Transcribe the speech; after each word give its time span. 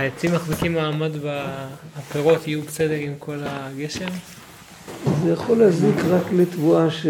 העצים 0.00 0.34
מחזיקים 0.34 0.72
מעמד, 0.72 1.10
והפירות 1.22 2.48
יהיו 2.48 2.62
בסדר 2.62 2.94
עם 2.94 3.14
כל 3.18 3.38
הגשם? 3.42 4.08
זה 5.24 5.30
יכול 5.30 5.58
להזיק 5.58 5.96
רק 6.10 6.32
לתבואה 6.32 6.90
ש... 6.90 7.06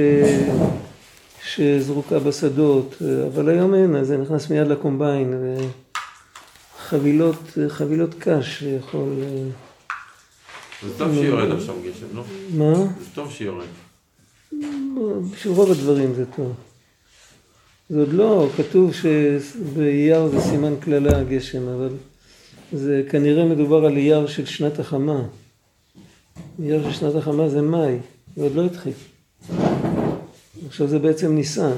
שזרוקה 1.44 2.18
בשדות, 2.18 2.96
אבל 3.26 3.48
היום 3.48 3.74
אין, 3.74 3.96
אז 3.96 4.06
זה 4.06 4.16
נכנס 4.16 4.50
מיד 4.50 4.66
לקומביין, 4.66 5.34
וחבילות 6.78 7.58
חבילות 7.68 8.14
קש 8.18 8.62
יכול... 8.62 9.14
זה 10.82 10.98
טוב 10.98 11.14
שיורד 11.14 11.50
עכשיו 11.50 11.74
גשם, 11.84 12.06
לא? 12.16 12.22
מה? 12.54 12.74
זה 12.74 13.06
טוב 13.14 13.32
שיורד. 13.32 13.66
בשביל 15.32 15.54
רוב 15.54 15.70
הדברים 15.70 16.14
זה 16.14 16.24
טוב. 16.36 16.52
זה 17.90 18.00
עוד 18.00 18.12
לא, 18.12 18.48
כתוב 18.56 18.94
שבאייר 18.94 20.28
זה 20.28 20.40
סימן 20.40 20.74
קללה 20.80 21.18
הגשם, 21.18 21.68
אבל 21.68 21.90
זה 22.72 23.02
כנראה 23.10 23.44
מדובר 23.44 23.84
על 23.84 23.96
אייר 23.96 24.26
של 24.26 24.46
שנת 24.46 24.78
החמה. 24.78 25.22
אייר 26.62 26.82
של 26.84 26.98
שנת 26.98 27.14
החמה 27.14 27.48
זה 27.48 27.62
מאי, 27.62 27.96
זה 28.36 28.42
עוד 28.42 28.54
לא 28.54 28.64
התחיל. 28.64 28.92
עכשיו 30.66 30.88
זה 30.88 30.98
בעצם 30.98 31.34
ניסן. 31.34 31.72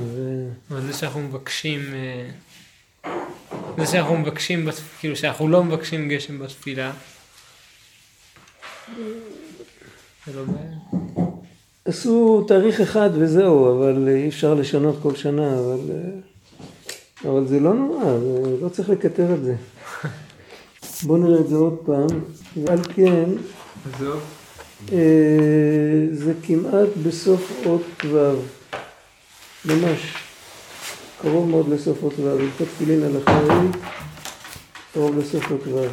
אבל 0.70 0.80
זה 0.80 0.92
שאנחנו 0.92 1.20
מבקשים, 1.20 1.80
אה, 1.94 2.28
זה 3.78 3.86
שאנחנו 3.86 4.18
מבקשים, 4.18 4.68
כאילו 5.00 5.16
שאנחנו 5.16 5.48
לא 5.48 5.64
מבקשים 5.64 6.08
גשם 6.08 6.38
בתפילה, 6.38 6.92
זה 10.26 10.32
לא 10.34 10.42
בעיה. 10.44 11.26
עשו 11.84 12.44
תאריך 12.48 12.80
אחד 12.80 13.10
וזהו, 13.14 13.78
אבל 13.78 14.08
אי 14.08 14.28
אפשר 14.28 14.54
לשנות 14.54 14.98
כל 15.02 15.16
שנה, 15.16 15.58
אבל, 15.58 15.78
אבל 17.24 17.46
זה 17.46 17.60
לא 17.60 17.74
נורא, 17.74 18.04
לא 18.62 18.68
צריך 18.68 18.90
לקטר 18.90 19.34
את 19.34 19.44
זה. 19.44 19.54
בואו 21.02 21.18
נראה 21.18 21.40
את 21.40 21.48
זה 21.48 21.56
עוד 21.56 21.78
פעם, 21.86 22.06
ועל 22.64 22.78
כן, 22.94 23.24
אה, 24.92 26.06
זה 26.12 26.32
כמעט 26.42 26.88
בסוף 27.06 27.52
אות 27.66 28.04
ו', 28.04 28.34
ממש, 29.64 30.14
קרוב 31.20 31.48
מאוד 31.48 31.68
לסוף 31.68 32.02
אות 32.02 32.18
ו', 32.18 32.28
הלכות 32.28 32.68
תפילין 32.68 33.02
על 33.02 33.16
החיים, 33.16 33.70
קרוב 34.92 35.18
לסוף 35.18 35.50
אות 35.50 35.66
ו'. 35.66 35.86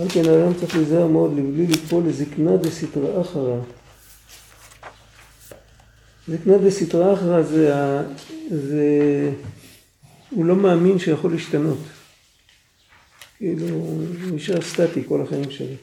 על 0.00 0.08
כן 0.08 0.28
האדם 0.28 0.54
צריך 0.54 0.76
להיזהר 0.76 1.06
מאוד 1.06 1.32
לבלי 1.36 1.66
ליפול 1.66 2.04
לזקנה 2.06 2.56
דסתרא 2.56 3.20
אחרא. 3.20 3.56
זקנה 6.28 6.58
דסתרא 6.58 7.14
אחרא 7.14 7.42
זה, 7.42 7.72
זה, 8.50 9.30
הוא 10.30 10.44
לא 10.44 10.56
מאמין 10.56 10.98
שיכול 10.98 11.32
להשתנות. 11.32 11.78
כאילו, 13.38 13.68
הוא 13.68 14.04
נשאר 14.32 14.60
סטטי 14.60 15.02
כל 15.08 15.22
החיים 15.22 15.50
שלו. 15.50 15.74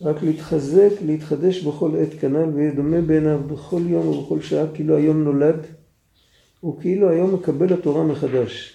רק 0.00 0.22
להתחזק, 0.22 0.90
להתחדש 1.06 1.62
בכל 1.62 1.90
עת 1.98 2.20
כנ"ל 2.20 2.48
ויהיה 2.54 2.70
דומה 2.74 3.00
בעיניו 3.00 3.40
בכל 3.46 3.80
יום 3.86 4.06
ובכל 4.06 4.40
שעה 4.40 4.64
כאילו 4.74 4.96
היום 4.96 5.24
נולד 5.24 5.66
וכאילו 6.64 7.10
היום 7.10 7.34
מקבל 7.34 7.72
התורה 7.72 8.04
מחדש. 8.04 8.74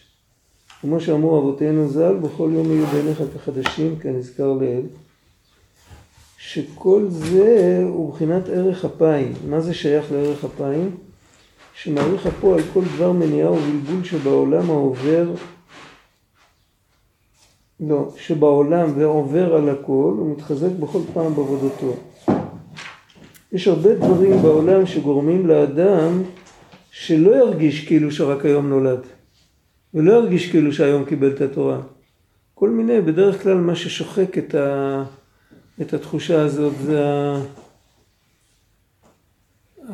כמו 0.81 0.99
שאמרו 0.99 1.39
אבותינו 1.39 1.89
ז"ל, 1.89 2.15
בכל 2.15 2.49
יום 2.53 2.71
יהיו 2.71 2.85
בעיניך 2.85 3.23
כחדשים, 3.35 3.99
כנזכר 3.99 4.53
לעיל, 4.53 4.85
שכל 6.37 7.05
זה 7.09 7.81
הוא 7.89 8.09
מבחינת 8.09 8.49
ערך 8.49 8.85
אפיים. 8.85 9.33
מה 9.49 9.61
זה 9.61 9.73
שייך 9.73 10.11
לערך 10.11 10.45
אפיים? 10.45 10.95
שמעריך 11.75 12.27
אפו 12.27 12.53
על 12.53 12.61
כל 12.73 12.81
דבר 12.95 13.11
מניעה 13.11 13.51
ובלבול 13.51 14.03
שבעולם 14.03 14.69
העובר, 14.69 15.31
לא, 17.79 18.13
שבעולם 18.17 18.91
ועובר 18.95 19.55
על 19.55 19.69
הכל, 19.69 20.15
הוא 20.17 20.35
מתחזק 20.37 20.71
בכל 20.79 20.99
פעם 21.13 21.35
בעבודתו. 21.35 21.93
יש 23.51 23.67
הרבה 23.67 23.95
דברים 23.95 24.41
בעולם 24.41 24.85
שגורמים 24.85 25.47
לאדם 25.47 26.23
שלא 26.91 27.35
ירגיש 27.35 27.87
כאילו 27.87 28.11
שרק 28.11 28.45
היום 28.45 28.69
נולד. 28.69 28.99
ולא 29.93 30.13
ירגיש 30.13 30.51
כאילו 30.51 30.73
שהיום 30.73 31.05
קיבל 31.05 31.31
את 31.31 31.41
התורה. 31.41 31.81
כל 32.53 32.69
מיני, 32.69 33.01
בדרך 33.01 33.43
כלל 33.43 33.57
מה 33.57 33.75
ששוחק 33.75 34.37
את, 34.37 34.55
ה, 34.55 35.03
את 35.81 35.93
התחושה 35.93 36.41
הזאת 36.41 36.73
זה 36.85 37.05
ה, 37.05 37.41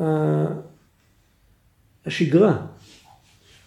ה, 0.00 0.46
השגרה. 2.06 2.66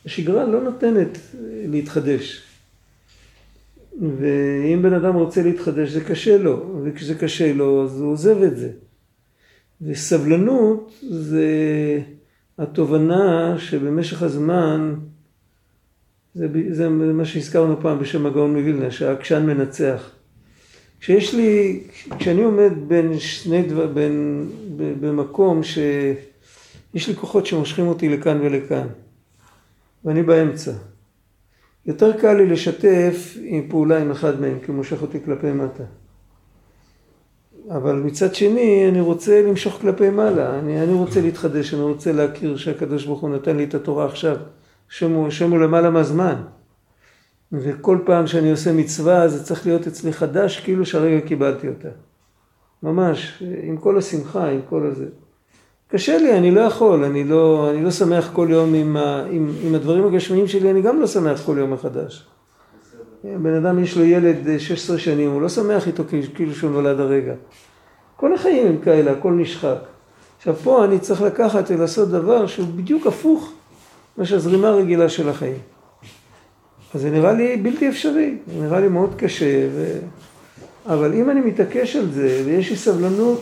השגרה 0.06 0.46
לא 0.46 0.62
נותנת 0.62 1.18
להתחדש. 1.44 2.53
ואם 4.02 4.82
בן 4.82 4.94
אדם 4.94 5.16
רוצה 5.16 5.44
להתחדש 5.44 5.90
זה 5.90 6.04
קשה 6.04 6.38
לו, 6.38 6.82
וכשזה 6.84 7.16
קשה 7.16 7.54
לו 7.54 7.84
אז 7.84 8.02
הוא 8.02 8.12
עוזב 8.12 8.44
את 8.44 8.58
זה. 8.58 8.70
וסבלנות 9.82 10.94
זה 11.10 11.48
התובנה 12.58 13.56
שבמשך 13.60 14.24
הזמן 14.24 14.96
זה, 16.36 16.48
זה 16.70 16.90
מה 16.90 17.26
שהזכרנו 17.26 17.82
פעם 17.82 18.00
בשם 18.00 18.26
הגאון 18.26 18.58
מווילנה, 18.58 18.92
שהעקשן 18.92 19.46
מנצח. 19.46 20.12
כשיש 21.00 21.34
לי, 21.36 21.84
כשאני 22.20 22.44
עומד 22.44 22.72
בין 22.88 23.20
שני 23.20 23.62
דבר, 23.64 23.88
בין, 23.88 24.46
במקום 24.78 25.64
שיש 25.64 27.08
לי 27.08 27.16
כוחות 27.16 27.46
שמושכים 27.46 27.88
אותי 27.88 28.10
לכאן 28.10 28.42
ולכאן, 28.42 28.88
ואני 30.06 30.24
באמצע. 30.24 30.72
יותר 31.86 32.18
קל 32.22 32.34
לי 32.34 32.46
לשתף 32.46 33.38
עם 33.42 33.68
פעולה 33.70 34.02
עם 34.02 34.12
אחד 34.12 34.42
מהם, 34.42 34.60
כי 34.60 34.66
הוא 34.68 34.76
מושך 34.76 35.02
אותי 35.02 35.24
כלפי 35.26 35.52
מטה. 35.52 35.84
אבל 37.70 37.96
מצד 37.96 38.36
שני, 38.36 38.90
אני 38.90 39.02
רוצה 39.02 39.42
למשוך 39.42 39.74
כלפי 39.82 40.10
מעלה, 40.10 40.60
אני, 40.60 40.84
אני 40.84 40.94
רוצה 40.94 41.22
להתחדש, 41.22 41.74
אני 41.74 41.82
רוצה 41.82 42.12
להכיר 42.12 42.58
שהקדוש 42.58 43.06
ברוך 43.06 43.22
הוא 43.22 43.30
נתן 43.30 43.58
לי 43.58 43.64
את 43.64 43.74
התורה 43.74 44.06
עכשיו. 44.06 44.38
השם 44.90 45.12
הוא, 45.12 45.28
השם 45.28 45.52
הוא 45.52 45.60
למעלה 45.60 45.90
מהזמן. 45.90 46.36
וכל 47.52 47.98
פעם 48.06 48.28
שאני 48.28 48.52
עושה 48.52 48.74
מצווה 48.74 49.28
זה 49.28 49.44
צריך 49.44 49.68
להיות 49.68 49.88
אצלי 49.88 50.14
חדש 50.14 50.60
כאילו 50.60 50.86
שהרגע 50.86 51.28
קיבלתי 51.28 51.68
אותה. 51.68 51.90
ממש, 52.84 53.44
עם 53.64 53.78
כל 53.78 53.98
השמחה, 53.98 54.50
עם 54.50 54.62
כל 54.70 54.88
הזה. 54.88 55.06
קשה 55.96 56.18
לי, 56.18 56.38
אני 56.38 56.52
לא 56.52 56.62
יכול, 56.62 57.04
אני 57.04 57.24
לא, 57.24 57.70
אני 57.70 57.84
לא 57.84 57.92
שמח 57.92 58.30
כל 58.34 58.48
יום 58.50 58.74
עם, 58.74 58.98
ה, 58.98 59.26
עם, 59.32 59.54
עם 59.64 59.76
הדברים 59.76 60.06
הגשמיים 60.06 60.48
שלי, 60.48 60.72
אני 60.72 60.82
גם 60.82 61.02
לא 61.02 61.08
שמח 61.08 61.42
כל 61.46 61.56
יום 61.60 61.74
מחדש. 61.74 62.26
בן 63.24 63.54
אדם 63.54 63.84
יש 63.84 63.98
לו 63.98 64.04
ילד 64.04 64.60
16 64.60 64.98
שנים, 64.98 65.32
הוא 65.32 65.42
לא 65.42 65.50
שמח 65.50 65.88
איתו 65.88 66.04
כאילו 66.36 66.56
שהוא 66.56 66.72
נולד 66.72 67.00
הרגע. 67.00 67.34
כל 68.16 68.34
החיים 68.34 68.68
הם 68.68 68.78
כאלה, 68.78 69.12
הכל 69.12 69.32
נשחק. 69.32 69.78
עכשיו 70.38 70.56
פה 70.56 70.86
אני 70.86 71.00
צריך 71.00 71.22
לקחת 71.22 71.72
ולעשות 71.72 72.10
דבר 72.10 72.48
שהוא 72.48 72.68
בדיוק 72.76 73.08
הפוך 73.08 73.52
מה 74.18 74.26
שהזרימה 74.26 74.68
הרגילה 74.68 75.10
של 75.10 75.30
החיים. 75.30 75.58
אז 76.94 77.02
זה 77.02 77.10
נראה 77.10 77.34
לי 77.34 77.58
בלתי 77.58 77.90
אפשרי, 77.90 78.38
זה 78.48 78.66
נראה 78.66 78.80
לי 78.80 78.88
מאוד 78.88 79.16
קשה, 79.18 79.68
ו... 79.76 80.00
אבל 80.86 81.14
אם 81.14 81.30
אני 81.30 81.42
מתעקש 81.42 81.96
על 81.96 82.12
זה 82.12 82.42
ויש 82.46 82.70
לי 82.70 82.76
סבלנות 82.76 83.42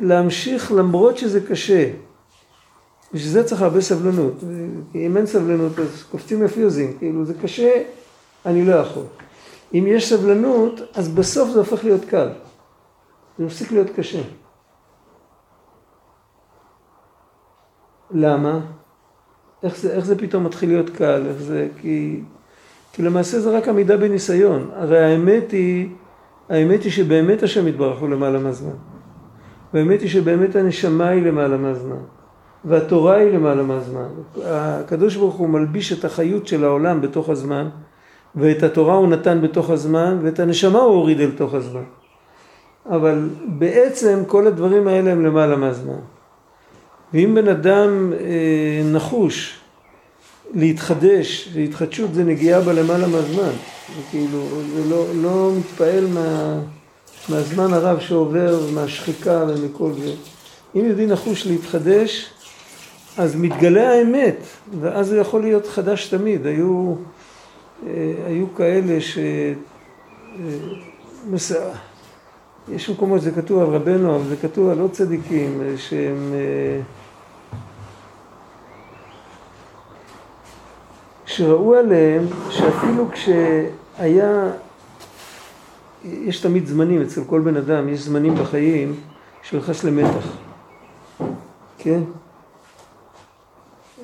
להמשיך 0.00 0.72
למרות 0.72 1.18
שזה 1.18 1.46
קשה, 1.46 1.90
בשביל 3.14 3.32
זה 3.32 3.44
צריך 3.44 3.62
הרבה 3.62 3.80
סבלנות, 3.80 4.34
אם 4.94 5.16
אין 5.16 5.26
סבלנות 5.26 5.78
אז 5.78 6.04
קופצים 6.10 6.42
לפיוזים, 6.42 6.98
כאילו 6.98 7.24
זה 7.24 7.34
קשה, 7.42 7.82
אני 8.46 8.64
לא 8.64 8.74
יכול. 8.74 9.04
אם 9.74 9.84
יש 9.88 10.08
סבלנות, 10.08 10.80
אז 10.94 11.08
בסוף 11.08 11.50
זה 11.50 11.58
הופך 11.58 11.84
להיות 11.84 12.04
קל, 12.04 12.28
זה 13.38 13.44
מפסיק 13.44 13.72
להיות 13.72 13.90
קשה. 13.96 14.22
למה? 18.10 18.60
איך 19.62 19.76
זה, 19.76 19.92
איך 19.92 20.04
זה 20.04 20.18
פתאום 20.18 20.44
מתחיל 20.44 20.68
להיות 20.68 20.90
קל, 20.90 21.26
איך 21.28 21.36
זה, 21.36 21.68
כי, 21.80 22.20
כי 22.92 23.02
למעשה 23.02 23.40
זה 23.40 23.50
רק 23.50 23.68
עמידה 23.68 23.96
בניסיון. 23.96 24.70
הרי 24.74 25.04
האמת 25.04 25.50
היא, 25.50 25.88
האמת 26.48 26.82
היא 26.82 26.92
שבאמת 26.92 27.42
השם 27.42 27.68
יתברך 27.68 27.98
הוא 27.98 28.08
למעלה 28.08 28.38
מהזמן. 28.38 28.91
והאמת 29.74 30.00
היא 30.00 30.08
שבאמת 30.08 30.56
הנשמה 30.56 31.08
היא 31.08 31.22
למעלה 31.22 31.56
מהזמן. 31.56 32.02
והתורה 32.64 33.16
היא 33.16 33.32
למעלה 33.32 33.62
מהזמן. 33.62 34.08
הקדוש 34.44 35.16
ברוך 35.16 35.34
הוא 35.34 35.48
מלביש 35.48 35.92
את 35.92 36.04
החיות 36.04 36.46
של 36.46 36.64
העולם 36.64 37.00
בתוך 37.00 37.28
הזמן, 37.28 37.68
ואת 38.36 38.62
התורה 38.62 38.94
הוא 38.94 39.08
נתן 39.08 39.40
בתוך 39.40 39.70
הזמן, 39.70 40.18
ואת 40.22 40.40
הנשמה 40.40 40.78
הוא 40.78 40.94
הוריד 40.94 41.20
אל 41.20 41.30
תוך 41.30 41.54
הזמן. 41.54 41.82
אבל 42.90 43.28
בעצם 43.46 44.22
כל 44.26 44.46
הדברים 44.46 44.88
האלה 44.88 45.12
הם 45.12 45.24
למעלה 45.24 45.56
מהזמן. 45.56 46.00
ואם 47.14 47.34
בן 47.34 47.48
אדם 47.48 48.12
אה, 48.12 48.82
נחוש 48.92 49.60
להתחדש, 50.54 51.48
והתחדשות 51.54 52.14
זה 52.14 52.24
נגיעה 52.24 52.60
בה 52.60 52.72
למעלה 52.72 53.06
מהזמן, 53.06 53.52
כאילו 54.10 54.38
זה 54.74 54.90
לא, 54.90 55.04
לא 55.22 55.50
מתפעל 55.58 56.06
מה, 56.14 56.58
מהזמן 57.28 57.72
הרב 57.72 58.00
שעובר, 58.00 58.60
מהשחיקה 58.74 59.44
ומכל 59.48 59.92
זה. 59.92 60.12
אם 60.76 60.84
יהודי 60.84 61.06
נחוש 61.06 61.46
להתחדש, 61.46 62.30
אז 63.18 63.36
מתגלה 63.36 63.90
האמת, 63.90 64.36
ואז 64.80 65.12
הוא 65.12 65.20
יכול 65.20 65.42
להיות 65.42 65.66
חדש 65.66 66.08
תמיד. 66.08 66.46
היו, 66.46 66.94
אה, 67.86 68.14
היו 68.26 68.54
כאלה 68.54 69.00
ש... 69.00 69.18
אה. 70.38 71.72
יש 72.68 72.90
מקומות 72.90 73.20
שזה 73.20 73.30
כתוב 73.30 73.62
על 73.62 73.66
רבנו, 73.66 74.16
אבל 74.16 74.28
זה 74.28 74.36
כתוב 74.36 74.68
על 74.68 74.80
עוד 74.80 74.90
צדיקים 74.92 75.62
אה, 75.62 75.78
שהם... 75.78 76.34
שראו 81.26 81.74
עליהם 81.74 82.26
שאפילו 82.50 83.08
כשהיה, 83.12 84.50
יש 86.04 86.40
תמיד 86.40 86.66
זמנים 86.66 87.02
אצל 87.02 87.24
כל 87.24 87.40
בן 87.40 87.56
אדם, 87.56 87.88
יש 87.88 88.00
זמנים 88.00 88.34
בחיים 88.34 88.94
שהוא 89.42 89.60
נכנס 89.60 89.84
למתח, 89.84 90.36
כן? 91.78 92.00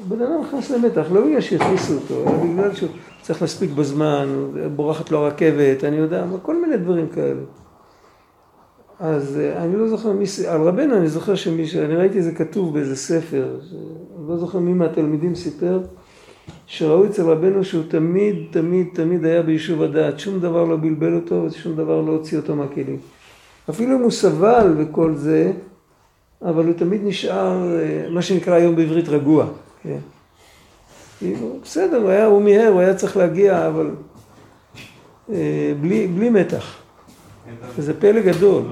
בן 0.08 0.22
אדם 0.22 0.40
נכנס 0.40 0.70
למתח, 0.70 1.06
לא 1.12 1.26
בגלל 1.26 1.40
שהכניסו 1.40 1.94
אותו, 1.94 2.22
אלא 2.22 2.44
בגלל 2.44 2.74
שהוא 2.74 2.88
צריך 3.22 3.42
להספיק 3.42 3.70
בזמן, 3.70 4.50
בורחת 4.76 5.10
לו 5.10 5.18
הרכבת, 5.18 5.84
אני 5.84 5.96
יודע, 5.96 6.24
כל 6.42 6.60
מיני 6.60 6.76
דברים 6.76 7.08
כאלה. 7.08 7.40
אז 9.00 9.38
אה, 9.38 9.64
אני 9.64 9.76
לא 9.76 9.88
זוכר 9.88 10.12
מי, 10.12 10.24
על 10.48 10.62
רבנו 10.62 10.96
אני 10.96 11.08
זוכר 11.08 11.34
שמישהו, 11.34 11.84
אני 11.84 11.96
ראיתי 11.96 12.22
זה 12.22 12.32
כתוב 12.32 12.74
באיזה 12.74 12.96
ספר, 12.96 13.58
אני 14.18 14.28
לא 14.28 14.36
זוכר 14.36 14.58
מי 14.58 14.72
מהתלמידים 14.72 15.34
סיפר, 15.34 15.80
שראו 16.66 17.06
אצל 17.06 17.22
רבנו 17.22 17.64
שהוא 17.64 17.84
תמיד, 17.88 18.36
תמיד, 18.50 18.86
תמיד 18.94 19.24
היה 19.24 19.42
ביישוב 19.42 19.82
הדעת, 19.82 20.18
שום 20.18 20.40
דבר 20.40 20.64
לא 20.64 20.76
בלבל 20.76 21.14
אותו 21.14 21.44
ושום 21.46 21.76
דבר 21.76 22.00
לא 22.00 22.12
הוציא 22.12 22.38
אותו 22.38 22.56
מהכלים. 22.56 22.96
אפילו 23.70 23.96
אם 23.96 24.02
הוא 24.02 24.10
סבל 24.10 24.74
וכל 24.78 25.14
זה, 25.14 25.52
אבל 26.42 26.66
הוא 26.66 26.74
תמיד 26.74 27.00
נשאר, 27.04 27.78
אה, 27.78 28.06
מה 28.10 28.22
שנקרא 28.22 28.54
היום 28.54 28.76
בעברית 28.76 29.08
רגוע. 29.08 29.46
כן. 29.82 29.98
כאילו, 31.18 31.58
בסדר, 31.62 31.96
הוא, 31.96 32.08
היה, 32.08 32.26
הוא 32.26 32.42
מיהר, 32.42 32.68
הוא 32.68 32.80
היה 32.80 32.94
צריך 32.94 33.16
להגיע, 33.16 33.66
אבל 33.66 33.90
אה, 35.32 35.72
בלי, 35.80 36.06
בלי 36.06 36.30
מתח. 36.30 36.76
וזה 37.76 38.00
פלא 38.00 38.20
גדול. 38.20 38.62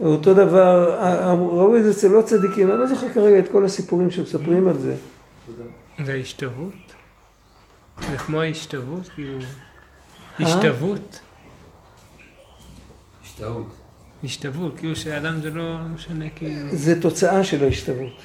אותו 0.00 0.34
דבר, 0.34 0.98
ראו 1.36 1.76
את 1.76 1.84
זה 1.84 1.90
אצל 1.90 2.14
עוד 2.14 2.24
צדיקים, 2.24 2.70
אני 2.70 2.78
לא 2.78 2.86
זוכר 2.86 3.08
כרגע 3.08 3.38
את 3.38 3.48
כל 3.52 3.64
הסיפורים 3.64 4.10
שמספרים 4.10 4.68
על 4.68 4.78
זה. 4.78 4.94
זה 6.04 6.14
השתוות? 6.14 6.74
זה 8.10 8.18
כמו 8.18 8.40
ההשתוות? 8.40 9.08
כאילו... 9.14 9.38
השתוות? 10.40 11.20
השתאות. 13.22 13.66
השתוות, 14.24 14.78
כאילו 14.78 14.96
שאדם 14.96 15.40
זה 15.40 15.50
לא 15.50 15.78
משנה 15.94 16.24
כאילו... 16.36 16.76
זה 16.76 17.02
תוצאה 17.02 17.44
של 17.44 17.64
ההשתוות. 17.64 18.22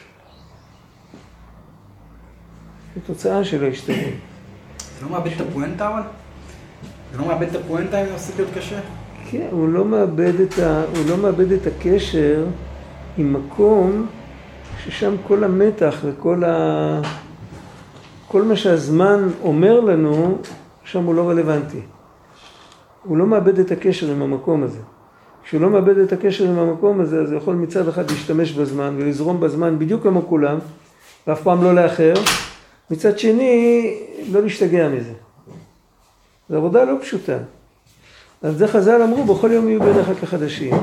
זה 2.96 3.02
תוצאה 3.08 3.44
של 3.44 3.64
ההשתוות. 3.64 4.14
זה 5.00 5.06
לא 5.06 5.12
מאבד 5.12 5.32
את 5.32 5.42
הפואנטה 5.42 5.88
אבל? 5.88 6.02
זה 7.12 7.18
לא 7.18 7.26
מאבד 7.28 7.48
את 7.48 7.56
הפואנטה 7.56 8.02
אם 8.02 8.18
זה 8.18 8.34
להיות 8.38 8.50
קשה? 8.58 8.80
כן, 9.32 9.48
הוא 9.52 9.70
לא 9.70 9.86
מאבד 9.86 10.40
את, 10.40 10.60
ה, 10.60 10.84
הוא 10.96 11.10
לא 11.10 11.18
מאבד 11.18 11.52
את 11.52 11.68
הקשר 11.68 12.46
עם 13.18 13.34
מקום 13.34 14.08
ששם 14.84 15.16
כל 15.28 15.44
המתח 15.44 15.96
וכל 16.04 16.44
ה... 16.44 17.02
כל 18.32 18.42
מה 18.44 18.56
שהזמן 18.56 19.30
אומר 19.42 19.80
לנו, 19.80 20.38
שם 20.84 21.04
הוא 21.04 21.16
לא 21.16 21.30
רלוונטי. 21.30 21.80
הוא 23.04 23.18
לא 23.18 23.26
מאבד 23.26 23.60
את 23.60 23.72
הקשר 23.72 24.12
עם 24.12 24.22
המקום 24.22 24.64
הזה. 24.64 24.80
כשהוא 25.44 25.62
לא 25.62 25.70
מאבד 25.70 25.98
את 25.98 26.14
הקשר 26.14 26.44
עם 26.44 26.60
המקום 26.60 27.02
הזה, 27.02 27.22
אז 27.22 27.32
הוא 27.32 27.38
יכול 27.38 27.56
מצד 27.56 27.88
אחד 27.88 28.12
להשתמש 28.12 28.52
בזמן 28.52 28.96
ולזרום 28.98 29.40
בזמן 29.40 29.80
בדיוק 29.80 30.04
כמו 30.04 30.22
כולם, 30.28 30.58
ואף 31.28 31.42
פעם 31.42 31.64
לא 31.64 31.76
לאחר. 31.76 32.14
מצד 32.92 33.20
שני, 33.20 33.96
לא 34.32 34.42
להשתגע 34.42 34.90
מזה. 34.90 35.14
זו 36.50 36.58
עבודה 36.58 36.84
לא 36.84 36.94
פשוטה. 37.02 37.38
על 38.44 38.56
זה 38.56 38.68
חז"ל 38.68 39.02
אמרו, 39.02 39.36
בכל 39.36 39.52
יום 39.52 39.68
יהיו 39.68 39.80
בעיניך 39.80 40.12
כחדשים. 40.22 40.74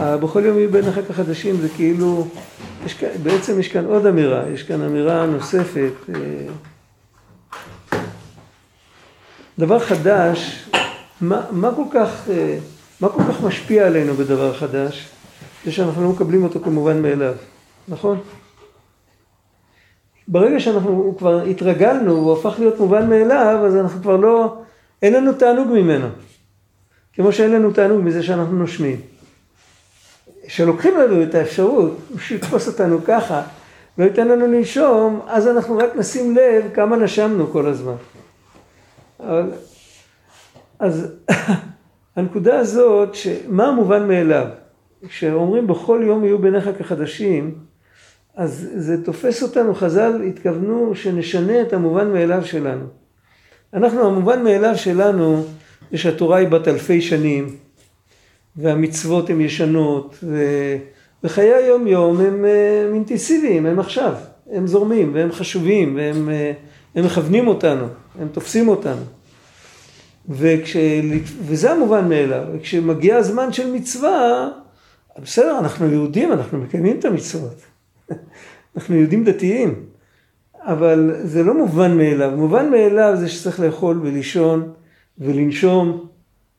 בכל 0.00 0.42
יום 0.44 0.58
יהיו 0.58 0.70
בעיניך 0.70 1.00
כחדשים 1.08 1.56
זה 1.56 1.68
כאילו, 1.68 2.26
יש 2.86 2.94
כאן, 2.94 3.08
בעצם 3.22 3.60
יש 3.60 3.68
כאן 3.68 3.84
עוד 3.84 4.06
אמירה, 4.06 4.48
יש 4.48 4.62
כאן 4.62 4.82
אמירה 4.82 5.26
נוספת. 5.26 5.92
אה, 6.14 6.20
דבר 9.58 9.78
חדש, 9.78 10.68
מה, 11.20 11.42
מה, 11.50 11.70
כל 11.76 11.84
כך, 11.92 12.28
אה, 12.30 12.58
מה 13.00 13.08
כל 13.08 13.22
כך 13.28 13.42
משפיע 13.42 13.86
עלינו 13.86 14.14
בדבר 14.14 14.54
חדש? 14.54 15.08
זה 15.64 15.72
שאנחנו 15.72 16.02
לא 16.02 16.08
מקבלים 16.08 16.42
אותו 16.44 16.60
כמובן 16.60 17.02
מאליו, 17.02 17.34
נכון? 17.88 18.20
ברגע 20.28 20.60
שאנחנו 20.60 21.14
כבר 21.18 21.42
התרגלנו, 21.42 22.12
הוא 22.12 22.32
הפך 22.32 22.54
להיות 22.58 22.80
מובן 22.80 23.08
מאליו, 23.08 23.62
אז 23.66 23.76
אנחנו 23.76 24.02
כבר 24.02 24.16
לא, 24.16 24.58
אין 25.02 25.12
לנו 25.12 25.32
תענוג 25.32 25.68
ממנו. 25.68 26.08
כמו 27.12 27.32
שאין 27.32 27.52
לנו 27.52 27.72
תענוג 27.72 28.00
מזה 28.00 28.22
שאנחנו 28.22 28.56
נושמים. 28.56 29.00
כשלוקחים 30.46 30.96
לנו 30.96 31.22
את 31.22 31.34
האפשרות, 31.34 31.98
שיתפוס 32.18 32.68
אותנו 32.68 33.04
ככה, 33.04 33.42
לא 33.98 34.04
ייתן 34.04 34.28
לנו 34.28 34.46
לנשום, 34.46 35.20
אז 35.26 35.48
אנחנו 35.48 35.78
רק 35.78 35.96
נשים 35.96 36.36
לב 36.36 36.64
כמה 36.74 36.96
נשמנו 36.96 37.46
כל 37.46 37.66
הזמן. 37.66 37.94
אבל, 39.20 39.50
אז 40.78 41.12
הנקודה 42.16 42.58
הזאת, 42.58 43.14
שמה 43.14 43.66
המובן 43.66 44.08
מאליו? 44.08 44.46
כשאומרים 45.08 45.66
בכל 45.66 46.02
יום 46.06 46.24
יהיו 46.24 46.38
בעיניך 46.38 46.70
כחדשים, 46.78 47.54
אז 48.36 48.68
זה 48.74 49.04
תופס 49.04 49.42
אותנו, 49.42 49.74
חז"ל 49.74 50.22
התכוונו 50.22 50.94
שנשנה 50.94 51.60
את 51.60 51.72
המובן 51.72 52.12
מאליו 52.12 52.44
שלנו. 52.44 52.86
אנחנו, 53.74 54.06
המובן 54.06 54.44
מאליו 54.44 54.76
שלנו 54.76 55.44
זה 55.90 55.98
שהתורה 55.98 56.38
היא 56.38 56.48
בת 56.48 56.68
אלפי 56.68 57.00
שנים, 57.00 57.56
והמצוות 58.56 59.30
הן 59.30 59.40
ישנות. 59.40 60.24
וחיי 61.24 61.54
היום 61.54 61.86
יום 61.86 62.20
הם, 62.20 62.44
הם 62.86 62.94
אינטנסיביים, 62.94 63.66
הם 63.66 63.78
עכשיו, 63.78 64.14
הם 64.52 64.66
זורמים 64.66 65.14
והם 65.14 65.32
חשובים 65.32 65.96
והם 65.96 66.28
הם 66.96 67.04
מכוונים 67.04 67.48
אותנו, 67.48 67.86
הם 68.20 68.28
תופסים 68.28 68.68
אותנו. 68.68 69.02
וכש... 70.28 70.76
וזה 71.40 71.72
המובן 71.72 72.08
מאליו, 72.08 72.42
וכשמגיע 72.52 73.16
הזמן 73.16 73.52
של 73.52 73.72
מצווה, 73.72 74.48
בסדר, 75.22 75.58
אנחנו 75.58 75.92
יהודים, 75.92 76.32
אנחנו 76.32 76.58
מקיימים 76.58 76.98
את 76.98 77.04
המצוות. 77.04 77.60
אנחנו 78.76 78.96
יהודים 78.96 79.24
דתיים, 79.24 79.74
אבל 80.60 81.14
זה 81.22 81.42
לא 81.42 81.54
מובן 81.54 81.96
מאליו. 81.96 82.30
מובן 82.36 82.70
מאליו 82.70 83.12
זה 83.16 83.28
שצריך 83.28 83.60
לאכול 83.60 84.00
ולישון 84.02 84.72
ולנשום, 85.18 86.06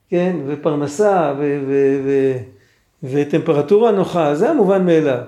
כן, 0.09 0.35
ופרנסה 0.47 1.33
ו- 1.39 1.63
ו- 1.67 2.01
ו- 2.05 2.37
וטמפרטורה 3.03 3.91
נוחה, 3.91 4.35
זה 4.35 4.49
המובן 4.49 4.85
מאליו. 4.85 5.19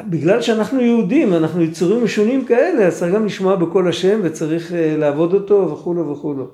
בגלל 0.00 0.42
שאנחנו 0.42 0.80
יהודים, 0.80 1.34
אנחנו 1.34 1.62
יצורים 1.62 2.04
משונים 2.04 2.44
כאלה, 2.44 2.86
אז 2.86 2.98
צריך 2.98 3.14
גם 3.14 3.26
לשמוע 3.26 3.56
בקול 3.56 3.88
השם 3.88 4.20
וצריך 4.22 4.72
אה, 4.72 4.94
לעבוד 4.98 5.34
אותו 5.34 5.70
וכולו 5.70 6.10
וכולו. 6.10 6.48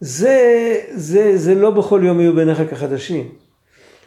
זה, 0.00 0.74
זה, 0.90 1.36
זה 1.36 1.54
לא 1.54 1.70
בכל 1.70 2.00
יום 2.04 2.20
יהיו 2.20 2.34
בעיניך 2.34 2.62
כחדשים. 2.70 3.28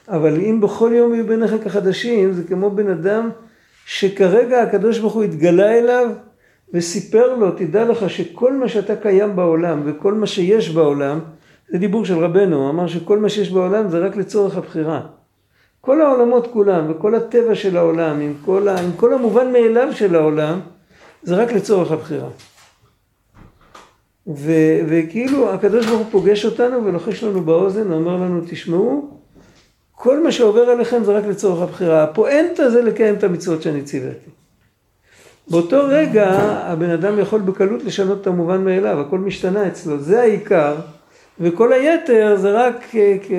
אבל 0.07 0.39
אם 0.39 0.61
בכל 0.61 0.91
יום 0.93 1.13
יהיו 1.13 1.27
בעיניך 1.27 1.55
כחדשים, 1.63 2.33
זה 2.33 2.43
כמו 2.43 2.71
בן 2.71 2.89
אדם 2.89 3.29
שכרגע 3.85 4.61
הקדוש 4.61 4.99
ברוך 4.99 5.13
הוא 5.13 5.23
התגלה 5.23 5.77
אליו 5.77 6.09
וסיפר 6.73 7.35
לו, 7.35 7.51
תדע 7.51 7.85
לך 7.85 8.09
שכל 8.09 8.53
מה 8.53 8.67
שאתה 8.67 8.95
קיים 8.95 9.35
בעולם 9.35 9.81
וכל 9.85 10.13
מה 10.13 10.27
שיש 10.27 10.69
בעולם, 10.69 11.19
זה 11.69 11.77
דיבור 11.77 12.05
של 12.05 12.17
רבנו, 12.17 12.55
הוא 12.57 12.69
אמר 12.69 12.87
שכל 12.87 13.19
מה 13.19 13.29
שיש 13.29 13.51
בעולם 13.51 13.89
זה 13.89 13.99
רק 13.99 14.15
לצורך 14.15 14.57
הבחירה. 14.57 15.01
כל 15.81 16.01
העולמות 16.01 16.47
כולם 16.53 16.91
וכל 16.91 17.15
הטבע 17.15 17.55
של 17.55 17.77
העולם, 17.77 18.21
עם 18.21 18.33
כל, 18.45 18.67
ה, 18.67 18.79
עם 18.79 18.91
כל 18.95 19.13
המובן 19.13 19.51
מאליו 19.51 19.87
של 19.93 20.15
העולם, 20.15 20.59
זה 21.23 21.35
רק 21.35 21.51
לצורך 21.51 21.91
הבחירה. 21.91 22.29
ו, 24.27 24.51
וכאילו 24.87 25.53
הקדוש 25.53 25.85
ברוך 25.85 25.99
הוא 25.99 26.07
פוגש 26.11 26.45
אותנו 26.45 26.85
ולוחש 26.85 27.23
לנו 27.23 27.41
באוזן 27.41 27.91
ואומר 27.91 28.15
לנו 28.15 28.41
תשמעו 28.47 29.17
כל 29.91 30.23
מה 30.23 30.31
שעובר 30.31 30.61
עליכם 30.61 31.03
זה 31.03 31.17
רק 31.17 31.25
לצורך 31.25 31.61
הבחירה. 31.61 32.03
הפואנטה 32.03 32.69
זה 32.69 32.81
לקיים 32.81 33.15
את 33.15 33.23
המצוות 33.23 33.61
שאני 33.61 33.81
ציוויתי. 33.81 34.29
באותו 35.49 35.83
רגע 35.87 36.29
הבן 36.63 36.89
אדם 36.89 37.19
יכול 37.19 37.41
בקלות 37.41 37.83
לשנות 37.83 38.21
את 38.21 38.27
המובן 38.27 38.65
מאליו, 38.65 38.99
הכל 38.99 39.19
משתנה 39.19 39.67
אצלו, 39.67 39.99
זה 39.99 40.21
העיקר, 40.21 40.75
וכל 41.39 41.73
היתר 41.73 42.35
זה 42.37 42.51
רק, 42.51 42.87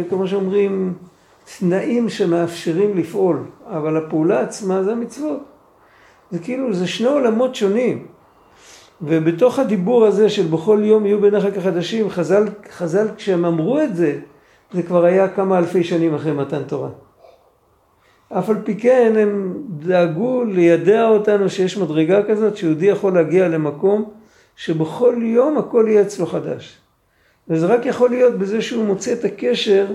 כמו 0.09 0.29
שאומרים, 0.29 0.95
תנאים 1.59 2.09
שמאפשרים 2.09 2.99
לפעול, 2.99 3.45
אבל 3.67 3.97
הפעולה 3.97 4.41
עצמה 4.41 4.83
זה 4.83 4.93
המצוות. 4.93 5.41
זה 6.31 6.39
כאילו, 6.39 6.75
זה 6.75 6.87
שני 6.87 7.09
עולמות 7.09 7.55
שונים. 7.55 8.07
ובתוך 9.03 9.59
הדיבור 9.59 10.07
הזה 10.07 10.29
של 10.29 10.47
בכל 10.47 10.81
יום 10.83 11.07
יהיו 11.07 11.21
בעיניך 11.21 11.45
כחדשים, 11.55 12.11
חז"ל, 12.11 12.49
חז"ל 12.71 13.09
כשהם 13.17 13.45
אמרו 13.45 13.81
את 13.81 13.97
זה, 13.97 14.19
זה 14.73 14.83
כבר 14.83 15.05
היה 15.05 15.29
כמה 15.29 15.59
אלפי 15.59 15.85
שנים 15.85 16.15
אחרי 16.15 16.33
מתן 16.33 16.63
תורה. 16.63 16.89
אף 18.29 18.51
על 18.51 18.57
פי 18.65 18.75
כן 18.75 19.15
הם 19.19 19.63
דאגו 19.69 20.45
לידע 20.45 21.09
אותנו 21.09 21.51
שיש 21.51 21.79
מדרגה 21.79 22.23
כזאת 22.23 22.57
שיהודי 22.57 22.87
יכול 22.87 23.15
להגיע 23.15 23.49
למקום 23.49 24.11
שבכל 24.57 25.17
יום 25.19 25.59
הכל 25.59 25.85
יהיה 25.89 26.03
אצלו 26.03 26.27
חדש. 26.27 26.79
וזה 27.51 27.67
רק 27.67 27.87
יכול 27.87 28.11
להיות 28.11 28.35
בזה 28.35 28.63
שהוא 28.63 28.85
מוצא 28.85 29.13
את 29.13 29.25
הקשר 29.25 29.87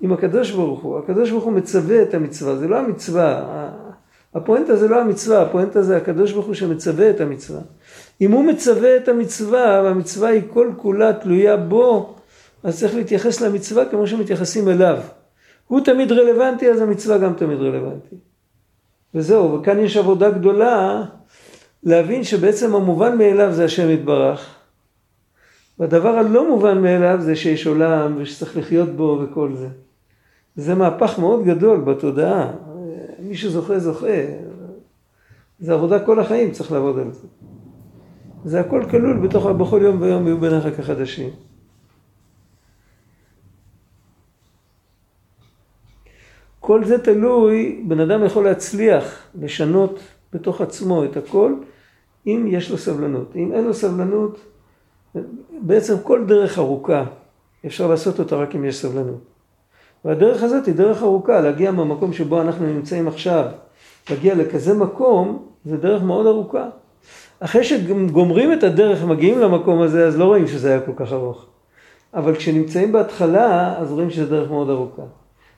עם 0.00 0.12
הקדוש 0.12 0.50
ברוך 0.50 0.82
הוא. 0.82 0.98
הקדוש 0.98 1.30
ברוך 1.30 1.44
הוא 1.44 1.52
מצווה 1.52 2.02
את 2.02 2.14
המצווה, 2.14 2.56
זה 2.56 2.68
לא 2.68 2.76
המצווה. 2.76 3.44
הפואנטה 4.34 4.76
זה 4.76 4.88
לא 4.88 5.00
המצווה, 5.00 5.42
הפואנטה 5.42 5.82
זה 5.82 5.96
הקדוש 5.96 6.32
ברוך 6.32 6.46
הוא 6.46 6.54
שמצווה 6.54 7.10
את 7.10 7.20
המצווה. 7.20 7.60
אם 8.20 8.32
הוא 8.32 8.44
מצווה 8.44 8.96
את 8.96 9.08
המצווה, 9.08 9.82
והמצווה 9.84 10.28
היא 10.28 10.42
כל 10.50 10.70
כולה 10.76 11.12
תלויה 11.12 11.56
בו, 11.56 12.14
אז 12.62 12.80
צריך 12.80 12.94
להתייחס 12.94 13.40
למצווה 13.40 13.84
כמו 13.84 14.06
שמתייחסים 14.06 14.68
אליו. 14.68 14.98
הוא 15.66 15.80
תמיד 15.80 16.12
רלוונטי, 16.12 16.70
אז 16.70 16.80
המצווה 16.80 17.18
גם 17.18 17.34
תמיד 17.34 17.58
רלוונטי. 17.58 18.16
וזהו, 19.14 19.54
וכאן 19.54 19.78
יש 19.78 19.96
עבודה 19.96 20.30
גדולה 20.30 21.04
להבין 21.82 22.24
שבעצם 22.24 22.74
המובן 22.74 23.18
מאליו 23.18 23.52
זה 23.52 23.64
השם 23.64 23.90
יתברך. 23.90 24.61
והדבר 25.78 26.08
הלא 26.08 26.48
מובן 26.48 26.82
מאליו 26.82 27.20
זה 27.20 27.36
שיש 27.36 27.66
עולם 27.66 28.14
ושצריך 28.18 28.56
לחיות 28.56 28.88
בו 28.88 29.20
וכל 29.22 29.54
זה. 29.54 29.68
זה 30.56 30.74
מהפך 30.74 31.18
מאוד 31.18 31.44
גדול 31.44 31.80
בתודעה. 31.80 32.52
מי 33.18 33.36
שזוכה 33.36 33.78
זוכה. 33.78 34.24
זה 35.60 35.72
עבודה 35.72 36.06
כל 36.06 36.20
החיים, 36.20 36.50
צריך 36.50 36.72
לעבוד 36.72 36.98
על 36.98 37.12
זה. 37.12 37.26
זה 38.44 38.60
הכל 38.60 38.82
כלול 38.90 39.28
בתוך, 39.28 39.46
בכל 39.46 39.80
יום 39.82 40.02
ויום 40.02 40.26
יהיו 40.26 40.38
ביניך 40.38 40.76
כחדשים. 40.76 41.30
כל 46.60 46.84
זה 46.84 46.98
תלוי, 46.98 47.84
בן 47.88 48.00
אדם 48.00 48.24
יכול 48.24 48.44
להצליח 48.44 49.22
לשנות 49.40 50.00
בתוך 50.32 50.60
עצמו 50.60 51.04
את 51.04 51.16
הכל, 51.16 51.54
אם 52.26 52.46
יש 52.50 52.70
לו 52.70 52.78
סבלנות. 52.78 53.36
אם 53.36 53.52
אין 53.52 53.64
לו 53.64 53.74
סבלנות, 53.74 54.51
בעצם 55.60 55.94
כל 56.02 56.24
דרך 56.26 56.58
ארוכה, 56.58 57.04
אפשר 57.66 57.86
לעשות 57.86 58.18
אותה 58.18 58.36
רק 58.36 58.54
אם 58.54 58.64
יש 58.64 58.76
סבלנות. 58.76 59.20
והדרך 60.04 60.42
הזאת 60.42 60.66
היא 60.66 60.74
דרך 60.74 61.02
ארוכה, 61.02 61.40
להגיע 61.40 61.70
מהמקום 61.70 62.12
שבו 62.12 62.40
אנחנו 62.40 62.66
נמצאים 62.66 63.08
עכשיו, 63.08 63.44
להגיע 64.10 64.34
לכזה 64.34 64.74
מקום, 64.74 65.48
זה 65.64 65.76
דרך 65.76 66.02
מאוד 66.02 66.26
ארוכה. 66.26 66.68
אחרי 67.40 67.64
שגומרים 67.64 68.52
את 68.52 68.62
הדרך 68.62 69.04
ומגיעים 69.04 69.38
למקום 69.38 69.82
הזה, 69.82 70.06
אז 70.06 70.18
לא 70.18 70.24
רואים 70.24 70.46
שזה 70.46 70.68
היה 70.68 70.80
כל 70.80 70.92
כך 70.96 71.12
ארוך. 71.12 71.46
אבל 72.14 72.36
כשנמצאים 72.36 72.92
בהתחלה, 72.92 73.78
אז 73.78 73.92
רואים 73.92 74.10
שזה 74.10 74.30
דרך 74.30 74.50
מאוד 74.50 74.70
ארוכה. 74.70 75.02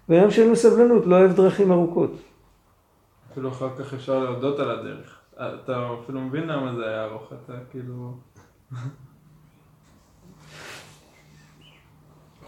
ואדם 0.08 0.30
שאין 0.30 0.48
לו 0.48 0.56
סבלנות 0.56 1.06
לא 1.06 1.16
אוהב 1.16 1.32
דרכים 1.32 1.72
ארוכות. 1.72 2.10
אפילו 3.32 3.48
אחר 3.48 3.68
כך 3.78 3.94
אפשר 3.94 4.18
להודות 4.18 4.58
על 4.58 4.70
הדרך. 4.70 5.20
אתה 5.36 5.88
אפילו 6.04 6.20
מבין 6.20 6.46
למה 6.46 6.74
זה 6.74 6.88
היה 6.88 7.04
ארוך, 7.04 7.32
אתה 7.44 7.52
כאילו... 7.70 8.12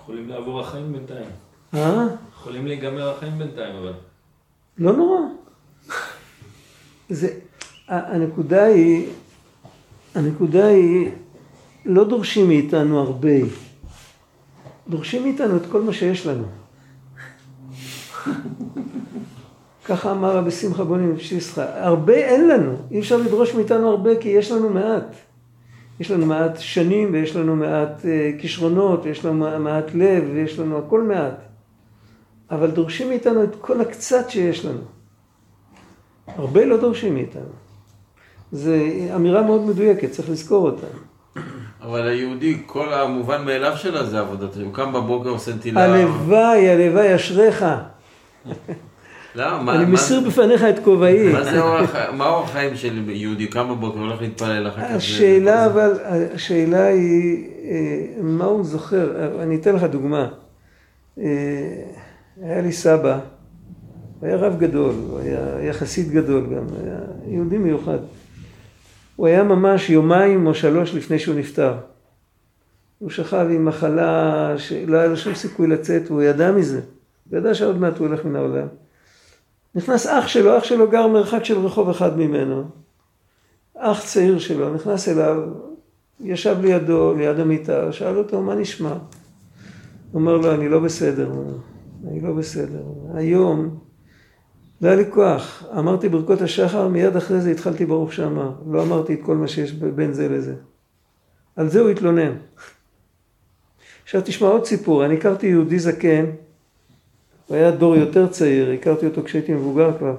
יכולים 0.06 0.28
לעבור 0.28 0.60
החיים 0.60 0.92
בינתיים. 0.92 1.26
אה? 1.74 2.06
יכולים 2.34 2.66
להיגמר 2.66 3.10
החיים 3.10 3.38
בינתיים, 3.38 3.76
אבל... 3.76 3.92
לא 4.78 4.92
נורא. 4.92 5.18
זה, 7.08 7.28
הנקודה 7.88 8.64
היא, 8.64 9.08
הנקודה 10.14 10.66
היא, 10.66 11.10
לא 11.84 12.04
דורשים 12.04 12.48
מאיתנו 12.48 13.00
הרבה, 13.00 13.34
דורשים 14.88 15.22
מאיתנו 15.22 15.56
את 15.56 15.62
כל 15.70 15.82
מה 15.82 15.92
שיש 15.92 16.26
לנו. 16.26 16.46
ככה 19.84 20.10
אמר 20.10 20.36
רבי 20.36 20.50
שמחה 20.50 20.84
בוני 20.84 21.06
מפשיסחה, 21.06 21.86
הרבה 21.86 22.14
אין 22.14 22.48
לנו, 22.48 22.76
אי 22.90 23.00
אפשר 23.00 23.16
לדרוש 23.16 23.54
מאיתנו 23.54 23.90
הרבה 23.90 24.20
כי 24.20 24.28
יש 24.28 24.52
לנו 24.52 24.70
מעט. 24.70 25.25
יש 26.00 26.10
לנו 26.10 26.26
מעט 26.26 26.58
שנים 26.58 27.12
ויש 27.12 27.36
לנו 27.36 27.56
מעט 27.56 28.00
uh, 28.00 28.40
כישרונות, 28.40 29.06
יש 29.06 29.24
לנו 29.24 29.60
מעט 29.60 29.94
לב 29.94 30.24
ויש 30.34 30.58
לנו 30.58 30.78
הכל 30.78 31.02
מעט. 31.02 31.34
אבל 32.50 32.70
דורשים 32.70 33.08
מאיתנו 33.08 33.44
את 33.44 33.56
כל 33.60 33.80
הקצת 33.80 34.30
שיש 34.30 34.64
לנו. 34.64 34.80
הרבה 36.26 36.64
לא 36.64 36.76
דורשים 36.76 37.14
מאיתנו. 37.14 37.42
זו 38.52 38.72
אמירה 39.14 39.42
מאוד 39.42 39.60
מדויקת, 39.60 40.10
צריך 40.10 40.30
לזכור 40.30 40.70
אותה. 40.70 40.86
אבל 41.82 42.08
היהודי, 42.08 42.62
כל 42.66 42.94
המובן 42.94 43.44
מאליו 43.44 43.76
שלה 43.76 44.04
זה 44.04 44.20
עבודת, 44.20 44.56
הוא 44.56 44.74
קם 44.74 44.92
בבוקר 44.92 45.28
עושה 45.28 45.54
נטילה. 45.54 45.84
הלוואי, 45.84 46.70
הלוואי, 46.70 47.14
אשריך. 47.14 47.64
למה? 49.36 49.74
אני 49.74 49.84
מסיר 49.84 50.20
בפניך 50.20 50.62
את 50.62 50.78
כובעי. 50.84 51.32
מה 51.32 51.44
זה 51.44 51.60
אורח, 51.60 52.50
חיים 52.50 52.76
של 52.76 53.10
יהודי? 53.10 53.46
קם 53.46 53.68
בבוקר, 53.70 53.98
הולך 53.98 54.20
להתפלל 54.20 54.68
אחר 54.68 54.80
כך. 54.80 54.94
השאלה 54.94 55.66
אבל, 55.66 55.92
השאלה 56.34 56.86
היא, 56.86 57.46
אה, 57.64 58.06
מה 58.22 58.44
הוא 58.44 58.64
זוכר? 58.64 59.30
אני 59.42 59.56
אתן 59.56 59.74
לך 59.74 59.82
דוגמה. 59.82 60.28
אה, 61.18 61.24
היה 62.42 62.60
לי 62.60 62.72
סבא, 62.72 63.18
הוא 64.20 64.28
היה 64.28 64.36
רב 64.36 64.58
גדול, 64.58 64.94
הוא 65.08 65.18
היה, 65.58 65.72
חסיד 65.72 66.10
גדול 66.10 66.46
גם, 66.46 66.64
היה 66.84 66.98
יהודי 67.26 67.58
מיוחד. 67.58 67.98
הוא 69.16 69.26
היה 69.26 69.42
ממש 69.42 69.90
יומיים 69.90 70.46
או 70.46 70.54
שלוש 70.54 70.94
לפני 70.94 71.18
שהוא 71.18 71.34
נפטר. 71.34 71.74
הוא 72.98 73.10
שכב 73.10 73.46
עם 73.50 73.64
מחלה 73.64 74.54
שלא 74.58 74.96
היה 74.96 75.06
לו 75.06 75.16
שום 75.16 75.34
סיכוי 75.34 75.66
לצאת, 75.66 76.10
והוא 76.10 76.22
ידע 76.22 76.52
מזה. 76.52 76.80
הוא 77.30 77.38
ידע 77.38 77.54
שעוד 77.54 77.78
מעט 77.78 77.98
הוא 77.98 78.06
הולך 78.06 78.24
מן 78.24 78.36
העולם. 78.36 78.66
נכנס 79.76 80.06
אח 80.06 80.28
שלו, 80.28 80.58
אח 80.58 80.64
שלו 80.64 80.90
גר 80.90 81.06
מרחק 81.06 81.44
של 81.44 81.58
רחוב 81.58 81.88
אחד 81.88 82.18
ממנו. 82.18 82.64
אח 83.76 84.04
צעיר 84.04 84.38
שלו, 84.38 84.74
נכנס 84.74 85.08
אליו, 85.08 85.42
ישב 86.20 86.56
לידו, 86.60 87.14
ליד 87.14 87.40
המיטה, 87.40 87.92
שאל 87.92 88.18
אותו, 88.18 88.42
מה 88.42 88.54
נשמע? 88.54 88.92
הוא 88.92 89.00
אומר 90.20 90.36
לו, 90.36 90.54
אני 90.54 90.68
לא 90.68 90.80
בסדר. 90.80 91.32
אני 92.08 92.20
לא 92.20 92.32
בסדר. 92.32 92.82
היום, 93.14 93.78
לא 94.80 94.88
היה 94.88 94.96
לי 94.96 95.04
כוח. 95.10 95.64
אמרתי 95.78 96.08
ברכות 96.08 96.42
השחר, 96.42 96.88
מיד 96.88 97.16
אחרי 97.16 97.40
זה 97.40 97.50
התחלתי 97.50 97.86
ברוך 97.86 98.12
שמה. 98.12 98.50
לא 98.70 98.82
אמרתי 98.82 99.14
את 99.14 99.20
כל 99.22 99.36
מה 99.36 99.48
שיש 99.48 99.72
בין 99.72 100.12
זה 100.12 100.28
לזה. 100.28 100.54
על 101.56 101.68
זה 101.68 101.80
הוא 101.80 101.90
התלונן. 101.90 102.32
עכשיו 104.02 104.22
תשמע 104.24 104.48
עוד 104.48 104.64
סיפור, 104.64 105.04
אני 105.04 105.14
הכרתי 105.16 105.46
יהודי 105.46 105.78
זקן, 105.78 106.24
הוא 107.46 107.56
היה 107.56 107.70
דור 107.70 107.96
יותר 107.96 108.26
צעיר, 108.26 108.70
הכרתי 108.70 109.06
אותו 109.06 109.22
כשהייתי 109.24 109.52
מבוגר 109.52 109.98
כבר, 109.98 110.16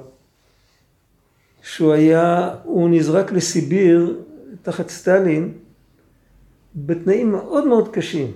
שהוא 1.62 1.94
היה, 1.94 2.56
הוא 2.64 2.90
נזרק 2.90 3.32
לסיביר 3.32 4.22
תחת 4.62 4.90
סטלין 4.90 5.54
בתנאים 6.76 7.32
מאוד 7.32 7.68
מאוד 7.68 7.90
קשים. 7.94 8.32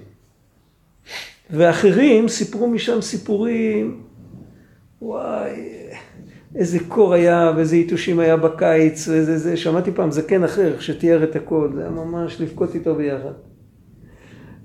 ואחרים 1.49 2.27
סיפרו 2.27 2.67
משם 2.67 3.01
סיפורים, 3.01 4.01
וואי, 5.01 5.51
איזה 6.55 6.79
קור 6.87 7.13
היה 7.13 7.53
ואיזה 7.55 7.77
יתושים 7.77 8.19
היה 8.19 8.37
בקיץ, 8.37 9.07
ואיזה 9.07 9.37
זה, 9.37 9.57
שמעתי 9.57 9.91
פעם 9.91 10.11
זקן 10.11 10.43
אחר 10.43 10.79
שתיאר 10.79 11.23
את 11.23 11.35
הכל, 11.35 11.69
זה 11.75 11.81
היה 11.81 11.89
ממש 11.89 12.41
לבכות 12.41 12.75
איתו 12.75 12.95
ביחד. 12.95 13.33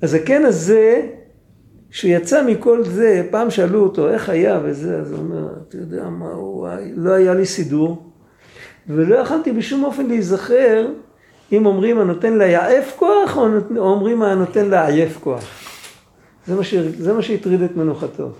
הזקן 0.02 0.44
הזה, 0.44 1.06
שיצא 1.96 2.42
מכל 2.46 2.84
זה, 2.84 3.26
פעם 3.30 3.50
שאלו 3.50 3.82
אותו 3.82 4.10
איך 4.10 4.28
היה 4.28 4.60
וזה, 4.62 4.96
אז 4.98 5.12
הוא 5.12 5.18
אומר, 5.18 5.48
אתה 5.68 5.76
יודע 5.76 6.08
מה, 6.08 6.38
וואי, 6.38 6.92
לא 6.96 7.12
היה 7.12 7.34
לי 7.34 7.46
סידור, 7.46 8.12
ולא 8.88 9.16
יכלתי 9.16 9.52
בשום 9.52 9.84
אופן 9.84 10.06
להיזכר 10.06 10.86
אם 11.52 11.66
אומרים 11.66 11.98
הנותן 11.98 12.38
ליעף 12.38 12.96
כוח 12.96 13.36
או 13.36 13.46
אומרים 13.76 14.22
הנותן 14.22 14.68
לעייף 14.68 15.18
כוח. 15.20 15.44
זה 16.46 16.54
מה, 16.54 16.64
ש... 16.64 16.74
זה 16.74 17.12
מה 17.12 17.22
שהטריד 17.22 17.62
את 17.62 17.76
מנוחתו. 17.76 18.30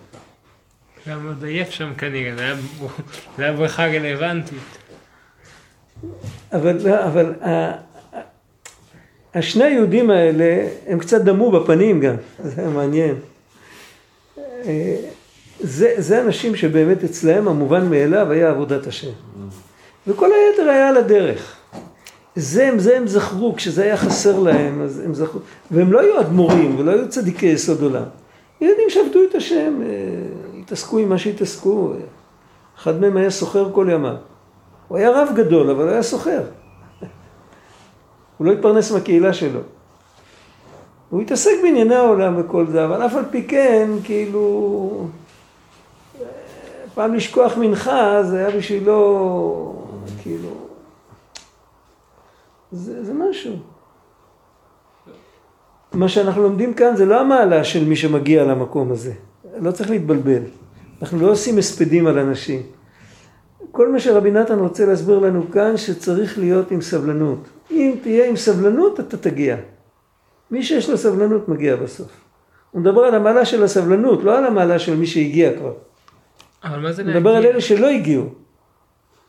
גם 1.08 1.26
עוד 1.26 1.44
עייף 1.44 1.70
שם 1.70 1.94
כנראה, 1.98 2.54
זה 3.36 3.42
היה 3.44 3.52
בריכה 3.52 3.86
רלוונטית. 3.86 4.58
אבל, 6.52 6.92
אבל 6.92 7.32
השני 9.34 9.64
היהודים 9.64 10.10
האלה, 10.10 10.68
הם 10.86 10.98
קצת 10.98 11.20
דמו 11.20 11.50
בפנים 11.50 12.00
גם, 12.00 12.14
זה 12.42 12.68
מעניין. 12.68 13.14
זה, 15.60 15.94
זה 15.96 16.22
אנשים 16.22 16.56
שבאמת 16.56 17.04
אצלהם 17.04 17.48
המובן 17.48 17.90
מאליו 17.90 18.30
היה 18.30 18.50
עבודת 18.50 18.86
השם. 18.86 19.10
וכל 20.06 20.30
היתר 20.32 20.70
היה 20.70 20.88
על 20.88 20.96
הדרך. 20.96 21.56
זה, 22.36 22.70
זה 22.76 22.96
הם 22.96 23.06
זכרו, 23.06 23.54
כשזה 23.56 23.82
היה 23.82 23.96
חסר 23.96 24.38
להם, 24.40 24.82
אז 24.82 25.00
הם 25.00 25.14
זכרו, 25.14 25.40
והם 25.70 25.92
לא 25.92 26.00
היו 26.00 26.20
אדמו"רים 26.20 26.78
ולא 26.78 26.90
היו 26.90 27.08
צדיקי 27.08 27.46
יסוד 27.46 27.82
עולם. 27.82 28.02
ילדים 28.60 28.90
שעבדו 28.90 29.18
את 29.30 29.34
השם, 29.34 29.82
אה, 29.82 29.88
התעסקו 30.60 30.98
עם 30.98 31.08
מה 31.08 31.18
שהתעסקו. 31.18 31.92
אחד 32.78 33.00
מהם 33.00 33.16
היה 33.16 33.30
סוחר 33.30 33.72
כל 33.72 33.88
ימיו. 33.92 34.14
הוא 34.88 34.98
היה 34.98 35.10
רב 35.10 35.28
גדול, 35.34 35.70
אבל 35.70 35.82
הוא 35.82 35.90
היה 35.90 36.02
סוחר. 36.02 36.42
הוא 38.38 38.46
לא 38.46 38.52
התפרנס 38.52 38.92
מהקהילה 38.92 39.32
שלו. 39.32 39.60
הוא 41.10 41.22
התעסק 41.22 41.50
בענייני 41.62 41.94
העולם 41.94 42.34
וכל 42.38 42.66
זה, 42.66 42.84
אבל 42.84 43.06
אף 43.06 43.14
על 43.14 43.24
פי 43.30 43.42
כן, 43.42 43.90
כאילו, 44.04 45.06
פעם 46.94 47.14
לשכוח 47.14 47.56
מנחה 47.56 48.22
זה 48.22 48.38
היה 48.38 48.56
בשבילו, 48.56 49.82
כאילו, 50.22 50.50
זה, 52.72 53.04
זה 53.04 53.12
משהו. 53.14 53.52
מה 55.92 56.08
שאנחנו 56.08 56.42
לומדים 56.42 56.74
כאן 56.74 56.96
זה 56.96 57.04
לא 57.06 57.20
המעלה 57.20 57.64
של 57.64 57.84
מי 57.84 57.96
שמגיע 57.96 58.44
למקום 58.44 58.92
הזה. 58.92 59.12
לא 59.58 59.70
צריך 59.70 59.90
להתבלבל. 59.90 60.42
אנחנו 61.02 61.20
לא 61.20 61.30
עושים 61.30 61.58
הספדים 61.58 62.06
על 62.06 62.18
אנשים. 62.18 62.62
כל 63.70 63.92
מה 63.92 64.00
שרבי 64.00 64.30
נתן 64.30 64.58
רוצה 64.58 64.86
להסביר 64.86 65.18
לנו 65.18 65.50
כאן, 65.52 65.76
שצריך 65.76 66.38
להיות 66.38 66.70
עם 66.70 66.80
סבלנות. 66.80 67.48
אם 67.70 67.94
תהיה 68.02 68.28
עם 68.28 68.36
סבלנות, 68.36 69.00
אתה 69.00 69.16
תגיע. 69.16 69.56
מי 70.50 70.62
שיש 70.62 70.90
לו 70.90 70.98
סבלנות 70.98 71.48
מגיע 71.48 71.76
בסוף. 71.76 72.10
הוא 72.70 72.80
מדבר 72.80 73.00
על 73.00 73.14
המעלה 73.14 73.44
של 73.44 73.64
הסבלנות, 73.64 74.24
לא 74.24 74.38
על 74.38 74.44
המעלה 74.44 74.78
של 74.78 74.96
מי 74.96 75.06
שהגיע 75.06 75.58
כבר. 75.58 75.72
אבל 76.64 76.78
מה 76.78 76.92
זה 76.92 77.02
הוא 77.02 77.10
מדבר 77.10 77.30
על 77.30 77.36
להגיע? 77.36 77.50
אלה 77.50 77.60
שלא 77.60 77.88
הגיעו. 77.88 78.24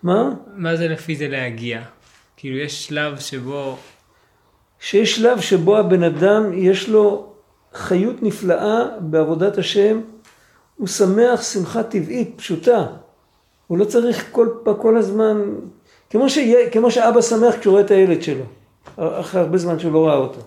מה? 0.03 0.31
מה 0.55 0.75
זה 0.75 0.87
לפי 0.87 1.15
זה 1.15 1.27
להגיע? 1.27 1.81
כאילו 2.37 2.57
יש 2.57 2.85
שלב 2.85 3.19
שבו... 3.19 3.77
שיש 4.79 5.15
שלב 5.15 5.39
שבו 5.39 5.77
הבן 5.77 6.03
אדם 6.03 6.53
יש 6.53 6.89
לו 6.89 7.33
חיות 7.73 8.23
נפלאה 8.23 8.83
בעבודת 8.99 9.57
השם, 9.57 10.01
הוא 10.77 10.87
שמח 10.87 11.41
שמחה 11.41 11.83
טבעית, 11.83 12.33
פשוטה. 12.35 12.85
הוא 13.67 13.77
לא 13.77 13.85
צריך 13.85 14.25
כל, 14.31 14.49
כל 14.81 14.97
הזמן, 14.97 15.41
כמו, 16.09 16.29
שיה, 16.29 16.69
כמו 16.69 16.91
שאבא 16.91 17.21
שמח 17.21 17.55
כשהוא 17.59 17.71
רואה 17.71 17.83
את 17.83 17.91
הילד 17.91 18.21
שלו, 18.21 18.43
אחרי 18.95 19.41
הרבה 19.41 19.57
זמן 19.57 19.79
שהוא 19.79 19.93
לא 19.93 20.07
ראה 20.07 20.15
אותו. 20.15 20.39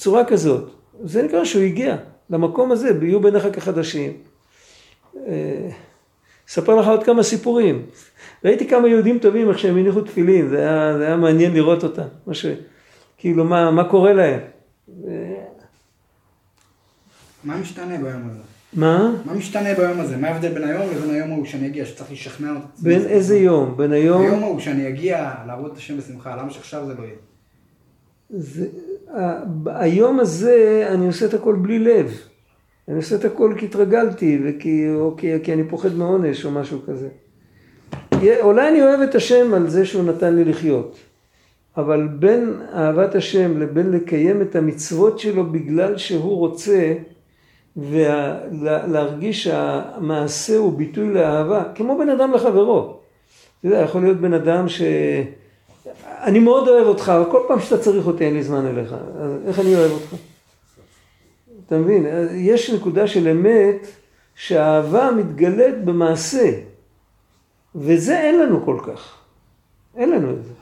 צורה 0.00 0.24
כזאת. 0.24 0.70
זה 1.04 1.22
נקרא 1.22 1.44
שהוא 1.44 1.62
הגיע 1.62 1.96
למקום 2.30 2.72
הזה, 2.72 2.90
יהיו 3.02 3.20
ביניך 3.20 3.46
כחדשים. 3.52 4.12
אה, 5.26 5.68
אספר 6.48 6.76
לך 6.76 6.86
עוד 6.86 7.04
כמה 7.04 7.22
סיפורים. 7.22 7.86
ראיתי 8.44 8.68
כמה 8.68 8.88
יהודים 8.88 9.18
טובים 9.18 9.48
איך 9.50 9.58
שהם 9.58 9.76
הניחו 9.76 10.00
תפילין, 10.00 10.48
זה 10.48 10.58
היה, 10.58 10.98
זה 10.98 11.06
היה 11.06 11.16
מעניין 11.16 11.52
לראות 11.52 11.84
אותם. 11.84 12.06
מה 12.26 12.34
ש... 12.34 12.46
כאילו, 13.18 13.44
מה, 13.44 13.70
מה 13.70 13.84
קורה 13.84 14.12
להם? 14.12 14.40
מה 17.44 17.56
משתנה 17.56 17.96
ביום 17.98 18.28
הזה? 18.30 18.40
מה? 18.72 19.12
מה 19.24 19.34
משתנה 19.34 19.74
ביום 19.74 20.00
הזה? 20.00 20.16
מה 20.16 20.28
ההבדל 20.28 20.52
בין 20.54 20.64
היום 20.64 20.90
לבין 20.90 21.10
היום 21.10 21.30
ההוא 21.30 21.46
שאני 21.46 21.66
אגיע, 21.66 21.86
שצריך 21.86 22.12
לשכנע 22.12 22.50
אותי? 22.50 22.82
בין 22.82 23.06
איזה 23.06 23.38
יום? 23.38 23.76
בין 23.76 23.92
היום... 23.92 24.22
היום 24.22 24.42
ההוא 24.42 24.60
שאני 24.60 24.88
אגיע 24.88 25.32
לעבוד 25.46 25.70
את 25.72 25.76
השם 25.76 25.98
בשמחה, 25.98 26.36
למה 26.36 26.50
שעכשיו 26.50 26.86
זה 26.86 26.94
לא 26.94 27.02
יהיה? 27.02 27.16
זה, 28.30 28.66
היום 29.66 30.20
הזה 30.20 30.86
אני 30.88 31.06
עושה 31.06 31.26
את 31.26 31.34
הכל 31.34 31.54
בלי 31.54 31.78
לב. 31.78 32.20
אני 32.88 32.96
עושה 32.96 33.16
את 33.16 33.24
הכל 33.24 33.54
כי 33.58 33.66
התרגלתי, 33.66 34.40
וכי, 34.44 34.86
או 34.94 35.14
כי, 35.16 35.32
כי 35.42 35.52
אני 35.52 35.64
פוחד 35.64 35.94
מעונש 35.94 36.44
או 36.44 36.50
משהו 36.50 36.78
כזה. 36.86 37.08
אולי 38.40 38.68
אני 38.68 38.82
אוהב 38.82 39.00
את 39.00 39.14
השם 39.14 39.54
על 39.54 39.68
זה 39.68 39.84
שהוא 39.86 40.04
נתן 40.04 40.34
לי 40.34 40.44
לחיות, 40.44 40.98
אבל 41.76 42.08
בין 42.18 42.54
אהבת 42.74 43.14
השם 43.14 43.60
לבין 43.60 43.90
לקיים 43.90 44.42
את 44.42 44.56
המצוות 44.56 45.18
שלו 45.18 45.46
בגלל 45.52 45.96
שהוא 45.98 46.36
רוצה, 46.36 46.94
ולהרגיש 47.76 49.44
שהמעשה 49.44 50.56
הוא 50.56 50.78
ביטוי 50.78 51.08
לאהבה, 51.08 51.64
כמו 51.74 51.98
בן 51.98 52.08
אדם 52.08 52.32
לחברו. 52.32 52.96
אתה 53.60 53.68
יודע, 53.68 53.78
יכול 53.80 54.02
להיות 54.02 54.18
בן 54.20 54.32
אדם 54.32 54.68
ש... 54.68 54.82
אני 56.22 56.38
מאוד 56.38 56.68
אוהב 56.68 56.86
אותך, 56.86 57.12
אבל 57.16 57.30
כל 57.30 57.40
פעם 57.48 57.60
שאתה 57.60 57.78
צריך 57.78 58.06
אותי 58.06 58.24
אין 58.24 58.34
לי 58.34 58.42
זמן 58.42 58.66
אליך. 58.66 58.92
אז 58.92 59.30
איך 59.46 59.60
אני 59.60 59.74
אוהב 59.74 59.90
אותך? 59.90 60.14
אתה 61.66 61.78
מבין? 61.78 62.06
יש 62.34 62.70
נקודה 62.70 63.06
של 63.06 63.28
אמת 63.28 63.86
שהאהבה 64.34 65.10
מתגלית 65.16 65.84
במעשה. 65.84 66.52
וזה 67.74 68.20
אין 68.20 68.40
לנו 68.40 68.64
כל 68.64 68.78
כך. 68.82 69.16
אין 69.96 70.10
לנו 70.10 70.30
את 70.30 70.44
זה. 70.44 70.52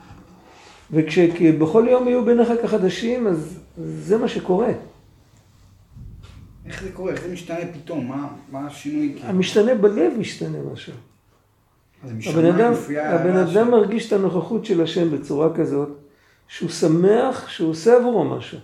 וכשבכל 0.91 1.87
יום 1.91 2.09
יהיו 2.09 2.25
ביניך 2.25 2.49
כחדשים, 2.63 3.27
אז 3.27 3.59
זה 3.79 4.19
מה 4.19 4.29
שקורה. 4.29 4.73
איך 6.67 6.83
זה 6.83 6.93
קורה? 6.93 7.13
איך 7.13 7.23
זה 7.23 7.33
משתנה 7.33 7.59
פתאום? 7.73 8.07
מה, 8.09 8.29
מה 8.53 8.67
השינוי? 8.67 9.19
המשתנה 9.23 9.75
בלב 9.75 10.13
משתנה 10.19 10.59
משהו. 10.73 10.93
הבן 12.05 12.45
אדם, 12.47 12.73
הבן 12.99 13.37
אדם 13.37 13.71
מרגיש 13.71 14.07
את 14.07 14.13
הנוכחות 14.13 14.65
של 14.65 14.83
השם 14.83 15.11
בצורה 15.11 15.57
כזאת, 15.57 15.89
שהוא 16.49 16.71
שמח 16.71 17.49
שהוא 17.49 17.71
עושה 17.71 17.97
עבורו 17.97 18.25
משהו. 18.25 18.59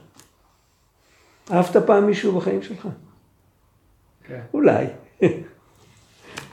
אהבת 1.52 1.76
פעם 1.76 2.06
מישהו 2.06 2.32
בחיים 2.40 2.62
שלך? 2.62 2.88
כן. 4.24 4.40
אולי. 4.54 4.86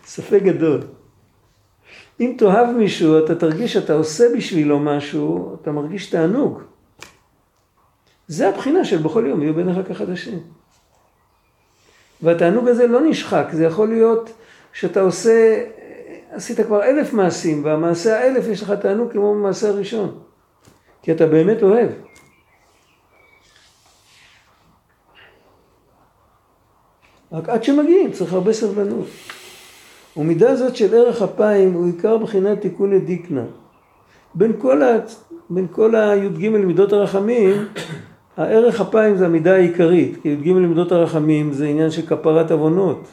ספק 0.05 0.41
גדול. 0.43 0.81
אם 2.19 2.35
תאהב 2.37 2.67
מישהו, 2.69 3.25
אתה 3.25 3.35
תרגיש 3.35 3.73
שאתה 3.73 3.93
עושה 3.93 4.23
בשבילו 4.37 4.79
משהו, 4.79 5.57
אתה 5.61 5.71
מרגיש 5.71 6.09
תענוג. 6.09 6.61
זה 8.27 8.49
הבחינה 8.49 8.85
של 8.85 8.97
בכל 8.97 9.25
יום 9.27 9.41
יהיו 9.41 9.53
ביניך 9.53 9.77
כחדשים. 9.87 10.39
והתענוג 12.21 12.67
הזה 12.67 12.87
לא 12.87 13.01
נשחק, 13.01 13.47
זה 13.51 13.65
יכול 13.65 13.89
להיות 13.89 14.29
שאתה 14.73 15.01
עושה, 15.01 15.65
עשית 16.31 16.59
כבר 16.59 16.83
אלף 16.83 17.13
מעשים, 17.13 17.65
והמעשה 17.65 18.19
האלף 18.19 18.47
יש 18.47 18.61
לך 18.63 18.71
תענוג 18.71 19.11
כמו 19.11 19.33
במעשה 19.33 19.69
הראשון. 19.69 20.19
כי 21.01 21.11
אתה 21.11 21.27
באמת 21.27 21.63
אוהב. 21.63 21.89
רק 27.31 27.49
עד 27.49 27.63
שמגיעים 27.63 28.11
צריך 28.11 28.33
הרבה 28.33 28.53
סבלנות. 28.53 29.07
ומידה 30.17 30.55
זאת 30.55 30.75
של 30.75 30.95
ערך 30.95 31.21
אפיים 31.21 31.73
הוא 31.73 31.85
עיקר 31.85 32.17
בחינת 32.17 32.61
תיקון 32.61 32.93
לדיקנה. 32.93 33.43
בין 34.35 34.53
כל, 34.57 34.83
ה... 34.83 34.97
בין 35.49 35.67
כל 35.71 35.95
הי"ג 35.95 36.49
מידות 36.49 36.93
הרחמים, 36.93 37.51
הערך 38.37 38.81
אפיים 38.81 39.17
זה 39.17 39.25
המידה 39.25 39.55
העיקרית, 39.55 40.17
כי 40.21 40.29
י"ג 40.29 40.51
מידות 40.51 40.91
הרחמים 40.91 41.53
זה 41.53 41.67
עניין 41.67 41.91
של 41.91 42.05
כפרת 42.07 42.51
עוונות. 42.51 43.07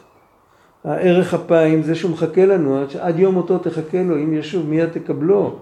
הערך 0.85 1.35
אפיים 1.35 1.83
זה 1.83 1.95
שהוא 1.95 2.11
מחכה 2.11 2.47
לנו, 2.47 2.79
עד, 2.79 2.89
עד 3.01 3.19
יום 3.19 3.35
מותו 3.35 3.59
תחכה 3.59 4.03
לו, 4.03 4.17
אם 4.17 4.33
ישוב 4.33 4.67
מיד 4.67 4.89
תקבלו. 4.89 5.59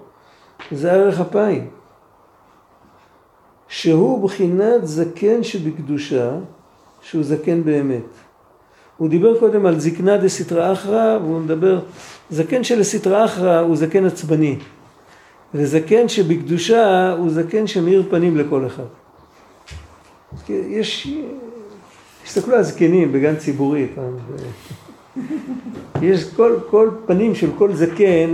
זה 0.73 0.93
הערך 0.93 1.21
אפיים. 1.21 1.67
שהוא 3.69 4.23
בחינת 4.25 4.87
זקן 4.87 5.43
שבקדושה, 5.43 6.31
שהוא 7.03 7.25
זקן 7.25 7.65
באמת. 7.65 8.05
הוא 8.97 9.09
דיבר 9.09 9.39
קודם 9.39 9.67
על 9.67 9.81
זקנה 9.81 10.17
דסתרא 10.17 10.73
אחרא, 10.73 11.19
והוא 11.23 11.41
מדבר, 11.41 11.81
זקן 12.31 12.65
של 12.65 12.83
סתרא 12.83 13.25
אחרא 13.25 13.61
הוא 13.61 13.77
זקן 13.77 14.07
עצבני, 14.07 14.59
וזקן 15.55 16.09
שבקדושה 16.09 17.13
הוא 17.13 17.31
זקן 17.31 17.67
שמאיר 17.67 18.03
פנים 18.11 18.37
לכל 18.37 18.67
אחד. 18.67 18.83
יש, 20.49 21.09
תסתכלו 22.25 22.55
על 22.55 22.63
זקנים 22.63 23.13
בגן 23.13 23.37
ציבורי 23.37 23.87
פעם, 23.95 24.17
יש 26.03 26.35
כל, 26.35 26.57
כל 26.71 26.91
פנים 27.07 27.35
של 27.35 27.51
כל 27.59 27.73
זקן 27.73 28.31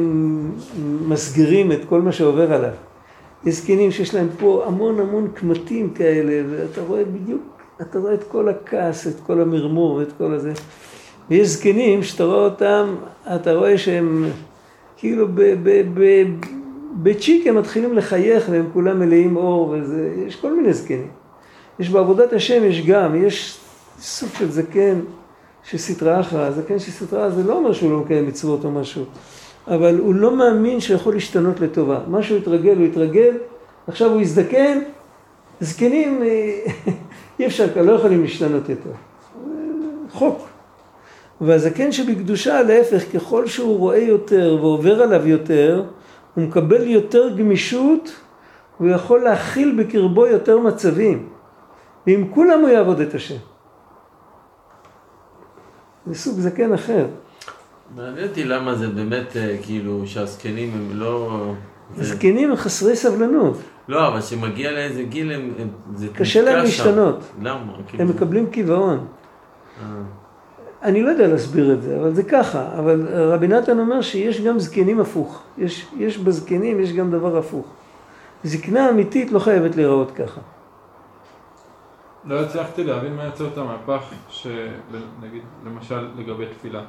מסגירים 1.08 1.72
את 1.72 1.80
כל 1.88 2.00
מה 2.00 2.12
שעובר 2.12 2.52
עליו. 2.52 2.72
יש 3.44 3.54
זקנים 3.54 3.90
שיש 3.90 4.14
להם 4.14 4.28
פה 4.38 4.64
המון 4.66 5.00
המון 5.00 5.28
קמטים 5.34 5.90
כאלה, 5.90 6.42
ואתה 6.50 6.80
רואה 6.80 7.04
בדיוק 7.04 7.42
אתה 7.80 7.98
רואה 7.98 8.14
את 8.14 8.24
כל 8.28 8.48
הכעס, 8.48 9.06
את 9.06 9.20
כל 9.26 9.40
המרמור 9.40 9.94
ואת 9.94 10.12
כל 10.18 10.34
הזה. 10.34 10.52
ויש 11.30 11.48
זקנים 11.48 12.02
שאתה 12.02 12.24
רואה 12.24 12.44
אותם, 12.44 12.94
אתה 13.34 13.54
רואה 13.54 13.78
שהם 13.78 14.26
כאילו 14.96 15.28
ב- 15.28 15.54
ב- 15.62 15.82
ב- 15.94 16.24
בצ'יק 17.02 17.46
הם 17.46 17.58
מתחילים 17.58 17.96
לחייך 17.96 18.46
והם 18.50 18.66
כולם 18.72 19.00
מלאים 19.00 19.36
אור 19.36 19.68
וזה, 19.68 20.10
יש 20.26 20.36
כל 20.36 20.56
מיני 20.56 20.72
זקנים. 20.72 21.08
יש 21.78 21.88
בעבודת 21.88 22.32
השם, 22.32 22.64
יש 22.64 22.86
גם, 22.86 23.24
יש 23.24 23.58
סוג 24.00 24.28
של 24.38 24.50
זקן 24.50 25.00
שסטרא 25.64 26.20
אחרא, 26.20 26.50
זקן 26.50 26.78
שסטרא 26.78 27.28
זה 27.28 27.42
לא 27.42 27.56
אומר 27.56 27.72
שהוא 27.72 27.90
לא 27.90 27.98
מקיים 27.98 28.26
מצוות 28.26 28.64
או 28.64 28.70
משהו, 28.70 29.04
אבל 29.68 29.98
הוא 29.98 30.14
לא 30.14 30.36
מאמין 30.36 30.80
שיכול 30.80 31.14
להשתנות 31.14 31.60
לטובה. 31.60 32.00
מה 32.06 32.22
שהוא 32.22 32.38
התרגל, 32.38 32.76
הוא 32.76 32.86
התרגל, 32.86 33.36
עכשיו 33.86 34.10
הוא 34.10 34.20
יזדקן, 34.20 34.78
זקנים 35.60 36.22
אי 37.38 37.46
אפשר, 37.46 37.66
לא 37.82 37.92
יכולים 37.92 38.22
להשתנות 38.22 38.68
יותר. 38.68 38.90
חוק. 40.10 40.48
והזקן 41.40 41.92
שבקדושה, 41.92 42.62
להפך, 42.62 43.02
ככל 43.14 43.46
שהוא 43.46 43.78
רואה 43.78 43.98
יותר 43.98 44.58
ועובר 44.60 45.02
עליו 45.02 45.28
יותר, 45.28 45.84
הוא 46.34 46.44
מקבל 46.44 46.88
יותר 46.88 47.36
גמישות, 47.36 48.12
הוא 48.78 48.88
יכול 48.88 49.20
להכיל 49.20 49.82
בקרבו 49.82 50.26
יותר 50.26 50.58
מצבים. 50.58 51.28
ועם 52.06 52.28
כולם 52.34 52.60
הוא 52.60 52.68
יעבוד 52.68 53.00
את 53.00 53.14
השם. 53.14 53.36
זה 56.06 56.14
סוג 56.14 56.40
זקן 56.40 56.72
אחר. 56.72 57.06
מעניין 57.96 58.28
אותי 58.28 58.44
למה 58.44 58.74
זה 58.74 58.88
באמת, 58.88 59.36
אה, 59.36 59.56
כאילו, 59.62 60.02
שהזקנים 60.06 60.70
הם 60.74 60.88
לא... 61.00 61.42
זה- 61.96 62.04
זקנים 62.04 62.50
הם 62.50 62.56
חסרי 62.56 62.96
סבלנות, 62.96 63.56
לא, 63.88 64.08
אבל 64.08 64.20
כשמגיע 64.20 64.72
לאיזה 64.72 65.02
גיל 65.02 65.32
הם... 65.32 65.50
הם- 65.58 65.68
זה 65.96 66.06
קשה 66.14 66.42
להם. 66.42 66.56
להשתנות. 66.58 67.20
למה? 67.42 67.72
כאילו, 67.86 68.02
הם 68.04 68.10
מקבלים 68.10 68.46
קיבעון. 68.46 68.98
אה. 69.82 69.86
אני 70.82 71.02
לא 71.02 71.10
יודע 71.10 71.26
להסביר 71.28 71.72
את 71.72 71.82
זה, 71.82 71.96
אבל 72.00 72.14
זה 72.14 72.22
ככה. 72.22 72.68
אבל 72.78 73.06
רבי 73.14 73.48
נתן 73.48 73.78
אומר 73.78 74.00
שיש 74.00 74.40
גם 74.40 74.58
זקנים 74.58 75.00
הפוך. 75.00 75.42
יש, 75.58 75.86
יש 75.98 76.18
בזקנים, 76.18 76.80
יש 76.80 76.92
גם 76.92 77.10
דבר 77.10 77.36
הפוך. 77.38 77.66
זקנה 78.44 78.90
אמיתית 78.90 79.32
לא 79.32 79.38
חייבת 79.38 79.76
להיראות 79.76 80.10
ככה. 80.10 80.40
לא 82.24 82.40
הצלחתי 82.40 82.84
להבין 82.84 83.16
מה 83.16 83.24
יוצר 83.24 83.48
את 83.48 83.58
המהפך, 83.58 84.14
שנגיד, 84.28 85.42
למשל 85.64 86.08
לגבי 86.16 86.46
תפילה. 86.46 86.82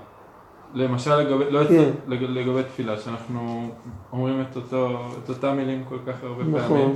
למשל 0.73 1.15
לגבי, 1.15 1.51
לא 1.51 1.67
כן. 1.67 1.73
יצא, 1.73 1.89
לג, 2.07 2.23
לגבי 2.23 2.63
תפילה, 2.63 2.97
שאנחנו 2.97 3.71
אומרים 4.13 4.41
את, 4.41 4.55
אותו, 4.55 4.99
את 5.23 5.29
אותם 5.29 5.55
מילים 5.55 5.83
כל 5.89 5.97
כך 6.07 6.23
הרבה 6.23 6.43
פעמים. 6.43 6.55
נכון. 6.55 6.95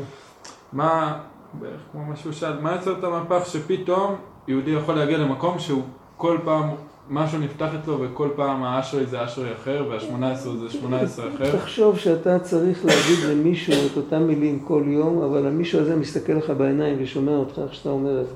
מה, 0.73 1.19
בערך 1.54 1.82
כמו 1.91 2.06
מה 2.06 2.15
שהוא 2.15 2.34
שאל, 2.34 2.60
מה 2.62 2.71
יוצר 2.71 3.00
את 3.00 3.04
המהפך 3.04 3.45
שפתאום 3.45 4.15
יהודי 4.47 4.71
יכול 4.71 4.95
להגיע 4.95 5.17
למקום 5.17 5.60
שהוא 5.60 5.84
כל 6.17 6.38
פעם, 6.45 6.69
משהו 7.10 7.39
נפתח 7.39 7.70
אצלו 7.82 8.02
וכל 8.02 8.30
פעם 8.36 8.63
האשרי 8.63 9.06
זה 9.06 9.26
אשרי 9.26 9.54
אחר 9.54 9.86
והשמונה 9.89 10.32
עשרה 10.32 10.58
זה 10.58 10.70
שמונה 10.70 11.00
עשרה 11.00 11.30
אחר. 11.36 11.58
תחשוב 11.58 11.98
שאתה 11.98 12.39
צריך 12.39 12.86
להגיד 12.86 13.30
למישהו 13.30 13.88
את 13.91 13.98
אותם 13.98 14.24
מילים 14.24 14.60
כל 14.60 14.84
יום, 14.88 15.22
אבל 15.24 15.48
המישהו 15.48 15.82
הזה 15.82 15.96
מסתכל 15.96 16.34
לך 16.34 16.50
בעיניים 16.50 16.98
ושומע 17.02 17.36
אותך 17.36 17.60
איך 17.63 17.74
שאתה 17.74 17.89
אומר 17.89 18.22
את 18.22 18.28
זה. 18.28 18.34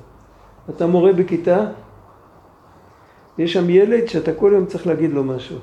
אתה 0.70 0.86
מורה 0.86 1.12
בכיתה, 1.12 1.64
יש 3.38 3.52
שם 3.52 3.70
ילד 3.70 4.06
שאתה 4.06 4.32
כל 4.32 4.50
יום 4.54 4.66
צריך 4.66 4.86
להגיד 4.86 5.12
לו 5.12 5.24
משהו. 5.24 5.58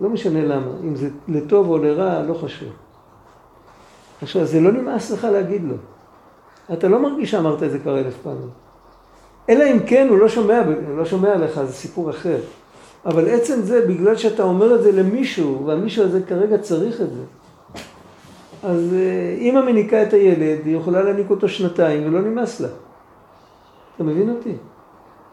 לא 0.00 0.08
משנה 0.08 0.44
למה, 0.44 0.70
אם 0.84 0.96
זה 0.96 1.08
לטוב 1.28 1.68
או 1.68 1.78
לרע, 1.78 2.22
לא 2.22 2.34
חשוב. 2.34 2.68
עכשיו, 4.22 4.44
זה 4.44 4.60
לא 4.60 4.72
נמאס 4.72 5.10
לך 5.10 5.24
להגיד 5.24 5.64
לו. 5.64 5.74
אתה 6.72 6.88
לא 6.88 7.02
מרגיש 7.02 7.30
שאמרת 7.30 7.62
את 7.62 7.70
זה 7.70 7.78
כבר 7.78 7.98
אלף 7.98 8.16
פעמים. 8.22 8.63
אלא 9.48 9.64
אם 9.64 9.78
כן 9.86 10.06
הוא 10.10 10.18
לא 10.18 10.28
שומע, 10.28 10.62
הוא 10.88 10.96
לא 10.96 11.04
שומע 11.04 11.36
לך, 11.36 11.62
זה 11.62 11.72
סיפור 11.72 12.10
אחר. 12.10 12.38
אבל 13.06 13.28
עצם 13.28 13.60
זה, 13.62 13.86
בגלל 13.86 14.16
שאתה 14.16 14.42
אומר 14.42 14.74
את 14.74 14.82
זה 14.82 14.92
למישהו, 14.92 15.66
והמישהו 15.66 16.04
הזה 16.04 16.20
כרגע 16.28 16.58
צריך 16.58 17.00
את 17.00 17.10
זה, 17.10 17.22
אז 18.62 18.94
אה, 18.94 19.36
אימא 19.38 19.64
מניקה 19.64 20.02
את 20.02 20.12
הילד, 20.12 20.66
היא 20.66 20.76
יכולה 20.76 21.02
להניק 21.02 21.30
אותו 21.30 21.48
שנתיים 21.48 22.06
ולא 22.06 22.20
נמאס 22.20 22.60
לה. 22.60 22.68
אתה 23.96 24.04
מבין 24.04 24.30
אותי? 24.30 24.52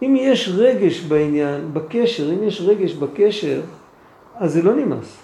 אם 0.01 0.15
יש 0.19 0.49
רגש 0.55 1.01
בעניין, 1.01 1.73
בקשר, 1.73 2.33
אם 2.33 2.43
יש 2.43 2.61
רגש 2.61 2.93
בקשר, 2.93 3.61
אז 4.35 4.53
זה 4.53 4.61
לא 4.61 4.75
נמאס. 4.75 5.17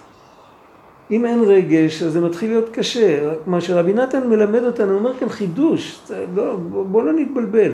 אם 1.11 1.25
אין 1.25 1.43
רגש, 1.43 2.03
אז 2.03 2.13
זה 2.13 2.21
מתחיל 2.21 2.49
להיות 2.49 2.69
קשה. 2.69 3.33
מה 3.45 3.61
שרבי 3.61 3.93
נתן 3.93 4.29
מלמד 4.29 4.63
אותנו, 4.63 4.91
הוא 4.91 4.99
אומר 4.99 5.13
כאן 5.19 5.29
חידוש, 5.29 5.99
לא, 6.35 6.55
בוא 6.91 7.03
לא 7.03 7.13
נתבלבל. 7.13 7.71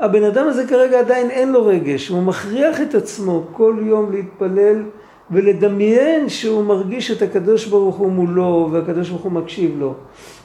הבן 0.00 0.24
אדם 0.24 0.48
הזה 0.48 0.66
כרגע 0.66 0.98
עדיין 1.00 1.30
אין 1.30 1.52
לו 1.52 1.66
רגש, 1.66 2.08
הוא 2.08 2.22
מכריח 2.22 2.80
את 2.80 2.94
עצמו 2.94 3.44
כל 3.52 3.76
יום 3.82 4.12
להתפלל 4.12 4.82
ולדמיין 5.30 6.28
שהוא 6.28 6.64
מרגיש 6.64 7.10
את 7.10 7.22
הקדוש 7.22 7.66
ברוך 7.66 7.96
הוא 7.96 8.12
מולו 8.12 8.68
והקדוש 8.72 9.08
ברוך 9.10 9.22
הוא 9.22 9.32
מקשיב 9.32 9.76
לו. 9.78 9.94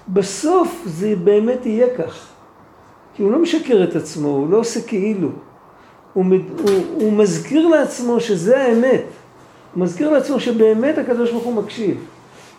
בסוף 0.10 0.82
זה 0.86 1.14
באמת 1.24 1.66
יהיה 1.66 1.88
כך. 1.98 2.28
כי 3.16 3.24
הוא 3.24 3.32
לא 3.32 3.40
משקר 3.40 3.84
את 3.84 3.96
עצמו, 3.96 4.28
הוא 4.28 4.50
לא 4.50 4.58
עושה 4.58 4.82
כאילו. 4.82 5.30
הוא, 6.14 6.26
מד- 6.26 6.60
הוא, 6.60 6.70
הוא 6.94 7.14
מזכיר 7.14 7.68
לעצמו 7.68 8.20
שזה 8.20 8.62
האמת. 8.64 9.04
הוא 9.74 9.84
מזכיר 9.84 10.10
לעצמו 10.12 10.40
שבאמת 10.40 10.98
הקדוש 10.98 11.32
ברוך 11.32 11.44
הוא 11.44 11.54
מקשיב. 11.54 11.98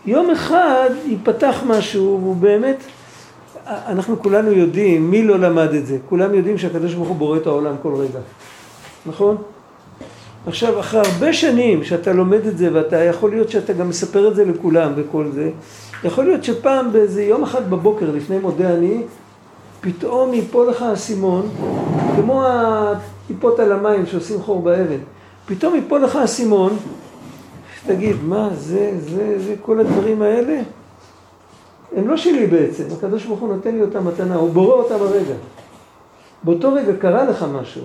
יום 0.07 0.31
אחד 0.31 0.91
ייפתח 1.07 1.63
משהו, 1.67 2.19
והוא 2.23 2.37
באמת, 2.37 2.77
אנחנו 3.67 4.23
כולנו 4.23 4.53
יודעים, 4.53 5.11
מי 5.11 5.23
לא 5.23 5.39
למד 5.39 5.75
את 5.75 5.87
זה? 5.87 5.99
כולם 6.09 6.35
יודעים 6.35 6.59
שהקדוש 6.59 6.95
ברוך 6.95 7.09
הוא 7.09 7.17
בורא 7.17 7.37
את 7.37 7.47
העולם 7.47 7.75
כל 7.83 7.95
רגע, 7.95 8.19
נכון? 9.07 9.37
עכשיו, 10.47 10.81
אחרי 10.81 11.01
הרבה 11.01 11.33
שנים 11.33 11.85
שאתה 11.85 12.13
לומד 12.13 12.47
את 12.47 12.59
זה, 12.59 12.71
ואתה 12.73 13.05
יכול 13.05 13.31
להיות 13.31 13.51
שאתה 13.51 13.73
גם 13.73 13.89
מספר 13.89 14.29
את 14.29 14.37
זה 14.37 14.45
לכולם 14.45 14.93
וכל 14.97 15.27
זה, 15.35 15.51
יכול 16.05 16.25
להיות 16.25 16.45
שפעם 16.45 16.93
באיזה 16.93 17.23
יום 17.23 17.43
אחד 17.43 17.71
בבוקר 17.71 18.11
לפני 18.11 18.39
מודה 18.39 18.75
אני, 18.75 19.03
פתאום 19.81 20.35
ייפול 20.35 20.69
לך 20.69 20.83
האסימון, 20.83 21.49
כמו 22.17 22.45
הטיפות 22.47 23.59
על 23.59 23.73
המים 23.73 24.07
שעושים 24.07 24.43
חור 24.43 24.63
באבן, 24.63 24.99
פתאום 25.47 25.75
ייפול 25.75 26.01
לך 26.01 26.17
האסימון, 26.17 26.77
תגיד, 27.87 28.17
מה, 28.23 28.49
זה, 28.55 28.93
זה, 28.99 29.35
זה, 29.39 29.55
כל 29.63 29.81
הדברים 29.81 30.23
האלה? 30.23 30.61
הם 31.96 32.09
לא 32.09 32.16
שלי 32.16 32.46
בעצם, 32.46 32.85
הקדוש 32.99 33.25
ברוך 33.25 33.40
הוא 33.40 33.55
נותן 33.55 33.75
לי 33.75 33.83
אותם 33.83 34.07
מתנה, 34.07 34.35
הוא 34.35 34.51
בורא 34.51 34.75
אותם 34.75 34.94
הרגע. 34.94 35.35
באותו 36.42 36.72
רגע 36.72 36.96
קרה 36.96 37.25
לך 37.25 37.44
משהו. 37.61 37.83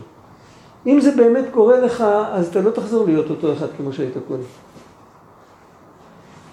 אם 0.87 0.99
זה 0.99 1.11
באמת 1.11 1.45
קורה 1.51 1.79
לך, 1.79 2.01
אז 2.31 2.47
אתה 2.47 2.61
לא 2.61 2.71
תחזור 2.71 3.05
להיות 3.05 3.29
אותו 3.29 3.53
אחד 3.53 3.67
כמו 3.77 3.93
שהיית 3.93 4.13
קודם. 4.27 4.43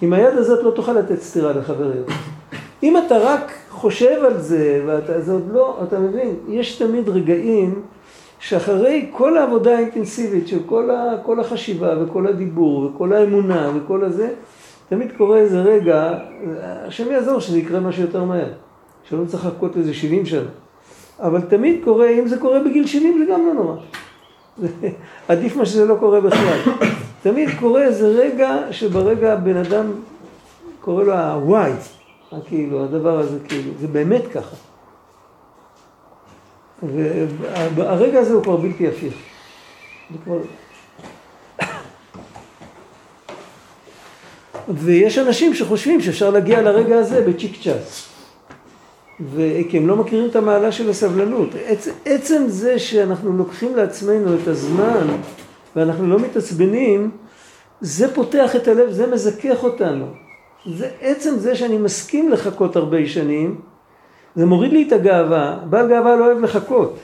עם 0.01 0.13
היד 0.13 0.37
הזאת 0.37 0.63
לא 0.63 0.71
תוכל 0.71 0.93
לתת 0.93 1.21
סטירה 1.21 1.53
לחבריות. 1.53 2.07
אם 2.83 2.97
אתה 2.97 3.17
רק 3.17 3.51
חושב 3.69 4.23
על 4.25 4.41
זה, 4.41 4.83
ואתה, 4.85 5.21
זה 5.21 5.31
עוד 5.31 5.47
לא, 5.51 5.79
אתה 5.83 5.99
מבין, 5.99 6.35
יש 6.47 6.75
תמיד 6.75 7.09
רגעים 7.09 7.81
שאחרי 8.39 9.09
כל 9.11 9.37
העבודה 9.37 9.75
האינטנסיבית 9.77 10.47
של 10.47 10.59
כל, 10.65 10.89
ה, 10.89 11.15
כל 11.23 11.39
החשיבה 11.39 12.03
וכל 12.03 12.27
הדיבור 12.27 12.83
וכל 12.85 13.13
האמונה 13.13 13.71
וכל 13.75 14.03
הזה, 14.03 14.29
תמיד 14.89 15.11
קורה 15.17 15.37
איזה 15.37 15.61
רגע, 15.61 16.13
השם 16.61 17.11
יעזור 17.11 17.39
שזה 17.39 17.59
יקרה 17.59 17.79
משהו 17.79 18.01
יותר 18.01 18.23
מהר, 18.23 18.53
שלא 19.03 19.25
צריך 19.25 19.45
לחכות 19.45 19.77
איזה 19.77 19.93
70 19.93 20.25
שנה. 20.25 20.49
אבל 21.19 21.41
תמיד 21.41 21.83
קורה, 21.83 22.09
אם 22.09 22.27
זה 22.27 22.37
קורה 22.37 22.59
בגיל 22.59 22.87
70 22.87 23.17
זה 23.17 23.33
גם 23.33 23.45
לא 23.45 23.53
נורא. 23.53 23.75
עדיף 25.27 25.55
מה 25.55 25.65
שזה 25.65 25.85
לא 25.85 25.95
קורה 25.99 26.21
בכלל. 26.21 26.59
תמיד 27.23 27.49
קורה 27.59 27.83
איזה 27.83 28.07
רגע 28.07 28.57
שברגע 28.71 29.33
הבן 29.33 29.57
אדם 29.57 29.91
קורא 30.81 31.03
לו 31.03 31.13
הוואי, 31.13 31.71
כאילו 32.45 32.83
הדבר 32.83 33.19
הזה 33.19 33.37
כאילו, 33.47 33.71
זה 33.79 33.87
באמת 33.87 34.27
ככה. 34.27 34.55
והרגע 37.75 38.19
הזה 38.19 38.33
הוא 38.33 38.43
כבר 38.43 38.57
בלתי 38.57 38.87
הפיך. 38.87 39.13
זה 40.11 40.17
כבר... 40.23 40.37
ויש 44.69 45.17
אנשים 45.17 45.53
שחושבים 45.53 46.01
שאפשר 46.01 46.29
להגיע 46.29 46.61
לרגע 46.61 46.99
הזה 46.99 47.21
בצ'יק 47.21 47.63
צ'אק. 47.63 47.75
וכי 49.33 49.77
הם 49.77 49.87
לא 49.87 49.95
מכירים 49.95 50.29
את 50.29 50.35
המעלה 50.35 50.71
של 50.71 50.89
הסבלנות. 50.89 51.49
עצ, 51.65 51.87
עצם 52.05 52.43
זה 52.47 52.79
שאנחנו 52.79 53.33
לוקחים 53.33 53.75
לעצמנו 53.75 54.35
את 54.35 54.47
הזמן 54.47 55.07
ואנחנו 55.75 56.07
לא 56.07 56.19
מתעצבנים, 56.19 57.11
זה 57.81 58.13
פותח 58.13 58.55
את 58.55 58.67
הלב, 58.67 58.91
זה 58.91 59.07
מזכך 59.07 59.63
אותנו. 59.63 60.05
זה 60.75 60.89
עצם 61.01 61.35
זה 61.37 61.55
שאני 61.55 61.77
מסכים 61.77 62.31
לחכות 62.31 62.75
הרבה 62.75 63.07
שנים, 63.07 63.61
זה 64.35 64.45
מוריד 64.45 64.73
לי 64.73 64.87
את 64.87 64.91
הגאווה. 64.91 65.59
בעל 65.69 65.89
גאווה 65.89 66.15
לא 66.15 66.25
אוהב 66.25 66.39
לחכות. 66.39 66.97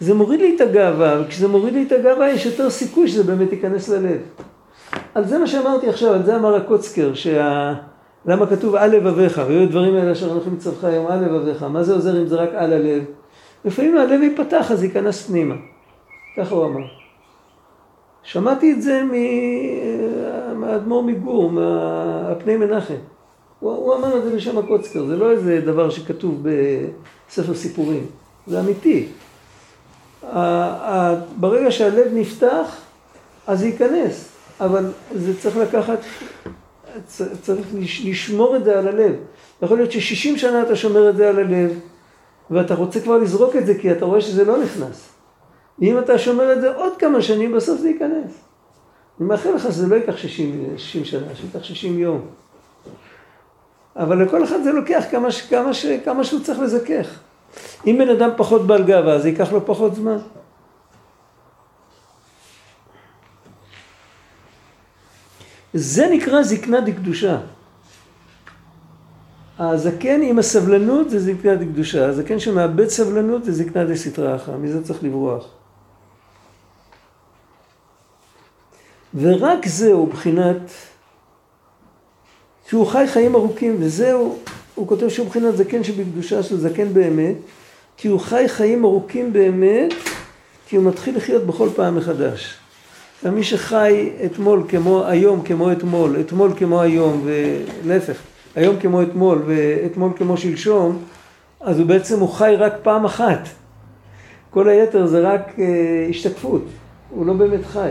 זה 0.00 0.14
מוריד 0.14 0.40
לי 0.40 0.56
את 0.56 0.60
הגאווה, 0.60 1.20
וכשזה 1.20 1.48
מוריד 1.48 1.74
לי 1.74 1.82
את 1.82 1.92
הגאווה 1.92 2.30
יש 2.30 2.46
יותר 2.46 2.70
סיכוי 2.70 3.08
שזה 3.08 3.24
באמת 3.24 3.52
ייכנס 3.52 3.88
ללב. 3.88 4.18
על 5.14 5.24
זה 5.24 5.38
מה 5.38 5.46
שאמרתי 5.46 5.88
עכשיו, 5.88 6.14
על 6.14 6.22
זה 6.22 6.36
אמר 6.36 6.54
הקוצקר, 6.54 7.14
שה... 7.14 7.74
למה 8.26 8.46
כתוב 8.46 8.74
על 8.74 8.90
לבביך, 8.90 9.40
והיו 9.46 9.62
הדברים 9.62 9.94
האלה 9.94 10.12
אשר 10.12 10.32
אנוכי 10.32 10.50
מצווך 10.50 10.84
היום 10.84 11.06
על 11.06 11.24
לבביך, 11.24 11.62
מה 11.62 11.82
זה 11.82 11.94
עוזר 11.94 12.20
אם 12.20 12.26
זה 12.26 12.36
רק 12.36 12.48
על 12.54 12.72
הלב? 12.72 13.04
לפעמים 13.64 13.98
הלב 13.98 14.22
ייפתח 14.22 14.70
אז 14.72 14.84
ייכנס 14.84 15.26
פנימה, 15.26 15.54
ככה 16.36 16.54
הוא 16.54 16.64
אמר. 16.64 16.86
שמעתי 18.22 18.72
את 18.72 18.82
זה 18.82 19.02
מהאדמו"ר 20.54 21.02
מגור, 21.02 21.50
מהפני 21.50 22.56
מנחם. 22.56 22.94
הוא, 23.60 23.72
הוא 23.72 23.94
אמר 23.94 24.18
את 24.18 24.24
זה 24.24 24.36
בשם 24.36 24.58
הקוצקר, 24.58 25.04
זה 25.04 25.16
לא 25.16 25.30
איזה 25.30 25.60
דבר 25.64 25.90
שכתוב 25.90 26.46
בספר 27.28 27.54
סיפורים, 27.54 28.06
זה 28.46 28.60
אמיתי. 28.60 29.08
ברגע 31.36 31.70
שהלב 31.70 32.06
נפתח, 32.14 32.76
אז 33.46 33.62
ייכנס, 33.62 34.37
אבל 34.60 34.84
זה 35.14 35.40
צריך 35.40 35.56
לקחת, 35.56 35.98
צריך 37.42 37.66
לש- 37.74 38.06
לשמור 38.06 38.56
את 38.56 38.64
זה 38.64 38.78
על 38.78 38.88
הלב. 38.88 39.12
יכול 39.62 39.76
להיות 39.76 39.92
ש-60 39.92 40.38
שנה 40.38 40.62
אתה 40.62 40.76
שומר 40.76 41.10
את 41.10 41.16
זה 41.16 41.28
על 41.28 41.38
הלב, 41.38 41.70
ואתה 42.50 42.74
רוצה 42.74 43.00
כבר 43.00 43.18
לזרוק 43.18 43.56
את 43.56 43.66
זה 43.66 43.74
כי 43.80 43.92
אתה 43.92 44.04
רואה 44.04 44.20
שזה 44.20 44.44
לא 44.44 44.62
נכנס. 44.62 45.08
אם 45.82 45.98
אתה 45.98 46.18
שומר 46.18 46.52
את 46.52 46.60
זה 46.60 46.74
עוד 46.74 46.92
כמה 46.98 47.22
שנים, 47.22 47.52
בסוף 47.52 47.80
זה 47.80 47.88
ייכנס. 47.88 48.30
אני 49.20 49.28
מאחל 49.28 49.50
לך 49.54 49.62
שזה 49.62 49.86
לא 49.86 49.96
ייקח 49.96 50.16
60, 50.16 50.64
60 50.76 51.04
שנה, 51.04 51.26
שייקח 51.34 51.62
60 51.62 51.98
יום. 51.98 52.20
אבל 53.96 54.22
לכל 54.24 54.44
אחד 54.44 54.62
זה 54.62 54.72
לוקח 54.72 55.04
כמה, 55.10 55.30
ש- 55.30 55.42
כמה, 55.50 55.74
ש, 55.74 55.86
כמה 56.04 56.24
שהוא 56.24 56.40
צריך 56.40 56.58
לזכך. 56.58 57.06
אם 57.86 57.96
בן 57.98 58.08
אדם 58.08 58.30
פחות 58.36 58.66
בעל 58.66 58.82
גאווה, 58.84 59.18
זה 59.18 59.28
ייקח 59.28 59.52
לו 59.52 59.66
פחות 59.66 59.94
זמן. 59.94 60.16
זה 65.74 66.08
נקרא 66.10 66.42
זקנה 66.42 66.80
דקדושה. 66.80 67.38
הזקן 69.58 70.22
עם 70.22 70.38
הסבלנות 70.38 71.10
זה 71.10 71.20
זקנה 71.20 71.54
דקדושה, 71.54 72.06
הזקן 72.06 72.38
שמאבד 72.38 72.88
סבלנות 72.88 73.44
זה 73.44 73.52
זקנה 73.52 73.84
דסתרא 73.84 74.36
אחרא, 74.36 74.56
מזה 74.56 74.84
צריך 74.84 75.04
לברוח. 75.04 75.46
ורק 79.14 79.66
זהו 79.66 80.06
בחינת, 80.06 80.70
שהוא 82.68 82.86
חי 82.86 83.04
חיים 83.12 83.34
ארוכים, 83.34 83.76
וזהו, 83.80 84.38
הוא 84.74 84.88
כותב 84.88 85.08
שהוא 85.08 85.26
בחינת 85.26 85.56
זקן 85.56 85.84
שבקדושה, 85.84 86.42
שהוא 86.42 86.58
זקן 86.58 86.94
באמת, 86.94 87.36
כי 87.96 88.08
הוא 88.08 88.20
חי 88.20 88.44
חיים 88.48 88.84
ארוכים 88.84 89.32
באמת, 89.32 89.92
כי 90.66 90.76
הוא 90.76 90.84
מתחיל 90.84 91.16
לחיות 91.16 91.46
בכל 91.46 91.68
פעם 91.76 91.96
מחדש. 91.96 92.58
ומי 93.24 93.44
שחי 93.44 94.10
אתמול 94.26 94.62
כמו 94.68 95.04
היום 95.06 95.42
כמו 95.42 95.72
אתמול, 95.72 96.16
אתמול 96.20 96.50
כמו 96.56 96.80
היום, 96.80 97.24
ולהפך, 97.24 98.16
היום 98.56 98.76
כמו 98.80 99.02
אתמול 99.02 99.42
ואתמול 99.46 100.12
כמו 100.16 100.36
שלשום, 100.36 101.02
אז 101.60 101.78
הוא 101.78 101.86
בעצם 101.86 102.20
הוא 102.20 102.28
חי 102.28 102.54
רק 102.58 102.72
פעם 102.82 103.04
אחת. 103.04 103.48
כל 104.50 104.68
היתר 104.68 105.06
זה 105.06 105.20
רק 105.20 105.58
אה, 105.58 106.06
השתקפות, 106.10 106.64
הוא 107.10 107.26
לא 107.26 107.32
באמת 107.32 107.64
חי. 107.64 107.90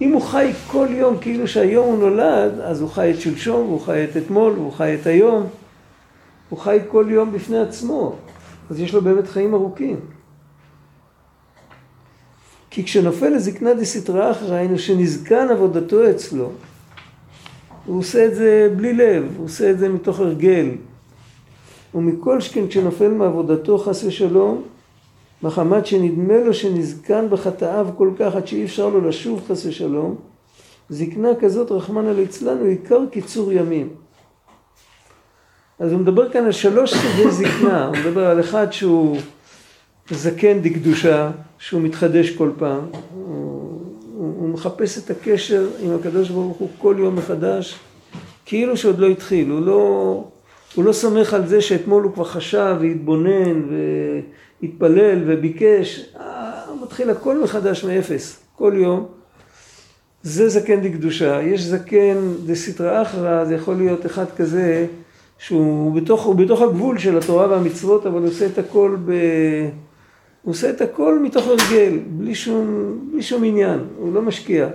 אם 0.00 0.12
הוא 0.12 0.22
חי 0.22 0.52
כל 0.66 0.86
יום 0.90 1.18
כאילו 1.20 1.48
שהיום 1.48 1.86
הוא 1.86 1.98
נולד, 1.98 2.60
אז 2.60 2.80
הוא 2.80 2.90
חי 2.90 3.10
את 3.10 3.20
שלשום, 3.20 3.66
והוא 3.66 3.80
חי 3.80 4.04
את 4.04 4.16
אתמול, 4.16 4.52
והוא 4.52 4.72
חי 4.72 4.94
את 4.94 5.06
היום. 5.06 5.46
הוא 6.48 6.58
חי 6.58 6.78
כל 6.88 7.06
יום 7.08 7.32
בפני 7.32 7.58
עצמו, 7.58 8.16
אז 8.70 8.80
יש 8.80 8.94
לו 8.94 9.02
באמת 9.02 9.26
חיים 9.26 9.54
ארוכים. 9.54 10.15
כי 12.76 12.84
כשנופל 12.84 13.28
לזקנה 13.28 13.74
דסתרא 13.74 14.30
אחרא, 14.30 14.54
היינו 14.54 14.78
שנזקן 14.78 15.48
עבודתו 15.50 16.10
אצלו, 16.10 16.50
הוא 17.86 17.98
עושה 17.98 18.26
את 18.26 18.34
זה 18.34 18.72
בלי 18.76 18.92
לב, 18.92 19.34
הוא 19.36 19.44
עושה 19.44 19.70
את 19.70 19.78
זה 19.78 19.88
מתוך 19.88 20.20
הרגל. 20.20 20.70
ומכל 21.94 22.40
שכן 22.40 22.68
כשנופל 22.68 23.08
מעבודתו 23.08 23.78
חס 23.78 24.04
ושלום, 24.04 24.62
מחמת 25.42 25.86
שנדמה 25.86 26.36
לו 26.44 26.54
שנזקן 26.54 27.30
בחטאיו 27.30 27.88
כל 27.96 28.10
כך 28.18 28.34
עד 28.34 28.46
שאי 28.46 28.64
אפשר 28.64 28.88
לו 28.88 29.08
לשוב 29.08 29.42
חס 29.48 29.66
ושלום, 29.66 30.14
זקנה 30.90 31.28
כזאת 31.40 31.72
רחמנא 31.72 32.10
ליצלן 32.10 32.58
הוא 32.58 32.68
עיקר 32.68 33.00
קיצור 33.10 33.52
ימים. 33.52 33.88
אז 35.78 35.92
הוא 35.92 36.00
מדבר 36.00 36.32
כאן 36.32 36.44
על 36.44 36.52
שלוש 36.52 36.94
סוגי 36.94 37.30
זקנה, 37.30 37.86
הוא 37.86 37.96
מדבר 37.96 38.26
על 38.26 38.40
אחד 38.40 38.72
שהוא 38.72 39.16
זקן 40.10 40.60
דקדושה, 40.62 41.30
שהוא 41.58 41.82
מתחדש 41.82 42.30
כל 42.30 42.50
פעם, 42.58 42.80
הוא, 43.14 43.80
הוא 44.16 44.48
מחפש 44.48 44.98
את 44.98 45.10
הקשר 45.10 45.66
עם 45.80 45.94
הקדוש 45.94 46.30
ברוך 46.30 46.56
הוא 46.56 46.68
כל 46.78 46.94
יום 46.98 47.16
מחדש, 47.16 47.78
כאילו 48.46 48.76
שעוד 48.76 48.98
לא 48.98 49.06
התחיל, 49.06 49.50
הוא 49.50 49.60
לא, 49.60 50.24
הוא 50.74 50.84
לא 50.84 50.92
סומך 50.92 51.34
על 51.34 51.46
זה 51.46 51.60
שאתמול 51.60 52.02
הוא 52.02 52.12
כבר 52.12 52.24
חשב 52.24 52.76
והתבונן 52.80 53.62
והתפלל 54.62 55.22
וביקש, 55.26 56.14
הוא 56.68 56.82
מתחיל 56.82 57.10
הכל 57.10 57.42
מחדש 57.42 57.84
מאפס, 57.84 58.40
כל 58.56 58.72
יום. 58.76 59.06
זה 60.22 60.48
זקן 60.48 60.80
דקדושה, 60.80 61.42
יש 61.42 61.62
זקן 61.62 62.16
דסתרא 62.46 63.02
אחרא, 63.02 63.44
זה 63.44 63.54
יכול 63.54 63.74
להיות 63.74 64.06
אחד 64.06 64.24
כזה 64.36 64.86
שהוא 65.38 65.94
בתוך, 65.94 66.34
בתוך 66.36 66.62
הגבול 66.62 66.98
של 66.98 67.18
התורה 67.18 67.48
והמצוות, 67.48 68.06
אבל 68.06 68.20
הוא 68.20 68.28
עושה 68.28 68.46
את 68.46 68.58
הכל 68.58 68.96
ב... 69.04 69.12
הוא 70.46 70.52
עושה 70.52 70.70
את 70.70 70.80
הכל 70.80 71.18
מתוך 71.18 71.46
הרגל, 71.46 71.98
בלי 72.06 72.34
שום, 72.34 72.98
בלי 73.12 73.22
שום 73.22 73.44
עניין, 73.44 73.78
הוא 73.98 74.14
לא 74.14 74.22
משקיע. 74.22 74.68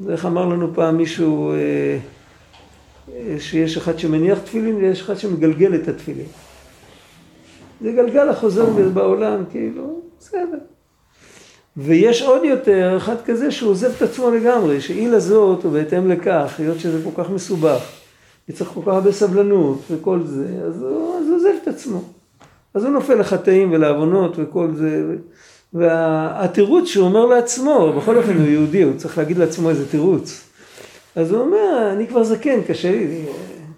זה 0.00 0.12
איך 0.12 0.26
אמר 0.26 0.46
לנו 0.46 0.74
פעם 0.74 0.96
מישהו, 0.96 1.52
אה, 1.52 1.56
אה, 3.14 3.36
שיש 3.40 3.76
אחד 3.76 3.98
שמניח 3.98 4.38
תפילין 4.38 4.76
ויש 4.76 5.02
אחד 5.02 5.18
שמגלגל 5.18 5.74
את 5.74 5.88
התפילין. 5.88 6.26
זה 7.80 7.92
גלגל 7.92 8.28
החוזר 8.28 8.66
בעולם, 8.94 9.44
כאילו, 9.50 10.00
בסדר. 10.20 10.58
ויש 11.76 12.22
עוד 12.22 12.44
יותר 12.44 12.96
אחד 12.96 13.16
כזה 13.24 13.50
שהוא 13.50 13.70
עוזב 13.70 13.90
את 13.96 14.02
עצמו 14.02 14.30
לגמרי, 14.30 14.80
שאי 14.80 15.08
לזאת, 15.08 15.64
ובהתאם 15.64 16.10
לכך, 16.10 16.54
היות 16.58 16.80
שזה 16.80 16.98
כל 17.04 17.22
כך 17.22 17.30
מסובך, 17.30 17.80
וצריך 18.48 18.70
כל 18.70 18.80
כך 18.80 18.88
הרבה 18.88 19.12
סבלנות 19.12 19.78
וכל 19.90 20.20
זה, 20.24 20.46
אז 20.66 20.82
הוא, 20.82 21.16
אז 21.18 21.26
הוא 21.26 21.36
עוזב 21.36 21.52
את 21.62 21.68
עצמו. 21.68 22.02
אז 22.74 22.84
הוא 22.84 22.92
נופל 22.92 23.14
לחטאים 23.14 23.72
ולעוונות 23.72 24.34
וכל 24.38 24.68
זה. 24.74 25.14
והתירוץ 25.72 26.88
שהוא 26.88 27.06
אומר 27.06 27.26
לעצמו, 27.26 27.92
בכל 27.96 28.16
אופן 28.16 28.36
הוא 28.36 28.46
יהודי, 28.46 28.82
הוא 28.82 28.96
צריך 28.96 29.18
להגיד 29.18 29.38
לעצמו 29.38 29.70
איזה 29.70 29.88
תירוץ. 29.88 30.50
אז 31.16 31.32
הוא 31.32 31.40
אומר, 31.40 31.90
אני 31.92 32.06
כבר 32.06 32.24
זקן, 32.24 32.62
קשה 32.62 32.90
לי, 32.90 33.24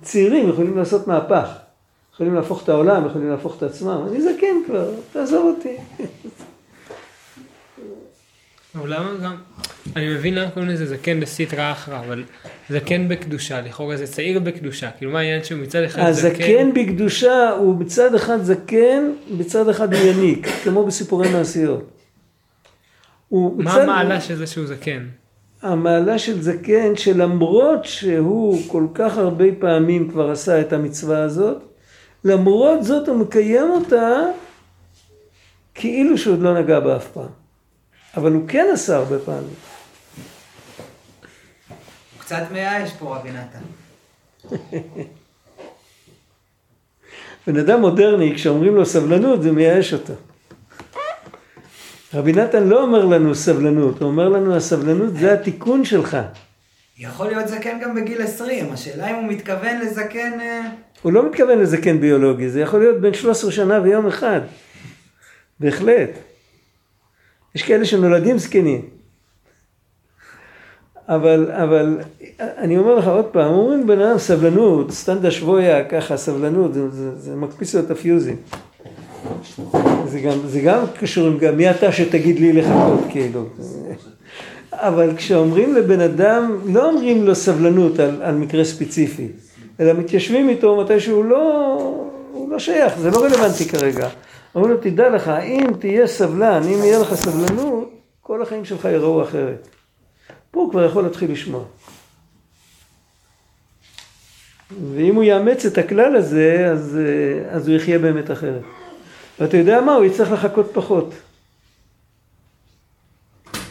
צעירים 0.03 0.49
יכולים 0.49 0.79
לעשות 0.79 1.09
מהפך. 1.09 1.49
יכולים 2.15 2.35
להפוך 2.35 2.63
את 2.63 2.69
העולם, 2.69 3.07
יכולים 3.07 3.31
להפוך 3.31 3.57
את 3.57 3.63
עצמם, 3.63 4.01
אני 4.09 4.23
זקן 4.23 4.57
כבר, 4.67 4.91
תעזוב 5.13 5.55
אותי. 5.57 5.77
אבל 8.79 8.95
למה 8.95 9.11
גם, 9.25 9.37
אני 9.97 10.15
מבין 10.15 10.35
למה 10.35 10.51
קוראים 10.51 10.71
לזה 10.71 10.87
זקן 10.87 11.21
בסטרא 11.21 11.73
אחרא, 11.73 11.99
אבל 11.99 12.25
זקן 12.71 13.09
בקדושה, 13.09 13.61
לכאורה 13.61 13.97
זה 13.97 14.07
צעיר 14.07 14.41
בקדושה, 14.41 14.91
כאילו 14.91 15.11
מה 15.13 15.19
העניין 15.19 15.45
שהוא 15.45 15.61
מצד 15.61 15.83
אחד 15.83 16.11
זקן... 16.13 16.29
הזקן 16.29 16.71
בקדושה 16.75 17.51
הוא 17.51 17.77
מצד 17.81 18.15
אחד 18.15 18.43
זקן, 18.43 19.11
בצד 19.39 19.69
אחד 19.69 19.95
הוא 19.95 20.03
יניק, 20.03 20.47
כמו 20.65 20.87
בסיפורי 20.87 21.29
מעשיות. 21.33 21.91
מה 23.31 23.39
מצד- 23.57 23.79
המעלה 23.83 24.21
של 24.21 24.37
זה 24.37 24.47
שהוא 24.47 24.67
זקן? 24.67 25.07
המעלה 25.63 26.19
של 26.19 26.43
זקן, 26.43 26.97
שלמרות 26.97 27.85
שהוא 27.85 28.59
כל 28.69 28.87
כך 28.95 29.19
הרבה 29.19 29.45
פעמים 29.59 30.11
כבר 30.11 30.31
עשה 30.31 30.61
את 30.61 30.73
המצווה 30.73 31.23
הזאת, 31.23 31.57
למרות 32.25 32.85
זאת 32.85 33.09
הוא 33.09 33.17
מקיים 33.17 33.71
אותה 33.71 34.13
כאילו 35.75 36.19
שהוא 36.19 36.33
עוד 36.35 36.43
לא 36.43 36.61
נגע 36.61 36.81
בה 36.81 36.97
אף 36.97 37.09
פעם. 37.09 37.46
אבל 38.17 38.33
הוא 38.33 38.49
כן 38.49 38.67
עשה 38.73 38.97
הרבה 38.97 39.19
פעמים. 39.19 39.55
קצת 42.19 42.43
מייאש 42.53 42.93
פה 42.99 43.17
רבי 43.17 43.31
נתן. 43.31 43.59
בן 47.47 47.57
אדם 47.57 47.81
מודרני, 47.81 48.35
כשאומרים 48.35 48.75
לו 48.75 48.87
סבלנות, 48.87 49.43
זה 49.43 49.53
מייאש 49.53 49.93
אותו. 49.93 50.13
רבי 52.15 52.33
נתן 52.33 52.65
לא 52.65 52.83
אומר 52.83 53.05
לנו 53.05 53.35
סבלנות, 53.35 54.03
הוא 54.03 54.09
אומר 54.09 54.29
לנו 54.29 54.57
הסבלנות 54.57 55.17
זה 55.17 55.33
התיקון 55.33 55.85
שלך. 55.85 56.17
יכול 56.99 57.27
להיות 57.27 57.49
זקן 57.49 57.81
גם 57.81 57.95
בגיל 57.95 58.23
20, 58.23 58.73
השאלה 58.73 59.11
אם 59.11 59.15
הוא 59.15 59.25
מתכוון 59.25 59.81
לזקן... 59.81 60.41
אה, 60.41 60.61
הוא 61.03 61.13
לא 61.13 61.31
מתכוון 61.31 61.59
לזקן 61.59 62.01
ביולוגי, 62.01 62.49
זה 62.49 62.61
יכול 62.61 62.81
להיות 62.81 63.01
בין 63.01 63.15
13 63.15 63.53
שנה 63.53 63.81
ויום 63.83 64.07
אחד. 64.07 64.41
בהחלט. 65.61 66.11
יש 67.57 67.63
כאלה 67.63 67.85
שנולדים 67.85 68.39
זקנים. 68.39 68.83
אבל, 71.09 71.51
אבל 71.51 71.99
אני 72.39 72.79
אומר 72.79 72.95
לך 72.95 73.07
עוד 73.09 73.25
פעם, 73.25 73.53
אומרים 73.53 73.87
בן 73.87 74.01
אדם 74.01 74.19
סבלנות, 74.19 74.91
סטנדה 74.91 75.31
שבויה, 75.31 75.85
ככה 75.85 76.17
סבלנות, 76.17 76.75
זה, 76.75 76.91
זה, 76.91 77.17
זה 77.17 77.37
מקפיץ 77.37 77.75
לו 77.75 77.81
את 77.81 77.91
הפיוזים. 77.91 78.37
זה 80.07 80.21
גם, 80.21 80.39
זה 80.47 80.61
גם 80.61 80.85
קשור 80.99 81.27
עם 81.27 81.39
גם 81.39 81.57
מי 81.57 81.71
אתה 81.71 81.93
שתגיד 81.93 82.39
לי 82.39 82.53
לחכות, 82.53 83.01
כאילו. 83.09 83.45
אבל 84.73 85.17
כשאומרים 85.17 85.75
לבן 85.75 86.01
אדם, 86.01 86.59
לא 86.67 86.91
אומרים 86.91 87.27
לו 87.27 87.35
סבלנות 87.35 87.99
על, 87.99 88.23
על 88.23 88.35
מקרה 88.35 88.65
ספציפי, 88.65 89.29
אלא 89.81 89.93
מתיישבים 89.93 90.49
איתו 90.49 90.77
מתי 90.77 91.01
שהוא 91.01 91.25
לא, 91.25 92.09
לא 92.51 92.59
שייך, 92.59 92.99
זה 92.99 93.11
לא 93.11 93.25
רלוונטי 93.25 93.69
כרגע. 93.69 94.09
אומרים 94.57 94.73
לו, 94.73 94.81
תדע 94.81 95.09
לך, 95.09 95.29
אם 95.29 95.67
תהיה 95.81 96.07
סבלן, 96.07 96.63
אם 96.63 96.79
יהיה 96.85 96.99
לך 96.99 97.15
סבלנות, 97.15 97.91
כל 98.21 98.43
החיים 98.43 98.65
שלך 98.65 98.85
ייראו 98.85 99.23
אחרת. 99.23 99.69
פה 100.51 100.61
הוא 100.61 100.71
כבר 100.71 100.85
יכול 100.85 101.05
להתחיל 101.05 101.33
לשמוע. 101.33 101.65
ואם 104.97 105.15
הוא 105.15 105.25
יאמץ 105.25 105.65
את 105.65 105.79
הכלל 105.79 106.17
הזה, 106.17 106.69
אז, 106.73 106.99
אה, 107.01 107.57
אז 107.57 107.69
הוא 107.69 107.77
יחיה 107.77 107.99
באמת 107.99 108.31
אחרת. 108.31 108.63
ואתה 109.41 109.57
יודע 109.57 109.81
מה? 109.81 109.95
הוא 109.95 110.05
יצטרך 110.05 110.33
לחכות 110.33 110.71
פחות. 110.73 111.15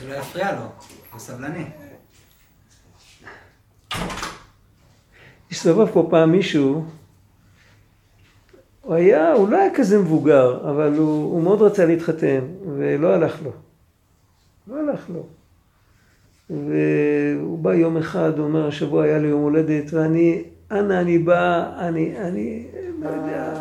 זה 0.02 0.10
לא 0.10 0.16
יפריע 0.16 0.52
לו, 0.52 0.66
הוא 1.12 1.20
סבלני. 1.20 1.66
הסתובב 5.52 5.92
פה 5.92 6.08
פעם 6.10 6.32
מישהו, 6.32 6.86
הוא 8.86 8.96
היה, 8.96 9.34
הוא 9.34 9.50
לא 9.50 9.58
היה 9.58 9.70
כזה 9.74 10.00
מבוגר, 10.00 10.70
אבל 10.70 10.94
הוא, 10.98 11.34
הוא 11.34 11.42
מאוד 11.42 11.62
רצה 11.62 11.86
להתחתן, 11.86 12.40
ולא 12.76 13.14
הלך 13.14 13.44
לו. 13.44 13.52
לא 14.68 14.80
הלך 14.80 15.10
לו. 15.10 15.24
והוא 16.50 17.60
בא 17.60 17.74
יום 17.74 17.98
אחד, 17.98 18.38
הוא 18.38 18.46
אומר, 18.46 18.68
השבוע 18.68 19.04
היה 19.04 19.18
לי 19.18 19.28
יום 19.28 19.42
הולדת, 19.42 19.94
ואני, 19.94 20.44
אנה 20.72 21.02
אני 21.02 21.18
בא, 21.18 21.72
אני, 21.80 22.14
אני, 22.18 22.64
לא 23.02 23.10
יודע. 23.10 23.54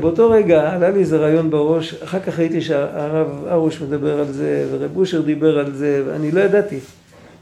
באותו 0.00 0.30
רגע 0.30 0.72
עלה 0.72 0.90
לי 0.90 1.00
איזה 1.00 1.16
רעיון 1.16 1.50
בראש, 1.50 2.02
אחר 2.02 2.20
כך 2.20 2.38
ראיתי 2.38 2.60
שהרב 2.60 3.44
ארוש 3.50 3.82
מדבר 3.82 4.20
על 4.20 4.32
זה, 4.32 4.68
ורב 4.72 4.96
אושר 4.96 5.22
דיבר 5.22 5.58
על 5.58 5.72
זה, 5.72 6.02
ואני 6.06 6.30
לא 6.30 6.40
ידעתי. 6.40 6.78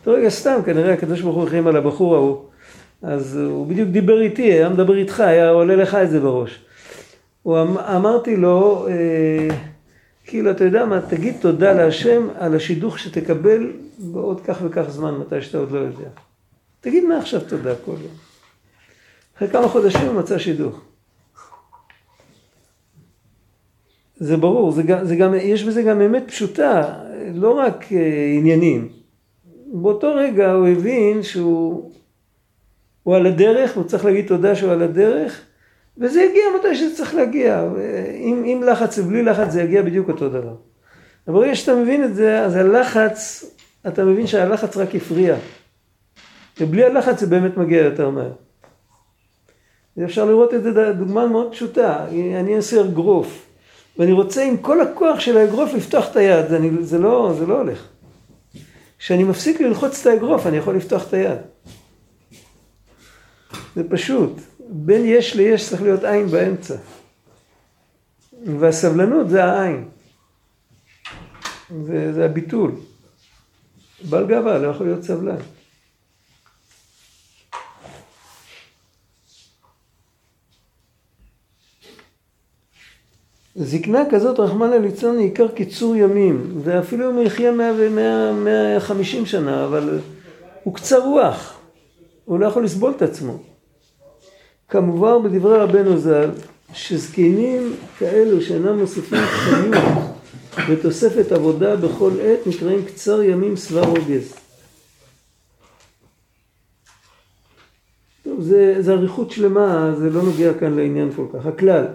באותו 0.04 0.20
רגע 0.20 0.28
סתם, 0.28 0.60
כנראה 0.64 0.92
הקדוש 0.92 1.20
ברוך 1.20 1.36
הוא 1.36 1.46
החיים 1.46 1.66
על 1.66 1.76
הבחור 1.76 2.14
ההוא. 2.14 2.38
אז 3.02 3.36
הוא 3.36 3.66
בדיוק 3.66 3.88
דיבר 3.88 4.20
איתי, 4.20 4.42
היה 4.42 4.68
מדבר 4.68 4.96
איתך, 4.96 5.20
היה 5.20 5.50
עולה 5.50 5.76
לך 5.76 5.94
את 5.94 6.10
זה 6.10 6.20
בראש. 6.20 6.64
הוא 7.42 7.62
אמ, 7.62 7.78
אמרתי 7.78 8.36
לו, 8.36 8.86
אה, 8.88 9.56
כאילו, 10.24 10.50
אתה 10.50 10.64
יודע 10.64 10.84
מה, 10.84 11.00
תגיד 11.00 11.34
תודה 11.40 11.72
להשם 11.72 12.28
על 12.38 12.54
השידוך 12.54 12.98
שתקבל 12.98 13.72
בעוד 13.98 14.40
כך 14.40 14.58
וכך 14.64 14.88
זמן, 14.88 15.14
מתי 15.14 15.42
שאתה 15.42 15.58
עוד 15.58 15.70
לא 15.70 15.78
יודע. 15.78 16.08
תגיד 16.80 17.04
מעכשיו 17.04 17.40
תודה 17.40 17.74
כל 17.84 17.90
יום. 17.90 18.14
אחרי 19.36 19.48
כמה 19.48 19.68
חודשים 19.68 20.06
הוא 20.06 20.14
מצא 20.14 20.38
שידוך. 20.38 20.80
זה 24.16 24.36
ברור, 24.36 24.72
זה 24.72 24.82
גם, 24.82 25.04
זה 25.04 25.16
גם, 25.16 25.34
יש 25.34 25.64
בזה 25.64 25.82
גם 25.82 26.00
אמת 26.00 26.24
פשוטה, 26.26 26.94
לא 27.34 27.50
רק 27.50 27.92
אה, 27.92 28.32
עניינים. 28.38 28.88
באותו 29.72 30.14
רגע 30.14 30.52
הוא 30.52 30.68
הבין 30.68 31.22
שהוא 31.22 31.92
הוא 33.06 33.16
על 33.16 33.26
הדרך, 33.26 33.76
הוא 33.76 33.84
צריך 33.84 34.04
להגיד 34.04 34.26
תודה 34.26 34.54
שהוא 34.54 34.72
על 34.72 34.82
הדרך, 34.82 35.40
וזה 35.98 36.22
יגיע 36.22 36.42
מתי 36.58 36.76
שזה 36.76 36.96
צריך 36.96 37.14
להגיע. 37.14 37.64
עם, 38.14 38.42
עם 38.46 38.62
לחץ 38.62 38.98
ובלי 38.98 39.22
לחץ 39.22 39.50
זה 39.50 39.62
יגיע 39.62 39.82
בדיוק 39.82 40.08
אותו 40.08 40.28
דבר. 40.28 40.54
אבל 41.28 41.34
ברגע 41.34 41.54
שאתה 41.54 41.74
מבין 41.74 42.04
את 42.04 42.14
זה, 42.14 42.44
אז 42.44 42.56
הלחץ, 42.56 43.44
אתה 43.88 44.04
מבין 44.04 44.26
שהלחץ 44.26 44.76
רק 44.76 44.94
הפריע. 44.94 45.36
ובלי 46.60 46.84
הלחץ 46.84 47.20
זה 47.20 47.26
באמת 47.26 47.56
מגיע 47.56 47.82
יותר 47.82 48.10
מהר. 48.10 48.32
אפשר 50.04 50.24
לראות 50.24 50.54
את 50.54 50.62
זה 50.62 50.92
דוגמה 50.92 51.26
מאוד 51.26 51.52
פשוטה. 51.52 52.06
אני 52.40 52.56
אעשה 52.56 52.80
אגרוף, 52.80 53.46
ואני 53.98 54.12
רוצה 54.12 54.44
עם 54.44 54.56
כל 54.56 54.80
הכוח 54.80 55.20
של 55.20 55.36
האגרוף 55.36 55.74
לפתוח 55.74 56.10
את 56.10 56.16
היד, 56.16 56.52
אני, 56.52 56.70
זה, 56.80 56.98
לא, 56.98 57.34
זה 57.38 57.46
לא 57.46 57.58
הולך. 57.58 57.86
כשאני 58.98 59.24
מפסיק 59.24 59.60
ללחוץ 59.60 60.00
את 60.00 60.06
האגרוף, 60.06 60.46
אני 60.46 60.56
יכול 60.56 60.76
לפתוח 60.76 61.08
את 61.08 61.14
היד. 61.14 61.38
זה 63.76 63.90
פשוט. 63.90 64.32
בין 64.68 65.02
יש 65.04 65.34
ליש 65.34 65.68
צריך 65.68 65.82
להיות 65.82 66.04
עין 66.04 66.26
באמצע. 66.26 66.74
והסבלנות 68.60 69.30
זה 69.30 69.44
העין. 69.44 69.88
זה, 71.84 72.12
זה 72.12 72.24
הביטול. 72.24 72.72
בעל 74.10 74.26
גאווה 74.26 74.58
לא 74.58 74.68
יכול 74.68 74.86
להיות 74.86 75.02
סבלן. 75.02 75.36
זקנה 83.54 84.02
כזאת, 84.10 84.38
רחמנא 84.38 84.74
ליצלן, 84.74 85.18
היא 85.18 85.24
עיקר 85.24 85.48
קיצור 85.48 85.96
ימים, 85.96 86.60
ואפילו 86.64 87.10
אם 87.10 87.14
הוא 87.14 87.24
יחיה 87.24 87.52
150 87.52 89.26
שנה, 89.26 89.64
אבל 89.64 90.00
הוא 90.64 90.74
קצר 90.74 90.98
רוח, 90.98 91.58
הוא 92.24 92.40
לא 92.40 92.46
יכול 92.46 92.64
לסבול 92.64 92.92
את 92.96 93.02
עצמו. 93.02 93.38
כמובן 94.68 95.22
בדברי 95.24 95.58
רבנו 95.58 95.98
ז"ל, 95.98 96.30
שזקנים 96.72 97.76
כאלו 97.98 98.42
שאינם 98.42 98.78
מוסיפים 98.78 99.20
חיות 99.26 99.84
ותוספת 100.68 101.32
עבודה 101.32 101.76
בכל 101.76 102.10
עת 102.20 102.46
נקראים 102.46 102.84
קצר 102.84 103.22
ימים 103.22 103.56
שבע 103.56 103.86
רוגז. 103.86 104.34
טוב, 108.24 108.40
זה, 108.40 108.76
זה 108.80 108.92
אריכות 108.92 109.30
שלמה, 109.30 109.94
זה 109.98 110.10
לא 110.10 110.22
נוגע 110.22 110.54
כאן 110.54 110.74
לעניין 110.74 111.12
כל 111.16 111.26
כך. 111.32 111.46
הכלל, 111.46 111.86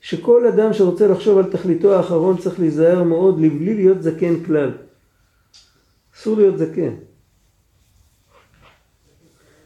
שכל 0.00 0.46
אדם 0.46 0.72
שרוצה 0.72 1.06
לחשוב 1.06 1.38
על 1.38 1.44
תכליתו 1.44 1.94
האחרון 1.94 2.36
צריך 2.36 2.60
להיזהר 2.60 3.02
מאוד 3.02 3.40
לבלי 3.40 3.74
להיות 3.74 4.02
זקן 4.02 4.44
כלל. 4.44 4.72
אסור 6.16 6.36
להיות 6.36 6.58
זקן. 6.58 6.94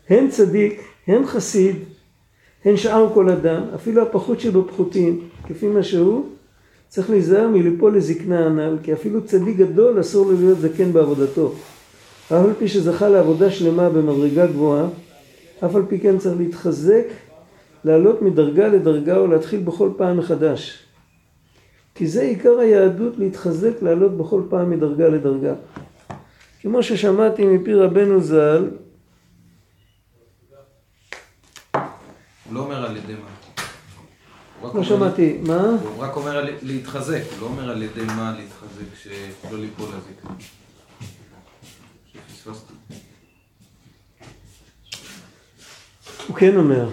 הן 0.09 0.31
צדיק, 0.31 0.83
הן 1.07 1.27
חסיד, 1.27 1.77
הן 2.65 2.77
שאר 2.77 3.09
כל 3.15 3.31
אדם, 3.31 3.63
אפילו 3.75 4.03
הפחות 4.03 4.41
שבפחותים, 4.41 5.21
כפי 5.49 5.69
מה 5.69 5.83
שהוא, 5.83 6.27
צריך 6.89 7.11
להיזהר 7.11 7.49
מליפול 7.49 7.97
לזקנה 7.97 8.47
הנ"ל, 8.47 8.79
כי 8.83 8.93
אפילו 8.93 9.25
צדיק 9.25 9.57
גדול 9.57 10.01
אסור 10.01 10.27
לו 10.27 10.41
להיות 10.41 10.59
זקן 10.59 10.93
בעבודתו. 10.93 11.53
אף 12.27 12.33
על 12.33 12.55
פי 12.59 12.69
שזכה 12.69 13.09
לעבודה 13.09 13.51
שלמה 13.51 13.91
במדרגה 13.91 14.47
גבוהה, 14.47 14.87
אף 15.65 15.75
על 15.75 15.83
פי 15.89 16.01
כן 16.01 16.19
צריך 16.19 16.35
להתחזק, 16.39 17.05
לעלות 17.85 18.23
מדרגה 18.23 18.69
לדרגה 18.69 19.23
ולהתחיל 19.23 19.61
בכל 19.61 19.91
פעם 19.97 20.17
מחדש. 20.17 20.83
כי 21.95 22.07
זה 22.07 22.23
עיקר 22.23 22.59
היהדות, 22.59 23.19
להתחזק, 23.19 23.83
לעלות 23.83 24.17
בכל 24.17 24.43
פעם 24.49 24.71
מדרגה 24.71 25.09
לדרגה. 25.09 25.55
כמו 26.61 26.83
ששמעתי 26.83 27.47
מפי 27.47 27.75
רבנו 27.75 28.21
ז"ל, 28.21 28.71
הוא 32.51 32.57
לא 32.57 32.61
אומר 32.61 32.80
על 32.91 32.97
ידי 32.97 33.13
מה. 33.13 34.71
לא 34.75 34.85
שמעתי, 34.85 35.39
מה? 35.47 35.63
הוא 35.83 35.99
רק 35.99 36.17
אומר 36.17 36.45
להתחזק, 36.63 37.23
הוא 37.31 37.41
לא 37.41 37.47
אומר 37.47 37.71
על 37.71 37.83
ידי 37.83 38.05
מה 38.05 38.35
להתחזק, 38.39 39.03
שלא 39.03 39.59
ליפול. 39.59 39.89
שפספסתי. 42.13 42.75
הוא 46.27 46.37
כן 46.37 46.57
אומר. 46.57 46.89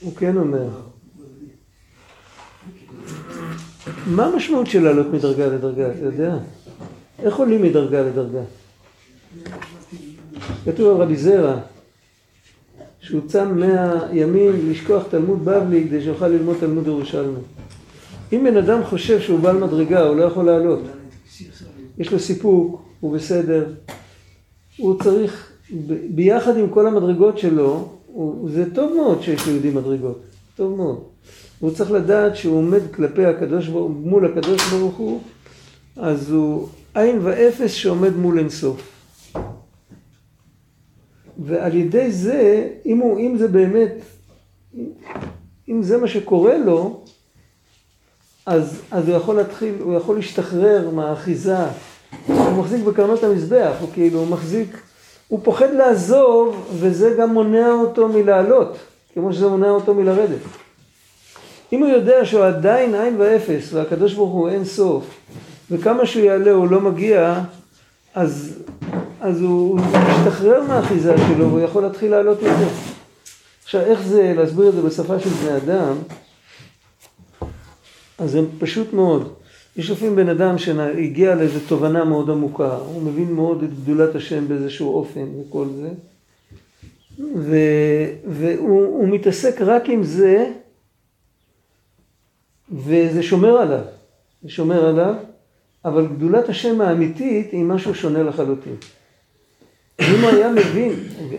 הוא 0.00 0.16
כן 0.16 0.36
אומר. 0.36 0.68
מה 4.06 4.26
המשמעות 4.26 4.66
של 4.66 4.82
לעלות 4.82 5.06
מדרגה 5.06 5.46
לדרגה, 5.46 5.92
אתה 5.92 6.04
יודע? 6.04 6.36
איך 7.18 7.36
עולים 7.36 7.62
מדרגה 7.62 8.02
לדרגה? 8.02 8.42
כתוב 10.64 10.94
על 10.94 11.02
רבי 11.02 11.16
זרע, 11.16 11.58
שהוא 13.04 13.20
צם 13.26 13.58
מאה 13.58 13.98
ימים 14.12 14.70
לשכוח 14.70 15.02
תלמוד 15.10 15.44
בבלי 15.44 15.84
כדי 15.88 16.02
שיוכל 16.02 16.28
ללמוד 16.28 16.56
תלמוד 16.60 16.86
ירושלמי. 16.86 17.38
אם 18.32 18.44
בן 18.44 18.56
אדם 18.56 18.84
חושב 18.84 19.20
שהוא 19.20 19.40
בעל 19.40 19.56
מדרגה, 19.56 20.02
הוא 20.02 20.16
לא 20.16 20.22
יכול 20.24 20.44
לעלות. 20.44 20.80
יש 21.98 22.12
לו 22.12 22.18
סיפוק, 22.18 22.82
הוא 23.00 23.14
בסדר. 23.14 23.66
הוא 24.76 25.02
צריך, 25.02 25.52
ב- 25.86 26.14
ביחד 26.14 26.56
עם 26.56 26.68
כל 26.70 26.86
המדרגות 26.86 27.38
שלו, 27.38 27.88
הוא, 28.06 28.50
זה 28.50 28.74
טוב 28.74 28.92
מאוד 28.96 29.22
שיש 29.22 29.46
ליהודי 29.46 29.70
מדרגות, 29.70 30.22
טוב 30.56 30.76
מאוד. 30.76 31.00
הוא 31.60 31.70
צריך 31.70 31.90
לדעת 31.90 32.36
שהוא 32.36 32.56
עומד 32.58 32.80
כלפי 32.94 33.24
הקדוש 33.24 33.68
ברוך 33.68 33.92
מול 33.94 34.26
הקדוש 34.26 34.62
ברוך 34.72 34.96
הוא, 34.96 35.20
אז 35.96 36.30
הוא 36.30 36.68
עין 36.94 37.18
ואפס 37.22 37.70
שעומד 37.70 38.16
מול 38.16 38.38
אינסוף. 38.38 38.93
ועל 41.38 41.74
ידי 41.74 42.10
זה, 42.10 42.68
אם, 42.86 42.98
הוא, 42.98 43.18
אם 43.18 43.36
זה 43.38 43.48
באמת, 43.48 43.92
אם 45.68 45.82
זה 45.82 45.98
מה 45.98 46.08
שקורה 46.08 46.58
לו, 46.58 47.00
אז, 48.46 48.82
אז 48.90 49.08
הוא 49.08 49.16
יכול 49.16 49.36
להתחיל, 49.36 49.74
הוא 49.80 49.94
יכול 49.94 50.16
להשתחרר 50.16 50.90
מהאחיזה. 50.90 51.56
הוא 52.26 52.52
מחזיק 52.52 52.84
בקרנות 52.84 53.24
המזבח, 53.24 53.72
הוא 53.80 53.88
כאילו, 53.92 54.18
הוא 54.18 54.28
מחזיק, 54.28 54.80
הוא 55.28 55.40
פוחד 55.42 55.74
לעזוב, 55.74 56.68
וזה 56.78 57.14
גם 57.18 57.34
מונע 57.34 57.72
אותו 57.72 58.08
מלעלות, 58.08 58.76
כמו 59.14 59.32
שזה 59.32 59.48
מונע 59.48 59.70
אותו 59.70 59.94
מלרדת. 59.94 60.40
אם 61.72 61.80
הוא 61.80 61.88
יודע 61.88 62.24
שהוא 62.24 62.44
עדיין 62.44 62.94
עין 62.94 63.14
ואפס, 63.18 63.72
והקדוש 63.72 64.14
ברוך 64.14 64.32
הוא 64.32 64.48
אין 64.48 64.64
סוף, 64.64 65.04
וכמה 65.70 66.06
שהוא 66.06 66.24
יעלה 66.24 66.50
הוא 66.50 66.68
לא 66.68 66.80
מגיע, 66.80 67.40
אז, 68.14 68.58
אז 69.24 69.40
הוא, 69.40 69.78
משתחרר 69.78 70.62
מהאחיזה 70.62 71.14
שלו, 71.18 71.48
והוא 71.48 71.60
יכול 71.60 71.82
להתחיל 71.82 72.10
לעלות 72.10 72.42
יותר. 72.42 72.68
עכשיו, 73.64 73.80
איך 73.80 74.02
זה 74.02 74.32
להסביר 74.36 74.68
את 74.68 74.74
זה 74.74 74.82
בשפה 74.82 75.18
של 75.18 75.30
בני 75.30 75.56
אדם? 75.56 75.96
אז 78.18 78.30
זה 78.30 78.40
פשוט 78.58 78.92
מאוד. 78.92 79.34
יש 79.76 79.90
לפעמים 79.90 80.16
בן 80.16 80.28
אדם 80.28 80.58
שהגיע 80.58 81.34
לאיזו 81.34 81.58
תובנה 81.68 82.04
מאוד 82.04 82.30
עמוקה, 82.30 82.76
הוא 82.76 83.02
מבין 83.02 83.32
מאוד 83.32 83.62
את 83.62 83.80
גדולת 83.80 84.14
השם 84.14 84.48
באיזשהו 84.48 84.94
אופן 84.94 85.26
וכל 85.40 85.66
זה, 85.76 85.90
ו, 87.36 87.56
והוא 88.26 88.86
הוא 88.86 89.08
מתעסק 89.08 89.60
רק 89.60 89.88
עם 89.88 90.02
זה, 90.02 90.50
וזה 92.72 93.22
שומר 93.22 93.56
עליו, 93.56 93.84
זה 94.42 94.48
שומר 94.48 94.84
עליו, 94.84 95.14
אבל 95.84 96.06
גדולת 96.06 96.48
השם 96.48 96.80
האמיתית 96.80 97.52
היא 97.52 97.64
משהו 97.64 97.94
שונה 97.94 98.22
לחלוטין. 98.22 98.76
אם 100.00 100.20
הוא 100.20 100.30
היה 100.30 100.52
מבין, 100.52 100.92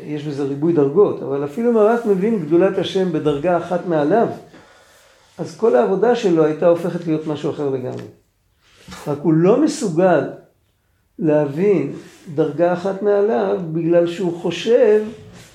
יש 0.03 0.23
בזה 0.23 0.43
ריבוי 0.43 0.73
דרגות, 0.73 1.23
אבל 1.23 1.45
אפילו 1.45 1.69
אם 1.69 1.75
הוא 1.75 1.83
רק 1.83 2.05
מבין 2.05 2.39
גדולת 2.39 2.77
השם 2.77 3.11
בדרגה 3.11 3.57
אחת 3.57 3.85
מעליו, 3.85 4.27
אז 5.37 5.57
כל 5.57 5.75
העבודה 5.75 6.15
שלו 6.15 6.45
הייתה 6.45 6.67
הופכת 6.67 7.07
להיות 7.07 7.27
משהו 7.27 7.51
אחר 7.51 7.69
לגמרי. 7.69 8.03
רק 9.07 9.19
הוא 9.21 9.33
לא 9.33 9.61
מסוגל 9.61 10.21
להבין 11.19 11.93
דרגה 12.35 12.73
אחת 12.73 13.01
מעליו 13.01 13.59
בגלל 13.71 14.07
שהוא 14.07 14.33
חושב 14.41 15.03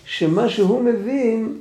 שמה 0.04 0.48
שהוא 0.48 0.82
מבין 0.82 1.56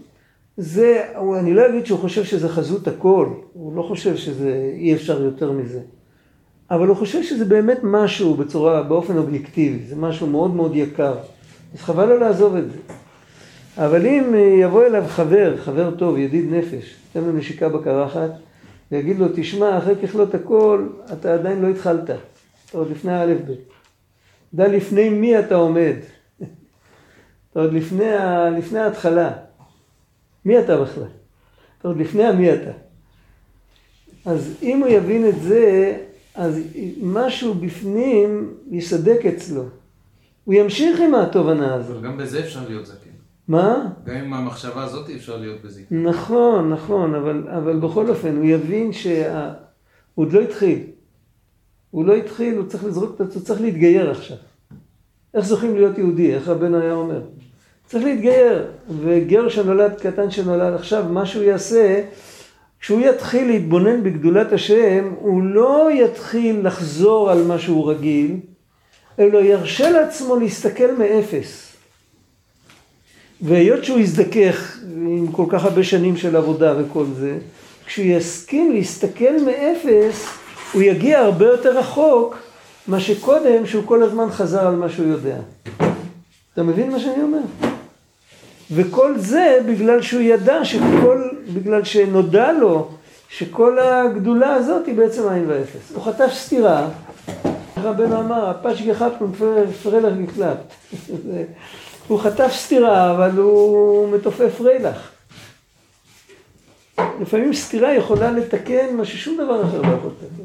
זה, 0.57 1.03
אני 1.39 1.53
לא 1.53 1.69
אגיד 1.69 1.85
שהוא 1.85 1.99
חושב 1.99 2.23
שזה 2.23 2.49
חזות 2.49 2.87
הכל, 2.87 3.29
הוא 3.53 3.75
לא 3.75 3.81
חושב 3.81 4.15
שזה 4.17 4.71
אי 4.73 4.93
אפשר 4.93 5.21
יותר 5.21 5.51
מזה. 5.51 5.79
אבל 6.71 6.87
הוא 6.87 6.97
חושב 6.97 7.23
שזה 7.23 7.45
באמת 7.45 7.79
משהו 7.83 8.35
בצורה, 8.35 8.83
באופן 8.83 9.17
אובייקטיבי, 9.17 9.85
זה 9.85 9.95
משהו 9.95 10.27
מאוד 10.27 10.55
מאוד 10.55 10.75
יקר. 10.75 11.15
אז 11.73 11.79
חבל 11.79 12.05
לו 12.05 12.19
לעזוב 12.19 12.55
את 12.55 12.71
זה. 12.71 12.77
אבל 13.77 14.07
אם 14.07 14.35
יבוא 14.61 14.85
אליו 14.85 15.03
חבר, 15.07 15.57
חבר 15.57 15.95
טוב, 15.95 16.17
ידיד 16.17 16.53
נפש, 16.53 16.95
תן 17.13 17.23
לו 17.23 17.31
נשיקה 17.31 17.69
בקרחת, 17.69 18.29
ויגיד 18.91 19.19
לו, 19.19 19.25
תשמע, 19.35 19.77
אחרי 19.77 19.95
ככלות 19.95 20.35
הכל, 20.35 20.87
אתה 21.13 21.33
עדיין 21.33 21.61
לא 21.61 21.67
התחלת. 21.67 22.09
אתה 22.09 22.77
עוד 22.77 22.91
לפני 22.91 23.11
האלף 23.11 23.41
בית. 23.47 23.59
דע 24.53 24.67
לפני 24.67 25.09
מי 25.09 25.39
אתה 25.39 25.55
עומד. 25.55 25.95
אתה 27.51 27.59
עוד 27.59 27.73
לפני, 27.73 28.13
ה... 28.13 28.49
לפני 28.49 28.79
ההתחלה. 28.79 29.31
מי 30.45 30.59
אתה 30.59 30.77
בכלל? 30.81 31.03
אתה 31.79 31.87
עוד 31.87 31.97
לפני 31.97 32.23
המי 32.23 32.53
אתה. 32.53 32.71
אז 34.25 34.53
אם 34.61 34.79
הוא 34.79 34.87
יבין 34.87 35.29
את 35.29 35.41
זה, 35.41 35.97
אז 36.35 36.59
משהו 37.01 37.53
בפנים 37.53 38.53
יסדק 38.71 39.25
אצלו. 39.25 39.63
הוא 40.45 40.53
ימשיך 40.53 40.99
עם 40.99 41.15
התובנה 41.15 41.73
הזאת. 41.73 41.97
אבל 41.97 42.07
גם 42.07 42.17
בזה 42.17 42.39
אפשר 42.39 42.59
להיות 42.67 42.85
זקן. 42.85 43.09
מה? 43.47 43.85
גם 44.05 44.15
עם 44.15 44.33
המחשבה 44.33 44.83
הזאת 44.83 45.09
אפשר 45.09 45.37
להיות 45.37 45.61
בזקן. 45.61 46.03
נכון, 46.03 46.69
נכון, 46.69 47.15
אבל, 47.15 47.47
אבל 47.57 47.79
בכל 47.79 48.09
אופן, 48.09 48.35
הוא 48.35 48.45
יבין 48.45 48.93
שה... 48.93 49.53
הוא 50.15 50.25
עוד 50.25 50.33
לא 50.33 50.41
התחיל. 50.41 50.79
הוא 51.91 52.05
לא 52.05 52.13
התחיל, 52.13 52.57
הוא 52.57 52.65
צריך 52.65 52.83
לזרוק 52.83 53.15
את 53.15 53.21
עצמו, 53.21 53.41
צריך 53.41 53.61
להתגייר 53.61 54.11
עכשיו. 54.11 54.37
איך 55.33 55.45
זוכים 55.45 55.75
להיות 55.75 55.97
יהודי? 55.97 56.35
איך 56.35 56.47
רבנו 56.47 56.77
היה 56.77 56.93
אומר? 56.93 57.21
צריך 57.85 58.03
להתגייר. 58.05 58.67
וגר 59.01 59.49
שנולד, 59.49 59.93
קטן 59.99 60.31
שנולד 60.31 60.73
עכשיו, 60.73 61.05
מה 61.09 61.25
שהוא 61.25 61.43
יעשה, 61.43 62.03
כשהוא 62.81 63.01
יתחיל 63.01 63.47
להתבונן 63.47 64.03
בגדולת 64.03 64.53
השם, 64.53 65.13
הוא 65.19 65.43
לא 65.43 65.89
יתחיל 65.93 66.67
לחזור 66.67 67.31
על 67.31 67.43
מה 67.43 67.59
שהוא 67.59 67.91
רגיל, 67.91 68.35
אלא 69.19 69.39
ירשה 69.39 69.89
לעצמו 69.89 70.35
להסתכל 70.35 70.91
מאפס. 70.97 71.69
והיות 73.41 73.83
שהוא 73.83 73.99
יזדכך 73.99 74.77
עם 74.95 75.31
כל 75.31 75.45
כך 75.49 75.65
הרבה 75.65 75.83
שנים 75.83 76.17
של 76.17 76.35
עבודה 76.35 76.73
וכל 76.79 77.05
זה, 77.19 77.37
כשהוא 77.85 78.05
יסכים 78.05 78.71
להסתכל 78.71 79.33
מאפס, 79.45 80.27
הוא 80.73 80.81
יגיע 80.81 81.19
הרבה 81.19 81.45
יותר 81.45 81.77
רחוק 81.79 82.37
מה 82.87 82.99
שקודם, 82.99 83.65
שהוא 83.65 83.83
כל 83.85 84.03
הזמן 84.03 84.29
חזר 84.31 84.67
על 84.67 84.75
מה 84.75 84.89
שהוא 84.89 85.07
יודע. 85.07 85.37
אתה 86.53 86.63
מבין 86.63 86.91
מה 86.91 86.99
שאני 86.99 87.23
אומר? 87.23 87.69
וכל 88.71 89.17
זה 89.17 89.59
בגלל 89.67 90.01
שהוא 90.01 90.21
ידע 90.21 90.65
שכל, 90.65 91.23
בגלל 91.53 91.83
שנודע 91.83 92.51
לו 92.51 92.87
שכל 93.29 93.79
הגדולה 93.79 94.53
הזאת 94.53 94.87
היא 94.87 94.95
בעצם 94.95 95.29
עין 95.29 95.45
ואפס. 95.47 95.91
הוא 95.95 96.03
חטף 96.03 96.29
סטירה, 96.33 96.87
רבנו 97.77 98.19
אמר, 98.19 98.49
הפש 98.49 98.81
גחפנו 98.81 99.27
פרלך 99.83 100.13
גקלט. 100.17 100.57
הוא 102.07 102.19
חטף 102.19 102.51
סטירה, 102.53 103.11
אבל 103.11 103.37
הוא 103.37 104.09
מתופף 104.11 104.61
רילך. 104.61 105.09
לפעמים 107.21 107.53
סטירה 107.53 107.93
יכולה 107.93 108.31
לתקן 108.31 108.95
מה 108.95 109.05
ששום 109.05 109.37
דבר 109.37 109.63
אחר 109.63 109.81
לא 109.81 109.87
יכול 109.87 110.11
לתקן. 110.11 110.43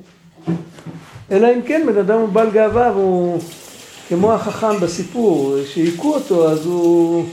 אלא 1.31 1.55
אם 1.55 1.62
כן 1.62 1.87
בן 1.87 1.99
אדם 1.99 2.18
הוא 2.18 2.29
בעל 2.29 2.51
גאווה 2.51 2.93
והוא 2.93 3.41
כמו 4.09 4.33
החכם 4.33 4.81
בסיפור, 4.81 5.57
שהיכו 5.66 6.14
אותו 6.14 6.51
אז 6.51 6.66
הוא, 6.66 7.25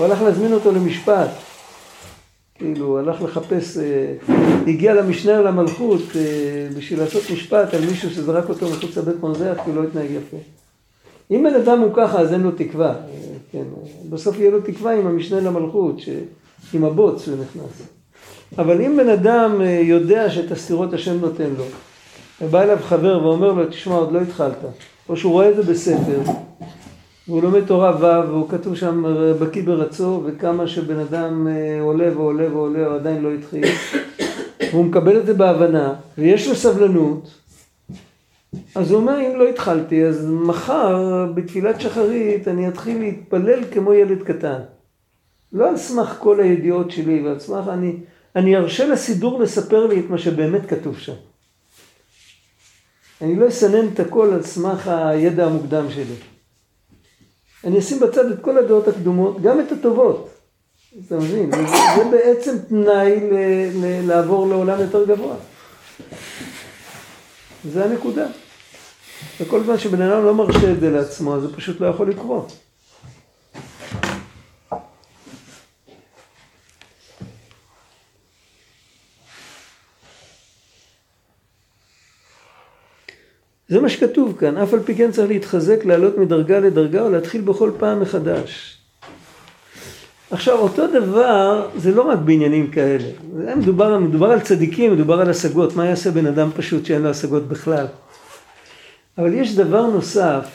הוא 0.00 0.06
הלך 0.06 0.22
להזמין 0.22 0.52
אותו 0.52 0.72
למשפט. 0.72 1.28
כאילו, 2.54 2.86
הוא 2.86 2.98
הלך 2.98 3.22
לחפש, 3.22 3.76
אה, 3.76 4.14
הגיע 4.66 4.94
למשנה 4.94 5.40
למלכות 5.40 6.02
אה, 6.16 6.68
בשביל 6.76 6.98
לעשות 6.98 7.22
משפט 7.32 7.74
על 7.74 7.80
מישהו 7.80 8.10
שזרק 8.10 8.48
אותו 8.48 8.70
מחוץ 8.70 8.96
לבית 8.96 9.22
מרזח 9.22 9.56
כי 9.64 9.70
הוא 9.70 9.76
לא 9.76 9.84
התנהג 9.84 10.10
יפה. 10.10 10.36
אם 11.30 11.46
בן 11.48 11.54
אדם 11.54 11.80
הוא 11.80 11.90
ככה 11.94 12.20
אז 12.20 12.32
אין 12.32 12.40
לו 12.40 12.50
תקווה, 12.50 12.88
אה, 12.88 12.94
כן, 13.52 13.62
בסוף 14.10 14.38
יהיה 14.38 14.50
לו 14.50 14.60
תקווה 14.60 14.94
עם 14.94 15.06
המשנה 15.06 15.40
למלכות, 15.40 16.00
ש... 16.00 16.08
עם 16.74 16.84
הבוץ 16.84 17.24
שהוא 17.24 17.36
נכנס. 17.36 17.86
אבל 18.58 18.82
אם 18.82 18.96
בן 18.96 19.08
אדם 19.08 19.60
יודע 19.82 20.30
שאת 20.30 20.52
הסתירות 20.52 20.92
השם 20.92 21.20
נותן 21.20 21.50
לו, 21.58 21.64
ובא 22.40 22.62
אליו 22.62 22.78
חבר 22.82 23.22
ואומר 23.22 23.52
לו, 23.52 23.66
תשמע, 23.66 23.94
עוד 23.94 24.12
לא 24.12 24.20
התחלת, 24.20 24.58
או 25.08 25.16
שהוא 25.16 25.32
רואה 25.32 25.50
את 25.50 25.56
זה 25.56 25.62
בספר, 25.62 26.20
והוא 27.30 27.42
לומד 27.42 27.66
תורה 27.66 27.96
ו', 27.96 28.28
והוא 28.28 28.48
כתוב 28.48 28.74
שם 28.76 29.04
בקיא 29.40 29.62
ברצו, 29.62 30.22
וכמה 30.26 30.66
שבן 30.66 30.98
אדם 30.98 31.46
עולה 31.80 32.16
ועולה 32.16 32.54
ועולה, 32.54 32.86
הוא 32.86 32.94
עדיין 32.94 33.22
לא 33.22 33.32
התחיל, 33.34 33.64
והוא 34.72 34.84
מקבל 34.84 35.20
את 35.20 35.26
זה 35.26 35.34
בהבנה, 35.34 35.94
ויש 36.18 36.48
לו 36.48 36.54
סבלנות, 36.54 37.34
אז 38.74 38.90
הוא 38.90 39.00
אומר, 39.00 39.20
אם 39.20 39.38
לא 39.38 39.48
התחלתי, 39.48 40.04
אז 40.04 40.26
מחר 40.30 41.26
בתפילת 41.34 41.80
שחרית 41.80 42.48
אני 42.48 42.68
אתחיל 42.68 42.98
להתפלל 42.98 43.60
כמו 43.72 43.92
ילד 43.92 44.22
קטן. 44.22 44.58
לא 45.52 45.68
על 45.68 45.76
סמך 45.76 46.16
כל 46.18 46.40
הידיעות 46.40 46.90
שלי, 46.90 47.22
ועל 47.22 47.38
סמך, 47.38 47.68
אני, 47.68 47.96
אני 48.36 48.56
ארשה 48.56 48.86
לסידור 48.86 49.40
לספר 49.40 49.86
לי 49.86 50.00
את 50.00 50.10
מה 50.10 50.18
שבאמת 50.18 50.66
כתוב 50.66 50.98
שם. 50.98 51.12
אני 53.22 53.36
לא 53.36 53.48
אסנן 53.48 53.88
את 53.94 54.00
הכל 54.00 54.30
על 54.32 54.42
סמך 54.42 54.88
הידע 54.88 55.46
המוקדם 55.46 55.90
שלי. 55.90 56.29
אני 57.64 57.78
אשים 57.78 58.00
בצד 58.00 58.30
את 58.30 58.40
כל 58.40 58.58
הדעות 58.58 58.88
הקדומות, 58.88 59.42
גם 59.42 59.60
את 59.60 59.72
הטובות. 59.72 60.28
אתה 61.06 61.16
מבין? 61.16 61.50
זה, 61.96 62.04
בעצם 62.10 62.56
תנאי 62.68 63.20
ל, 63.30 63.34
ל, 63.74 64.06
לעבור 64.06 64.48
לעולם 64.48 64.80
יותר 64.80 65.04
גבוה. 65.04 65.36
זה 67.72 67.84
הנקודה. 67.84 68.26
וכל 69.40 69.64
זמן 69.64 69.78
שבן 69.78 70.02
אדם 70.02 70.24
לא 70.24 70.34
מרשה 70.34 70.72
את 70.72 70.80
זה 70.80 70.90
לעצמו, 70.90 71.40
זה 71.40 71.56
פשוט 71.56 71.80
לא 71.80 71.86
יכול 71.86 72.10
לקרות. 72.10 72.52
זה 83.70 83.80
מה 83.80 83.88
שכתוב 83.88 84.36
כאן, 84.38 84.56
אף 84.56 84.74
על 84.74 84.82
פי 84.82 84.94
כן 84.94 85.10
צריך 85.10 85.28
להתחזק, 85.28 85.84
לעלות 85.84 86.18
מדרגה 86.18 86.60
לדרגה 86.60 87.02
או 87.02 87.10
להתחיל 87.10 87.40
בכל 87.40 87.70
פעם 87.78 88.00
מחדש. 88.00 88.78
עכשיו 90.30 90.58
אותו 90.58 90.86
דבר 90.86 91.68
זה 91.76 91.94
לא 91.94 92.02
רק 92.02 92.18
בעניינים 92.18 92.70
כאלה, 92.70 93.08
זה 93.36 93.54
מדובר, 93.54 93.98
מדובר 93.98 94.30
על 94.30 94.40
צדיקים, 94.40 94.92
מדובר 94.92 95.20
על 95.20 95.30
השגות, 95.30 95.76
מה 95.76 95.86
יעשה 95.86 96.10
בן 96.10 96.26
אדם 96.26 96.50
פשוט 96.56 96.86
שאין 96.86 97.02
לו 97.02 97.10
השגות 97.10 97.48
בכלל? 97.48 97.86
אבל 99.18 99.34
יש 99.34 99.54
דבר 99.54 99.86
נוסף, 99.86 100.46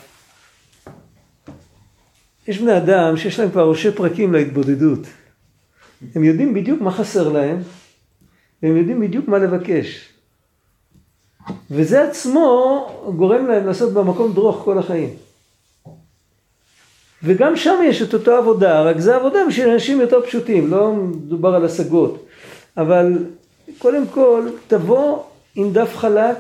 יש 2.47 2.57
בני 2.57 2.78
אדם 2.78 3.18
שיש 3.18 3.39
להם 3.39 3.51
כבר 3.51 3.70
ראשי 3.70 3.91
פרקים 3.91 4.34
להתבודדות, 4.34 4.99
הם 6.16 6.24
יודעים 6.24 6.53
בדיוק 6.53 6.82
מה 6.82 6.91
חסר 6.91 7.30
להם, 7.30 7.61
והם 8.63 8.78
יודעים 8.78 9.01
בדיוק 9.01 9.28
מה 9.28 9.38
לבקש. 9.38 10.14
וזה 11.71 12.03
עצמו 12.03 12.87
גורם 13.15 13.45
להם 13.45 13.67
לעשות 13.67 13.93
במקום 13.93 14.33
דרוך 14.33 14.61
כל 14.65 14.77
החיים. 14.77 15.09
וגם 17.23 17.55
שם 17.55 17.79
יש 17.85 18.01
את 18.01 18.13
אותה 18.13 18.37
עבודה, 18.37 18.81
רק 18.81 18.99
זה 18.99 19.15
עבודה 19.15 19.39
בשביל 19.47 19.69
אנשים 19.69 20.01
יותר 20.01 20.21
פשוטים, 20.21 20.71
לא 20.71 20.91
מדובר 20.91 21.55
על 21.55 21.65
השגות. 21.65 22.25
אבל 22.77 23.25
קודם 23.77 24.03
כל, 24.07 24.47
תבוא 24.67 25.19
עם 25.55 25.73
דף 25.73 25.97
חלק 25.97 26.37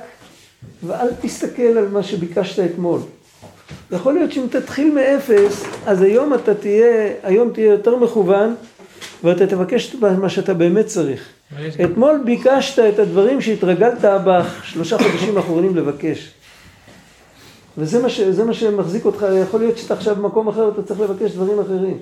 ואל 0.83 1.07
תסתכל 1.21 1.61
על 1.61 1.87
מה 1.87 2.03
שביקשת 2.03 2.65
אתמול. 2.65 2.99
יכול 3.91 4.13
להיות 4.13 4.31
שאם 4.31 4.45
תתחיל 4.49 4.93
מאפס, 4.93 5.63
אז 5.85 6.01
היום 6.01 6.33
אתה 6.33 6.53
תהיה, 6.53 7.13
היום 7.23 7.49
תהיה 7.49 7.71
יותר 7.71 7.95
מכוון 7.95 8.55
ואתה 9.25 9.47
תבקש 9.47 9.95
את 9.95 10.01
מה 10.01 10.29
שאתה 10.29 10.53
באמת 10.53 10.85
צריך. 10.85 11.29
אתמול 11.85 12.21
ביקשת 12.25 12.79
את 12.79 12.99
הדברים 12.99 13.41
שהתרגלת 13.41 14.05
בשלושה 14.25 14.97
חודשים 14.97 15.37
האחרונים 15.37 15.75
לבקש. 15.75 16.33
וזה 17.77 18.01
מה, 18.01 18.09
ש, 18.09 18.19
מה 18.19 18.53
שמחזיק 18.53 19.05
אותך, 19.05 19.25
יכול 19.41 19.59
להיות 19.59 19.77
שאתה 19.77 19.93
עכשיו 19.93 20.15
במקום 20.15 20.47
אחר 20.47 20.69
אתה 20.69 20.83
צריך 20.83 20.99
לבקש 20.99 21.31
דברים 21.31 21.59
אחרים. 21.59 21.97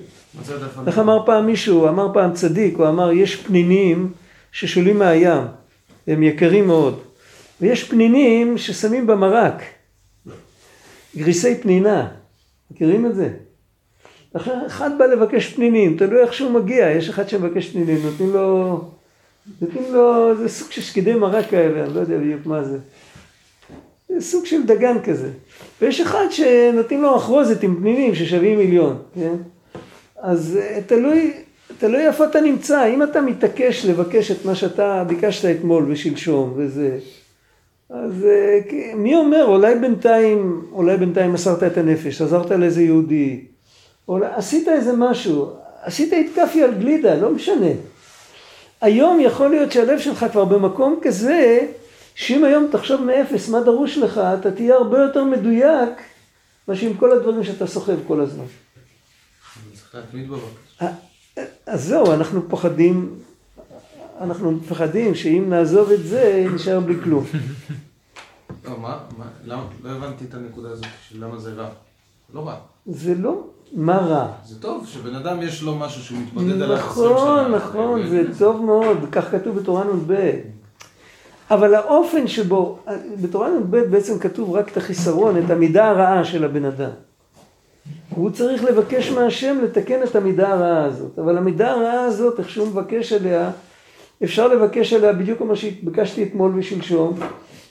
איך 0.86 0.98
אמר 0.98 1.26
פעם 1.26 1.46
מישהו, 1.46 1.88
אמר 1.88 2.12
פעם 2.14 2.32
צדיק, 2.32 2.76
הוא 2.76 2.88
אמר 2.88 3.12
יש 3.12 3.36
פנינים 3.36 4.12
ששולים 4.52 4.98
מהים, 4.98 5.42
הם 6.06 6.22
יקרים 6.22 6.66
מאוד, 6.66 7.00
ויש 7.60 7.84
פנינים 7.84 8.58
ששמים 8.58 9.06
במרק, 9.06 9.62
גריסי 11.16 11.54
פנינה, 11.54 12.08
מכירים 12.70 13.06
את 13.06 13.14
זה? 13.14 13.28
אחד 14.36 14.90
בא 14.98 15.06
לבקש 15.06 15.52
פנינים, 15.52 15.96
תלוי 15.96 16.20
איך 16.20 16.32
שהוא 16.32 16.50
מגיע, 16.50 16.90
יש 16.90 17.08
אחד 17.08 17.28
שמבקש 17.28 17.68
פנינים, 17.68 17.98
נותנים 18.04 18.32
לו, 18.32 18.80
נותנים 19.60 19.84
לו, 19.92 20.36
זה 20.36 20.48
סוג 20.48 20.70
של 20.70 20.80
שקדי 20.80 21.14
מרק 21.14 21.50
כאלה, 21.50 21.84
אני 21.84 21.94
לא 21.94 22.00
יודע 22.00 22.18
בדיוק 22.18 22.46
מה 22.46 22.64
זה. 22.64 22.78
זה 24.08 24.20
סוג 24.20 24.46
של 24.46 24.66
דגן 24.66 24.96
כזה. 25.04 25.30
ויש 25.80 26.00
אחד 26.00 26.26
שנותנים 26.30 27.02
לו 27.02 27.16
אחרוזת 27.16 27.62
עם 27.62 27.76
פנינים 27.76 28.14
ששווים 28.14 28.58
מיליון, 28.58 28.96
כן? 29.14 29.34
אז 30.22 30.58
אה, 30.62 30.80
תלוי, 30.86 31.32
תלוי 31.78 32.06
איפה 32.06 32.24
אתה 32.24 32.40
נמצא, 32.40 32.86
אם 32.86 33.02
אתה 33.02 33.20
מתעקש 33.20 33.86
לבקש 33.86 34.30
את 34.30 34.44
מה 34.44 34.54
שאתה 34.54 35.04
ביקשת 35.06 35.44
אתמול 35.44 35.84
ושלשום 35.88 36.52
וזה, 36.56 36.98
אז 37.90 38.24
אה, 38.24 38.60
מי 38.94 39.16
אומר, 39.16 39.44
אולי 39.44 39.74
בינתיים, 39.74 40.62
אולי 40.72 40.96
בינתיים 40.96 41.32
מסרת 41.32 41.62
את 41.62 41.78
הנפש, 41.78 42.22
עזרת 42.22 42.50
לאיזה 42.50 42.82
יהודי, 42.82 43.44
אולי 44.08 44.26
עשית 44.26 44.68
איזה 44.68 44.92
משהו, 44.96 45.52
עשית 45.82 46.12
התקפי 46.12 46.62
על 46.62 46.74
גלידה, 46.74 47.14
לא 47.14 47.30
משנה. 47.30 47.70
היום 48.80 49.20
יכול 49.20 49.50
להיות 49.50 49.72
שהלב 49.72 49.98
שלך 49.98 50.26
כבר 50.32 50.44
במקום 50.44 50.98
כזה, 51.02 51.66
שאם 52.14 52.44
היום 52.44 52.68
תחשוב 52.72 53.00
מאפס 53.00 53.48
מה 53.48 53.60
דרוש 53.60 53.98
לך, 53.98 54.18
אתה 54.18 54.50
תהיה 54.50 54.74
הרבה 54.74 54.98
יותר 54.98 55.24
מדויק 55.24 55.90
מאשר 56.68 56.86
עם 56.86 56.96
כל 56.96 57.12
הדברים 57.12 57.44
שאתה 57.44 57.66
סוחב 57.66 57.96
כל 58.06 58.20
הזמן. 58.20 58.44
צריך 59.74 59.94
להתמיד 59.94 60.30
בבקשה. 60.30 60.86
אז 61.66 61.84
זהו, 61.84 62.12
אנחנו 62.12 62.48
פוחדים, 62.48 63.18
אנחנו 64.20 64.50
מפחדים 64.50 65.14
שאם 65.14 65.44
נעזוב 65.48 65.90
את 65.90 66.06
זה, 66.06 66.46
נשאר 66.54 66.80
בלי 66.80 66.94
כלום. 67.04 67.24
לא, 68.64 68.78
מה? 68.78 68.98
מה? 69.18 69.24
למה? 69.44 69.66
לא 69.84 69.90
הבנתי 69.90 70.24
את 70.24 70.34
הנקודה 70.34 70.70
הזאת 70.70 70.86
של 71.08 71.24
למה 71.24 71.38
זה 71.38 71.52
רע. 71.52 71.68
לא 72.34 72.46
רע. 72.46 72.56
זה 72.86 73.14
לא 73.14 73.44
מה 73.72 73.96
רע. 73.96 74.26
זה 74.44 74.60
טוב 74.60 74.86
שבן 74.86 75.14
אדם 75.14 75.42
יש 75.42 75.62
לו 75.62 75.74
משהו 75.74 76.02
שהוא 76.02 76.18
מתמודד 76.18 76.62
עליו 76.62 76.76
20 76.76 76.94
שנה. 76.94 77.16
נכון, 77.16 77.54
נכון, 77.54 78.06
זה 78.06 78.22
טוב 78.38 78.64
מאוד, 78.64 78.98
כך 79.12 79.30
כתוב 79.30 79.58
בתורה 79.58 79.84
נ"ב. 79.84 80.30
אבל 81.50 81.74
האופן 81.74 82.26
שבו, 82.26 82.78
בתורה 83.22 83.48
נ"ב 83.50 83.76
בעצם 83.76 84.18
כתוב 84.18 84.50
רק 84.54 84.68
את 84.68 84.76
החיסרון, 84.76 85.44
את 85.44 85.50
המידה 85.50 85.88
הרעה 85.88 86.24
של 86.24 86.44
הבן 86.44 86.64
אדם. 86.64 86.90
הוא 88.10 88.30
צריך 88.30 88.64
לבקש 88.64 89.10
מהשם 89.10 89.58
לתקן 89.64 90.02
את 90.02 90.16
המידה 90.16 90.48
הרעה 90.52 90.84
הזאת. 90.84 91.18
אבל 91.18 91.38
המידה 91.38 91.70
הרעה 91.70 92.04
הזאת, 92.04 92.38
איך 92.38 92.50
שהוא 92.50 92.68
מבקש 92.68 93.12
עליה, 93.12 93.50
אפשר 94.24 94.48
לבקש 94.48 94.92
עליה 94.92 95.12
בדיוק 95.12 95.38
כמו 95.38 95.56
שביקשתי 95.56 96.22
אתמול 96.22 96.52
ושלשום, 96.56 97.14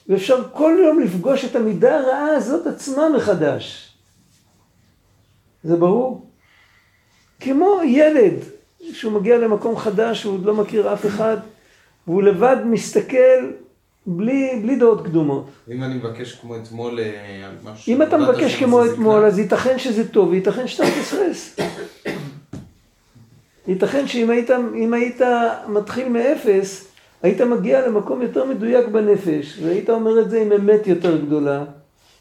ואפשר 0.08 0.42
כל 0.52 0.76
יום 0.84 1.00
לפגוש 1.00 1.44
את 1.44 1.56
המידה 1.56 1.98
הרעה 1.98 2.36
הזאת 2.36 2.66
עצמה 2.66 3.08
מחדש. 3.16 3.93
זה 5.64 5.76
ברור? 5.76 6.26
כמו 7.40 7.80
ילד 7.84 8.34
שהוא 8.92 9.12
מגיע 9.12 9.38
למקום 9.38 9.76
חדש, 9.76 10.22
הוא 10.22 10.34
עוד 10.34 10.44
לא 10.44 10.54
מכיר 10.54 10.92
אף 10.92 11.06
אחד, 11.06 11.36
והוא 12.06 12.22
לבד 12.22 12.56
מסתכל 12.64 13.50
בלי, 14.06 14.60
בלי 14.62 14.76
דעות 14.76 15.04
קדומות. 15.04 15.46
אם 15.70 15.84
אני 15.84 15.94
מבקש 15.94 16.34
כמו 16.34 16.56
אתמול 16.56 17.00
אה, 17.00 17.50
משהו... 17.64 17.92
אם 17.94 18.02
אתה 18.02 18.18
מבקש 18.18 18.56
כמו 18.56 18.84
אתמול, 18.84 19.24
אז 19.24 19.38
ייתכן 19.38 19.78
שזה 19.78 20.08
טוב, 20.08 20.28
וייתכן 20.28 20.68
שאתה 20.68 20.84
מפספס. 20.84 21.56
ייתכן 23.68 24.06
שאם 24.06 24.30
היית, 24.30 24.50
היית 24.92 25.20
מתחיל 25.68 26.08
מאפס, 26.08 26.88
היית 27.22 27.40
מגיע 27.40 27.88
למקום 27.88 28.22
יותר 28.22 28.44
מדויק 28.44 28.88
בנפש, 28.88 29.58
והיית 29.62 29.90
אומר 29.90 30.20
את 30.20 30.30
זה 30.30 30.40
עם 30.40 30.52
אמת 30.52 30.86
יותר 30.86 31.16
גדולה, 31.16 31.64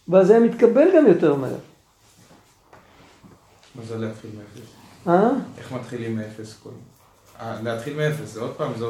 ואז 0.08 0.30
היה 0.30 0.40
מתקבל 0.40 0.88
גם 0.96 1.08
יותר 1.08 1.36
מהר. 1.36 1.56
מה 3.76 3.82
זה 3.88 3.98
להתחיל 3.98 4.30
מאפס? 4.38 4.70
אה? 5.08 5.30
איך 5.58 5.72
מתחילים 5.72 6.16
מאפס 6.16 6.56
כל... 6.64 6.70
אה, 7.42 7.56
להתחיל 7.64 7.98
מאפס, 7.98 8.34
זה 8.34 8.42
עוד 8.42 8.52
פעם, 8.52 8.72
זה 8.78 8.86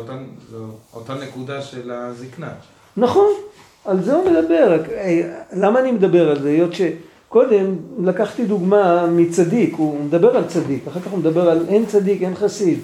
אותה, 0.94 1.14
נקודה 1.14 1.62
של 1.62 1.92
הזקנה. 1.92 2.54
נכון, 2.98 3.32
על 3.86 4.04
זה 4.04 4.16
הוא 4.16 4.32
מדבר. 4.32 4.84
אה, 4.92 5.44
למה 5.54 5.80
אני 5.80 5.92
מדבר 5.92 6.30
על 6.30 6.42
זה? 6.42 6.50
היות 6.50 6.72
שקודם 6.74 7.76
לקחתי 8.04 8.46
דוגמה 8.46 9.08
מצדיק, 9.08 9.76
הוא 9.78 10.04
מדבר 10.06 10.38
על 10.38 10.48
צדיק, 10.48 10.88
אחר 10.88 11.00
כך 11.00 11.12
הוא 11.12 11.20
מדבר 11.20 11.50
על 11.50 11.66
אין 11.70 11.86
צדיק, 11.86 12.22
אין 12.22 12.36
חסיד. 12.36 12.80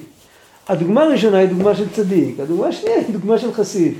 הדוגמה 0.67 1.03
הראשונה 1.03 1.37
היא 1.37 1.49
דוגמה 1.49 1.75
של 1.75 1.89
צדיק, 1.89 2.39
הדוגמה 2.39 2.67
השנייה 2.67 2.97
היא 2.97 3.13
דוגמה 3.13 3.37
של 3.37 3.53
חסיד. 3.53 3.93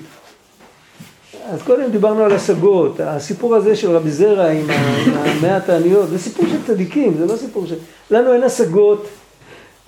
אז 1.52 1.62
קודם 1.62 1.92
דיברנו 1.92 2.24
על 2.24 2.32
השגות, 2.32 3.00
הסיפור 3.00 3.56
הזה 3.56 3.76
של 3.76 3.92
רבי 3.92 4.12
זרע 4.12 4.48
עם 4.48 4.66
המאה 4.70 5.58
התעניות, 5.58 6.10
זה 6.10 6.20
סיפור 6.20 6.46
של 6.46 6.66
צדיקים, 6.68 7.18
זה 7.18 7.26
לא 7.26 7.38
סיפור 7.38 7.66
של... 7.66 7.76
לנו 8.12 8.34
אין 8.34 8.44
השגות, 8.44 9.08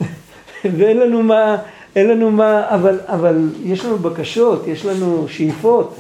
ואין 0.78 0.98
לנו 0.98 1.24
מה, 1.24 1.58
אין 1.96 2.08
לנו 2.08 2.32
מה, 2.32 2.70
אבל, 2.70 3.00
אבל 3.08 3.50
יש 3.64 3.86
לנו 3.86 3.98
בקשות, 3.98 4.68
יש 4.68 4.86
לנו 4.86 5.26
שאיפות, 5.28 5.96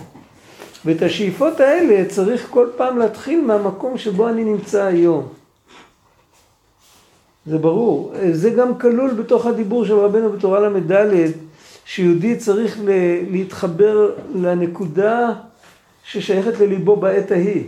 ואת 0.85 1.01
השאיפות 1.01 1.59
האלה 1.59 2.05
צריך 2.09 2.47
כל 2.49 2.67
פעם 2.77 2.97
להתחיל 2.97 3.41
מהמקום 3.41 3.97
שבו 3.97 4.29
אני 4.29 4.43
נמצא 4.43 4.83
היום. 4.83 5.27
זה 7.45 7.57
ברור. 7.57 8.13
זה 8.31 8.49
גם 8.49 8.77
כלול 8.77 9.13
בתוך 9.13 9.45
הדיבור 9.45 9.85
של 9.85 9.95
רבנו 9.95 10.29
בתורה 10.29 10.59
ל"ד, 10.59 11.13
שיהודי 11.85 12.35
צריך 12.35 12.79
להתחבר 13.29 14.11
לנקודה 14.35 15.31
ששייכת 16.03 16.59
לליבו 16.59 16.95
בעת 16.95 17.31
ההיא. 17.31 17.63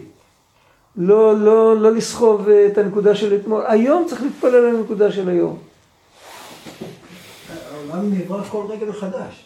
לא, 0.95 1.39
לא, 1.39 1.77
לא 1.77 1.91
לסחוב 1.91 2.49
את 2.49 2.77
הנקודה 2.77 3.15
של 3.15 3.35
אתמול. 3.35 3.63
היום 3.67 4.05
צריך 4.09 4.21
להתפלל 4.21 4.55
על 4.55 4.75
הנקודה 4.75 5.11
של 5.11 5.29
היום. 5.29 5.59
העולם 7.73 8.13
נברא 8.13 8.43
כל 8.43 8.65
רגע 8.69 8.85
מחדש. 8.85 9.45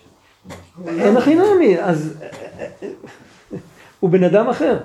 אין 0.87 1.17
הכי 1.17 1.35
נעמי, 1.35 1.79
אז 1.79 2.13
הוא 3.99 4.09
בן 4.09 4.23
אדם 4.23 4.49
אחר. 4.49 4.79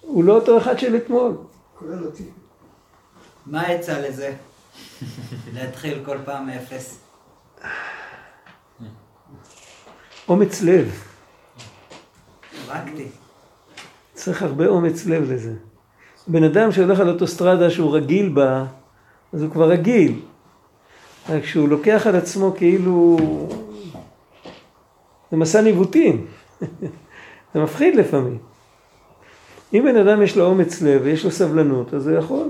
הוא 0.00 0.24
לא 0.24 0.34
אותו 0.34 0.58
אחד 0.58 0.78
של 0.78 0.96
אתמול. 0.96 1.36
כולל 1.78 2.04
אותי. 2.04 2.24
מה 3.46 3.60
העצה 3.60 4.00
לזה? 4.00 4.34
להתחיל 5.54 6.02
כל 6.04 6.16
פעם 6.24 6.46
מאפס. 6.46 6.98
אומץ 10.28 10.62
לב. 10.62 11.09
פרקטי. 12.70 13.08
צריך 14.14 14.42
הרבה 14.42 14.66
אומץ 14.66 15.06
לב 15.06 15.30
לזה. 15.30 15.54
בן 16.26 16.44
אדם 16.44 16.72
שהולך 16.72 17.00
על 17.00 17.08
אוטוסטרדה 17.08 17.70
שהוא 17.70 17.96
רגיל 17.96 18.28
בה, 18.28 18.64
אז 19.32 19.42
הוא 19.42 19.50
כבר 19.50 19.70
רגיל. 19.70 20.20
רק 21.28 21.42
כשהוא 21.42 21.68
לוקח 21.68 22.06
על 22.06 22.16
עצמו 22.16 22.54
כאילו... 22.56 23.16
זה 25.30 25.36
מסע 25.36 25.60
ניווטים. 25.60 26.26
זה 27.54 27.60
מפחיד 27.60 27.96
לפעמים. 27.96 28.38
אם 29.74 29.82
בן 29.84 29.96
אדם 29.96 30.22
יש 30.22 30.36
לו 30.36 30.46
אומץ 30.46 30.82
לב 30.82 31.00
ויש 31.04 31.24
לו 31.24 31.30
סבלנות, 31.30 31.94
אז 31.94 32.08
הוא 32.08 32.18
יכול. 32.18 32.48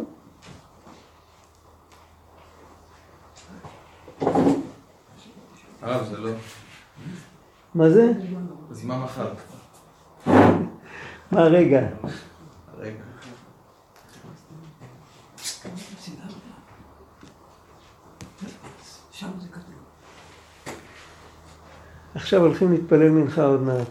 הרב, 5.82 6.06
זה 6.10 6.18
לא... 6.18 6.30
מה 7.74 7.90
זה? 7.90 8.12
אז 8.70 8.84
מה 8.84 9.04
מחר? 9.04 9.32
מה 11.32 11.42
רגע? 11.42 11.86
עכשיו 22.14 22.40
הולכים 22.40 22.72
להתפלל 22.72 23.10
מנחה 23.10 23.44
עוד 23.44 23.62
מעט. 23.62 23.86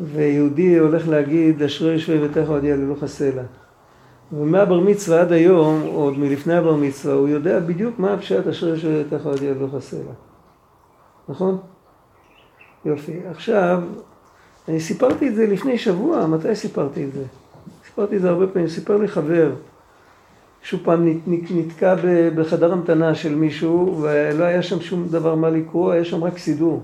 ויהודי 0.00 0.78
הולך 0.78 1.08
להגיד, 1.08 1.62
אשרי 1.62 1.92
יושבי 1.92 2.18
ביתך 2.18 2.48
עוד 2.48 2.64
יעללוך 2.64 3.02
הסלע. 3.02 3.42
ומהבר 4.32 4.80
מצווה 4.80 5.20
עד 5.20 5.32
היום, 5.32 5.82
או 5.82 6.02
עוד 6.02 6.18
מלפני 6.18 6.54
הבר 6.54 6.76
מצווה, 6.76 7.14
הוא 7.14 7.28
יודע 7.28 7.60
בדיוק 7.60 7.98
מה 7.98 8.14
הפשט 8.14 8.46
אשרי 8.46 8.70
יושבי 8.70 9.04
ביתך 9.04 9.26
עוד 9.26 9.42
יעללוך 9.42 9.74
הסלע. 9.74 10.12
נכון? 11.28 11.58
יופי. 12.84 13.20
עכשיו, 13.30 13.82
אני 14.68 14.80
סיפרתי 14.80 15.28
את 15.28 15.34
זה 15.34 15.46
לפני 15.46 15.78
שבוע, 15.78 16.26
מתי 16.26 16.56
סיפרתי 16.56 17.04
את 17.04 17.12
זה? 17.12 17.24
סיפרתי 17.86 18.16
את 18.16 18.20
זה 18.22 18.30
הרבה 18.30 18.46
פעמים, 18.46 18.68
סיפר 18.68 18.96
לי 18.96 19.08
חבר, 19.08 19.52
שהוא 20.62 20.80
פעם 20.84 21.08
נת- 21.08 21.22
נת- 21.26 21.50
נתקע 21.50 21.94
בחדר 22.36 22.72
המתנה 22.72 23.14
של 23.14 23.34
מישהו, 23.34 23.98
ולא 24.02 24.44
היה 24.44 24.62
שם 24.62 24.80
שום 24.80 25.08
דבר 25.08 25.34
מה 25.34 25.50
לקרוא, 25.50 25.92
היה 25.92 26.04
שם 26.04 26.24
רק 26.24 26.38
סידור. 26.38 26.82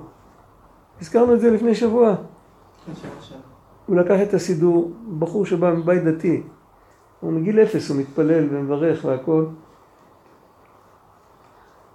הזכרנו 1.00 1.34
את 1.34 1.40
זה 1.40 1.50
לפני 1.50 1.74
שבוע. 1.74 2.14
הוא 3.86 3.96
לקח 3.96 4.16
את 4.22 4.34
הסידור, 4.34 4.92
בחור 5.18 5.46
שבא 5.46 5.70
מבית 5.74 6.04
דתי. 6.04 6.42
הוא 7.20 7.32
מגיל 7.32 7.60
אפס, 7.60 7.90
הוא 7.90 7.96
מתפלל 7.96 8.46
ומברך 8.50 9.04
והכל. 9.04 9.44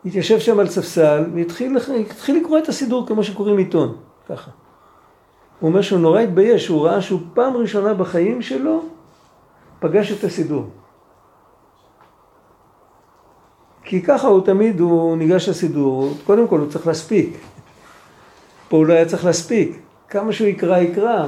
התיישב 0.05 0.39
שם 0.39 0.59
על 0.59 0.67
ספסל 0.67 1.23
והתחיל 1.35 1.77
התחיל 1.99 2.37
לקרוא 2.41 2.57
את 2.57 2.69
הסידור 2.69 3.07
כמו 3.07 3.23
שקוראים 3.23 3.57
עיתון, 3.57 3.95
ככה. 4.29 4.51
הוא 5.59 5.69
אומר 5.69 5.81
שהוא 5.81 5.99
נורא 5.99 6.19
התבייש, 6.19 6.67
הוא 6.67 6.87
ראה 6.87 7.01
שהוא 7.01 7.19
פעם 7.33 7.57
ראשונה 7.57 7.93
בחיים 7.93 8.41
שלו 8.41 8.83
פגש 9.79 10.11
את 10.11 10.23
הסידור. 10.23 10.65
כי 13.83 14.01
ככה 14.01 14.27
הוא 14.27 14.45
תמיד, 14.45 14.79
הוא 14.79 15.17
ניגש 15.17 15.49
לסידור, 15.49 16.13
קודם 16.23 16.47
כל 16.47 16.59
הוא 16.59 16.69
צריך 16.69 16.87
להספיק. 16.87 17.37
פה 18.69 18.77
הוא 18.77 18.85
לא 18.85 18.93
היה 18.93 19.05
צריך 19.05 19.25
להספיק. 19.25 19.79
כמה 20.09 20.33
שהוא 20.33 20.47
יקרא, 20.47 20.77
יקרא. 20.77 21.27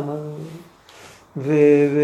ו... 1.37 1.53
ו... 1.95 2.01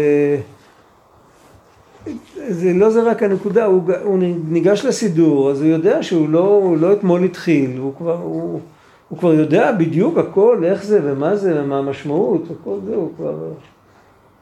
זה 2.48 2.72
לא 2.72 2.90
זה 2.90 3.02
רק 3.02 3.22
הנקודה, 3.22 3.64
הוא, 3.64 3.82
הוא 4.02 4.18
ניגש 4.48 4.84
לסידור, 4.84 5.50
אז 5.50 5.60
הוא 5.60 5.68
יודע 5.68 6.02
שהוא 6.02 6.28
לא, 6.28 6.74
לא 6.78 6.92
אתמול 6.92 7.24
התחיל, 7.24 7.78
הוא 7.78 7.94
כבר, 7.98 8.18
הוא, 8.22 8.60
הוא 9.08 9.18
כבר 9.18 9.34
יודע 9.34 9.72
בדיוק 9.72 10.18
הכל, 10.18 10.62
איך 10.64 10.84
זה 10.84 11.00
ומה 11.04 11.36
זה 11.36 11.62
ומה 11.62 11.78
המשמעות, 11.78 12.42
הכל 12.50 12.76
זה, 12.84 12.94
הוא 12.94 13.10
כבר... 13.16 13.34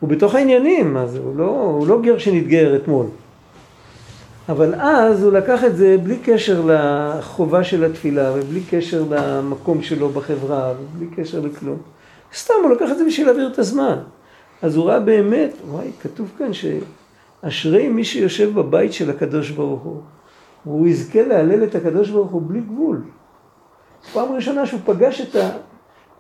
הוא 0.01 0.09
בתוך 0.09 0.35
העניינים, 0.35 0.97
זה, 1.07 1.19
הוא 1.19 1.37
לא, 1.37 1.77
הוא 1.79 1.87
לא 1.87 2.03
גר 2.03 2.19
שנתגייר 2.19 2.77
אתמול. 2.77 3.07
אבל 4.49 4.75
אז 4.75 5.23
הוא 5.23 5.33
לקח 5.33 5.65
את 5.65 5.77
זה 5.77 5.97
בלי 6.03 6.17
קשר 6.25 6.63
לחובה 6.67 7.65
של 7.65 7.85
התפילה 7.85 8.33
ובלי 8.35 8.61
קשר 8.71 9.05
למקום 9.11 9.83
שלו 9.83 10.09
בחברה 10.09 10.73
ובלי 10.73 11.07
קשר 11.17 11.41
לכלום. 11.41 11.79
סתם 12.35 12.55
הוא 12.63 12.71
לקח 12.71 12.91
את 12.93 12.99
זה 12.99 13.05
בשביל 13.07 13.27
להעביר 13.27 13.51
את 13.53 13.59
הזמן. 13.59 13.99
אז 14.63 14.77
הוא 14.77 14.85
ראה 14.85 15.01
באמת, 15.01 15.51
וואי, 15.71 15.91
כתוב 16.01 16.31
כאן 16.39 16.51
שאשרי 16.53 17.89
מי 17.89 18.05
שיושב 18.05 18.55
בבית 18.55 18.93
של 18.93 19.11
הקדוש 19.11 19.51
ברוך 19.51 19.83
הוא. 19.83 20.01
והוא 20.67 20.89
יזכה 20.89 21.23
להלל 21.23 21.65
את 21.65 21.75
הקדוש 21.75 22.11
ברוך 22.11 22.31
הוא 22.31 22.43
בלי 22.47 22.61
גבול. 22.61 23.01
פעם 24.13 24.33
ראשונה 24.33 24.67
שהוא 24.67 24.81
פגש 24.85 25.21
את 25.21 25.37
ה... 25.37 25.49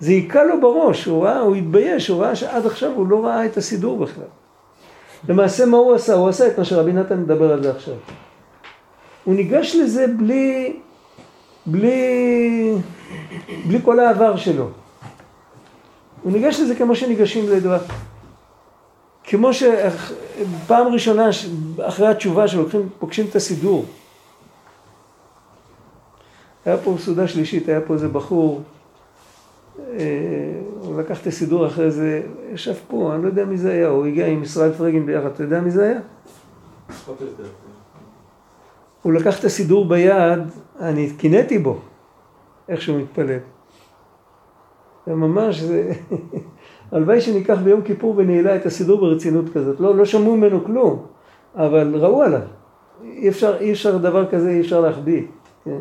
זה 0.00 0.10
היכה 0.10 0.44
לו 0.44 0.60
בראש, 0.60 1.04
הוא 1.04 1.24
ראה, 1.24 1.38
הוא 1.38 1.56
התבייש, 1.56 2.08
הוא 2.08 2.22
ראה 2.22 2.36
שעד 2.36 2.66
עכשיו 2.66 2.90
הוא 2.90 3.06
לא 3.06 3.24
ראה 3.24 3.46
את 3.46 3.56
הסידור 3.56 3.98
בכלל. 3.98 4.24
למעשה 5.28 5.66
מה 5.66 5.76
הוא 5.76 5.94
עשה? 5.94 6.14
הוא 6.14 6.28
עשה 6.28 6.46
את 6.46 6.58
מה 6.58 6.64
שרבי 6.64 6.92
נתן 6.92 7.20
מדבר 7.20 7.52
על 7.52 7.62
זה 7.62 7.70
עכשיו. 7.70 7.94
הוא 9.24 9.34
ניגש 9.34 9.76
לזה 9.76 10.06
בלי, 10.06 10.76
בלי, 11.66 12.72
בלי 13.66 13.78
כל 13.84 14.00
העבר 14.00 14.36
שלו. 14.36 14.68
הוא 16.22 16.32
ניגש 16.32 16.60
לזה 16.60 16.74
כמו 16.74 16.96
שניגשים 16.96 17.48
לדבר. 17.48 17.78
כמו 19.24 19.50
שפעם 19.54 20.86
ראשונה 20.86 21.28
אחרי 21.82 22.06
התשובה 22.06 22.48
שלוקחים, 22.48 22.88
פוגשים 22.98 23.26
את 23.30 23.36
הסידור. 23.36 23.84
היה 26.64 26.76
פה 26.76 26.94
סעודה 26.98 27.28
שלישית, 27.28 27.68
היה 27.68 27.80
פה 27.80 27.94
איזה 27.94 28.08
בחור, 28.08 28.62
אה, 29.78 30.60
הוא 30.80 31.00
לקח 31.00 31.20
את 31.20 31.26
הסידור 31.26 31.66
אחרי 31.66 31.90
זה, 31.90 32.22
ישב 32.52 32.74
פה, 32.88 33.14
אני 33.14 33.22
לא 33.22 33.28
יודע 33.28 33.44
מי 33.44 33.56
זה 33.56 33.72
היה, 33.72 33.88
הוא 33.88 34.06
הגיע 34.06 34.26
עם 34.26 34.42
ישראל 34.42 34.72
פרגין 34.72 35.06
ביחד, 35.06 35.26
אתה 35.26 35.42
יודע 35.42 35.60
מי 35.60 35.70
זה 35.70 35.84
היה? 35.84 36.00
הוא 39.02 39.12
לקח 39.12 39.38
את 39.40 39.44
הסידור 39.44 39.88
ביד, 39.88 40.40
אני 40.80 41.10
קינאתי 41.16 41.58
בו, 41.58 41.78
איך 42.68 42.82
שהוא 42.82 42.98
מתפלל. 42.98 43.38
זה 45.06 45.14
ממש, 45.14 45.60
זה... 45.60 45.92
הלוואי 46.92 47.20
שניקח 47.20 47.58
ביום 47.64 47.82
כיפור 47.82 48.14
ונעילה 48.16 48.56
את 48.56 48.66
הסידור 48.66 49.00
ברצינות 49.00 49.44
כזאת. 49.54 49.80
לא, 49.80 49.96
לא 49.96 50.04
שמעו 50.04 50.36
ממנו 50.36 50.64
כלום, 50.64 51.06
אבל 51.54 51.94
ראו 51.96 52.22
עליו. 52.22 52.40
אי 53.04 53.28
אפשר, 53.28 53.56
אי 53.60 53.72
אפשר 53.72 53.98
דבר 53.98 54.30
כזה, 54.30 54.50
אי 54.50 54.60
אפשר 54.60 54.80
להחביא. 54.80 55.22
כן? 55.64 55.80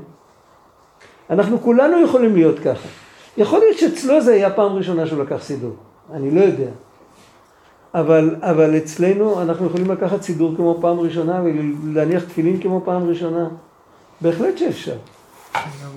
אנחנו 1.29 1.61
כולנו 1.61 2.03
יכולים 2.03 2.35
להיות 2.35 2.59
ככה. 2.59 2.87
יכול 3.37 3.59
להיות 3.59 3.77
שאצלו 3.77 4.21
זה 4.21 4.33
היה 4.33 4.49
פעם 4.49 4.71
ראשונה 4.71 5.07
שהוא 5.07 5.23
לקח 5.23 5.43
סידור, 5.43 5.75
אני 6.13 6.31
לא 6.31 6.41
יודע. 6.41 6.69
אבל, 7.93 8.35
אבל 8.41 8.77
אצלנו 8.77 9.41
אנחנו 9.41 9.65
יכולים 9.65 9.91
לקחת 9.91 10.21
סידור 10.21 10.53
כמו 10.55 10.77
פעם 10.81 10.99
ראשונה 10.99 11.41
ולהניח 11.43 12.23
תפילין 12.23 12.61
כמו 12.61 12.81
פעם 12.85 13.09
ראשונה. 13.09 13.49
בהחלט 14.21 14.57
שאפשר. 14.57 14.95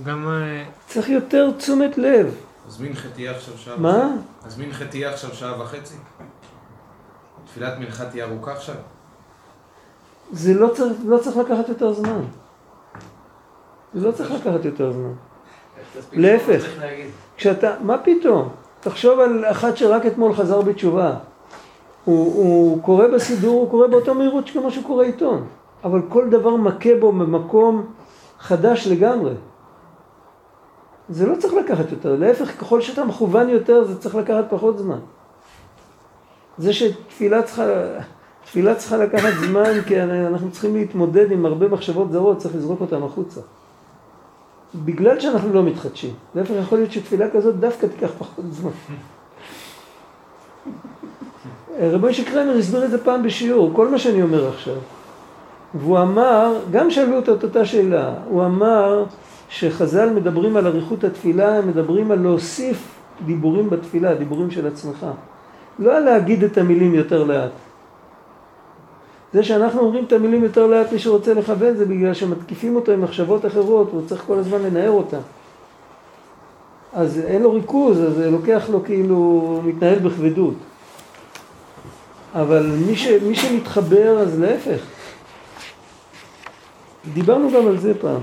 גם... 0.04 0.28
אה, 0.28 0.64
צריך 0.86 1.08
יותר 1.08 1.50
תשומת 1.50 1.98
לב. 1.98 2.34
אז 2.66 2.80
מנחה 2.80 3.08
תהיה 3.08 3.30
עכשיו 3.30 3.58
שעה 3.58 3.76
מה? 3.76 3.90
וחצי? 3.90 4.46
אז 4.46 4.58
מנחה 4.58 4.84
תהיה 4.84 5.10
עכשיו 5.10 5.34
שעה 5.34 5.62
וחצי? 5.62 5.94
תפילת 7.46 7.78
מנחה 7.78 8.04
תהיה 8.04 8.24
ארוכה 8.24 8.52
עכשיו? 8.52 8.74
זה 10.32 10.54
לא 10.54 10.68
צריך, 10.74 10.96
לא 11.06 11.18
צריך 11.18 11.36
לקחת 11.36 11.68
יותר 11.68 11.92
זמן. 11.92 12.20
זה 13.94 14.06
לא 14.06 14.12
צריך 14.12 14.30
לקחת 14.30 14.64
יותר 14.64 14.92
זמן. 14.92 15.12
להפך. 16.12 16.66
כשאתה, 17.36 17.74
מה 17.80 17.98
פתאום? 17.98 18.48
תחשוב 18.80 19.20
על 19.20 19.44
אחד 19.50 19.76
שרק 19.76 20.06
אתמול 20.06 20.34
חזר 20.34 20.60
בתשובה. 20.60 21.14
הוא, 22.04 22.34
הוא 22.34 22.82
קורא 22.82 23.06
בסידור, 23.06 23.60
הוא 23.60 23.70
קורא 23.70 23.86
באותה 23.86 24.12
מהירות 24.12 24.50
כמו 24.50 24.70
שהוא 24.70 24.84
קורא 24.84 25.04
עיתון. 25.04 25.46
אבל 25.84 26.00
כל 26.08 26.30
דבר 26.30 26.56
מכה 26.56 26.90
בו 27.00 27.12
במקום 27.12 27.86
חדש 28.38 28.86
לגמרי. 28.86 29.32
זה 31.08 31.26
לא 31.26 31.36
צריך 31.36 31.54
לקחת 31.54 31.90
יותר, 31.90 32.16
להפך, 32.16 32.60
ככל 32.60 32.80
שאתה 32.80 33.04
מכוון 33.04 33.48
יותר 33.48 33.84
זה 33.84 33.98
צריך 34.00 34.14
לקחת 34.14 34.44
פחות 34.50 34.78
זמן. 34.78 34.98
זה 36.58 36.72
שתפילה 36.72 37.42
צריכה, 37.42 37.64
תפילה 38.44 38.74
צריכה 38.74 38.96
לקחת 38.96 39.32
זמן 39.46 39.80
כי 39.86 40.02
אנחנו 40.02 40.50
צריכים 40.50 40.76
להתמודד 40.76 41.32
עם 41.32 41.46
הרבה 41.46 41.68
מחשבות 41.68 42.12
זרות, 42.12 42.38
צריך 42.38 42.54
לזרוק 42.54 42.80
אותן 42.80 43.02
החוצה. 43.02 43.40
בגלל 44.74 45.20
שאנחנו 45.20 45.52
לא 45.52 45.62
מתחדשים. 45.62 46.14
להפך, 46.34 46.54
יכול 46.62 46.78
להיות 46.78 46.92
שתפילה 46.92 47.30
כזאת 47.30 47.54
דווקא 47.54 47.86
תיקח 47.86 48.10
פחות 48.18 48.44
זמן. 48.50 48.70
רבי 51.92 52.08
משה 52.08 52.24
קרמר 52.24 52.58
הסביר 52.58 52.84
את 52.84 52.90
זה 52.90 53.04
פעם 53.04 53.22
בשיעור, 53.22 53.70
כל 53.72 53.88
מה 53.88 53.98
שאני 53.98 54.22
אומר 54.22 54.48
עכשיו. 54.48 54.74
והוא 55.74 55.98
אמר, 55.98 56.56
גם 56.72 56.90
שאלו 56.90 57.16
אותו 57.16 57.34
את 57.34 57.42
אותה 57.42 57.64
שאלה, 57.64 58.14
הוא 58.28 58.44
אמר 58.44 59.04
שחז"ל 59.48 60.10
מדברים 60.10 60.56
על 60.56 60.66
אריכות 60.66 61.04
התפילה, 61.04 61.58
הם 61.58 61.68
מדברים 61.68 62.10
על 62.10 62.18
להוסיף 62.18 62.98
דיבורים 63.26 63.70
בתפילה, 63.70 64.14
דיבורים 64.14 64.50
של 64.50 64.66
עצמך. 64.66 65.06
לא 65.78 65.96
על 65.96 66.02
להגיד 66.02 66.44
את 66.44 66.58
המילים 66.58 66.94
יותר 66.94 67.24
לאט. 67.24 67.50
זה 69.34 69.42
שאנחנו 69.42 69.80
אומרים 69.80 70.04
את 70.04 70.12
המילים 70.12 70.44
יותר 70.44 70.66
לאט, 70.66 70.92
מי 70.92 70.98
שרוצה 70.98 71.34
לכוון 71.34 71.76
זה 71.76 71.84
בגלל 71.84 72.14
שמתקיפים 72.14 72.76
אותו 72.76 72.92
עם 72.92 73.00
מחשבות 73.00 73.46
אחרות, 73.46 73.88
הוא 73.92 74.02
צריך 74.06 74.22
כל 74.26 74.38
הזמן 74.38 74.62
לנער 74.62 74.90
אותן. 74.90 75.20
אז 76.92 77.18
אין 77.18 77.42
לו 77.42 77.52
ריכוז, 77.52 78.02
אז 78.02 78.14
זה 78.14 78.30
לוקח 78.30 78.68
לו 78.70 78.84
כאילו, 78.84 79.60
מתנהל 79.64 79.98
בכבדות. 79.98 80.54
אבל 82.34 82.66
מי, 82.86 82.96
ש, 82.96 83.06
מי 83.06 83.34
שמתחבר 83.34 84.18
אז 84.18 84.40
להפך. 84.40 84.80
דיברנו 87.14 87.50
גם 87.50 87.66
על 87.66 87.78
זה 87.78 87.92
פעם. 88.00 88.20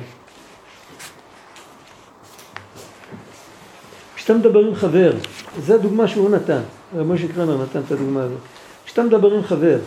כשאתה 4.15 4.33
מדבר 4.33 4.59
עם 4.59 4.75
חבר, 4.75 5.13
זו 5.59 5.73
הדוגמה 5.73 6.07
שהוא 6.07 6.29
נתן, 6.29 6.61
משה 7.05 7.27
קרמר 7.27 7.63
נתן 7.63 7.79
את 7.87 7.91
הדוגמה 7.91 8.23
הזאת. 8.23 8.39
כשאתה 8.85 9.03
מדבר 9.03 9.33
עם 9.33 9.43
חבר, 9.43 9.77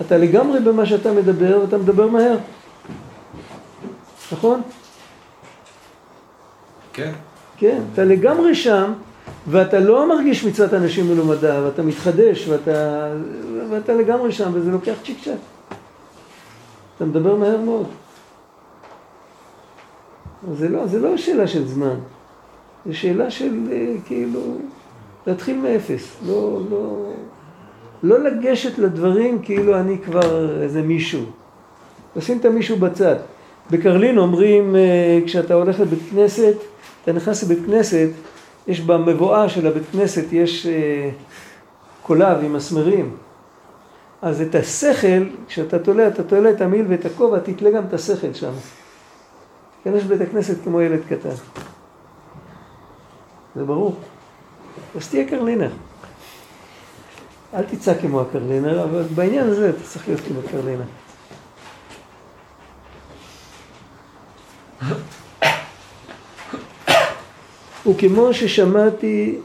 אתה 0.00 0.18
לגמרי 0.18 0.60
במה 0.60 0.86
שאתה 0.86 1.12
מדבר, 1.12 1.58
ואתה 1.60 1.78
מדבר 1.78 2.06
מהר. 2.06 2.36
נכון? 4.32 4.62
כן. 6.92 7.12
כן, 7.56 7.80
אתה 7.92 8.04
לגמרי 8.04 8.54
שם, 8.54 8.92
ואתה 9.48 9.80
לא 9.80 10.08
מרגיש 10.08 10.44
מצוות 10.44 10.74
אנשים 10.74 11.08
מלומדה, 11.08 11.64
ואתה 11.64 11.82
מתחדש, 11.82 12.48
ואתה, 12.48 13.08
ואתה 13.70 13.92
לגמרי 13.94 14.32
שם, 14.32 14.50
וזה 14.54 14.70
לוקח 14.70 14.94
צ'יק 15.04 15.18
צ'אק. 15.24 15.38
אתה 16.96 17.04
מדבר 17.04 17.36
מהר 17.36 17.60
מאוד. 17.60 17.86
זה 20.58 20.68
לא, 20.68 20.86
זה 20.86 21.00
לא 21.00 21.16
שאלה 21.16 21.46
של 21.46 21.66
זמן, 21.66 21.94
זה 22.86 22.94
שאלה 22.94 23.30
של 23.30 23.68
אה, 23.72 23.94
כאילו 24.06 24.56
להתחיל 25.26 25.56
מאפס, 25.56 26.16
לא, 26.26 26.60
לא, 26.70 27.12
לא 28.02 28.18
לגשת 28.18 28.78
לדברים 28.78 29.42
כאילו 29.42 29.80
אני 29.80 29.98
כבר 30.04 30.62
איזה 30.62 30.82
מישהו. 30.82 31.22
לשים 32.16 32.38
את 32.38 32.44
המישהו 32.44 32.76
בצד. 32.76 33.16
בקרלין 33.70 34.18
אומרים, 34.18 34.76
אה, 34.76 35.20
כשאתה 35.26 35.54
הולך 35.54 35.80
לבית 35.80 35.98
כנסת, 36.10 36.54
אתה 37.02 37.12
נכנס 37.12 37.42
לבית 37.42 37.66
כנסת, 37.66 38.08
יש 38.66 38.80
במבואה 38.80 39.48
של 39.48 39.66
הבית 39.66 39.82
כנסת, 39.92 40.24
יש 40.32 40.66
אה, 40.66 41.10
קולב 42.02 42.38
עם 42.44 42.52
מסמרים. 42.52 43.16
אז 44.22 44.40
את 44.40 44.54
השכל, 44.54 45.24
כשאתה 45.48 45.78
תולה, 45.78 46.08
אתה 46.08 46.22
תולה 46.22 46.50
את 46.50 46.60
המיל 46.60 46.86
ואת 46.88 47.04
הכובע, 47.04 47.38
תתלה 47.38 47.70
גם 47.70 47.84
את 47.84 47.92
השכל 47.92 48.34
שם. 48.34 48.52
תיכנס 49.82 50.02
לבית 50.02 50.20
הכנסת 50.20 50.56
כמו 50.64 50.80
ילד 50.80 51.00
קטן. 51.08 51.34
זה 53.56 53.64
ברור. 53.64 53.94
אז 54.96 55.08
תהיה 55.08 55.28
קרלינר. 55.28 55.70
אל 57.54 57.62
תצעק 57.62 58.00
כמו 58.00 58.20
הקרלינר, 58.20 58.84
אבל 58.84 59.02
בעניין 59.14 59.46
הזה 59.48 59.70
אתה 59.70 59.82
צריך 59.82 60.08
להיות 60.08 60.20
כמו 60.20 60.40
קרלינר. 60.50 60.84
וכמו 67.86 68.34
ששמעתי, 68.34 69.38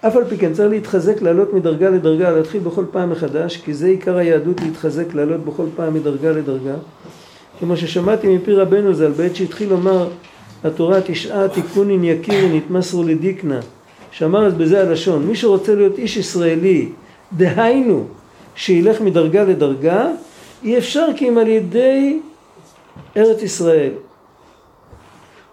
אף 0.00 0.16
על 0.16 0.24
פי 0.28 0.38
כן 0.38 0.52
צריך 0.52 0.70
להתחזק, 0.70 1.22
לעלות 1.22 1.52
מדרגה 1.52 1.90
לדרגה, 1.90 2.30
להתחיל 2.30 2.60
בכל 2.60 2.84
פעם 2.90 3.10
מחדש, 3.10 3.56
כי 3.56 3.74
זה 3.74 3.86
עיקר 3.86 4.16
היהדות, 4.16 4.60
להתחזק, 4.60 5.14
לעלות 5.14 5.44
בכל 5.44 5.66
פעם 5.76 5.94
מדרגה 5.94 6.30
לדרגה. 6.30 6.74
כמו 7.58 7.76
ששמעתי 7.76 8.36
מפי 8.36 8.52
רבנו 8.52 8.94
ז"ל, 8.94 9.10
בעת 9.10 9.36
שהתחיל 9.36 9.68
לומר 9.68 10.08
התורה 10.64 11.00
תשעה 11.06 11.48
תיקונין 11.48 12.04
יקירין 12.04 12.56
נתמסרו 12.56 13.02
לדיקנה, 13.02 13.60
שאמר 14.12 14.46
אז 14.46 14.54
בזה 14.54 14.80
הלשון, 14.80 15.26
מי 15.26 15.36
שרוצה 15.36 15.74
להיות 15.74 15.98
איש 15.98 16.16
ישראלי, 16.16 16.88
דהיינו, 17.32 18.04
שילך 18.54 19.00
מדרגה 19.00 19.44
לדרגה, 19.44 20.08
אי 20.64 20.78
אפשר 20.78 21.06
כי 21.16 21.28
אם 21.28 21.38
על 21.38 21.48
ידי 21.48 22.20
ארץ 23.16 23.42
ישראל. 23.42 23.92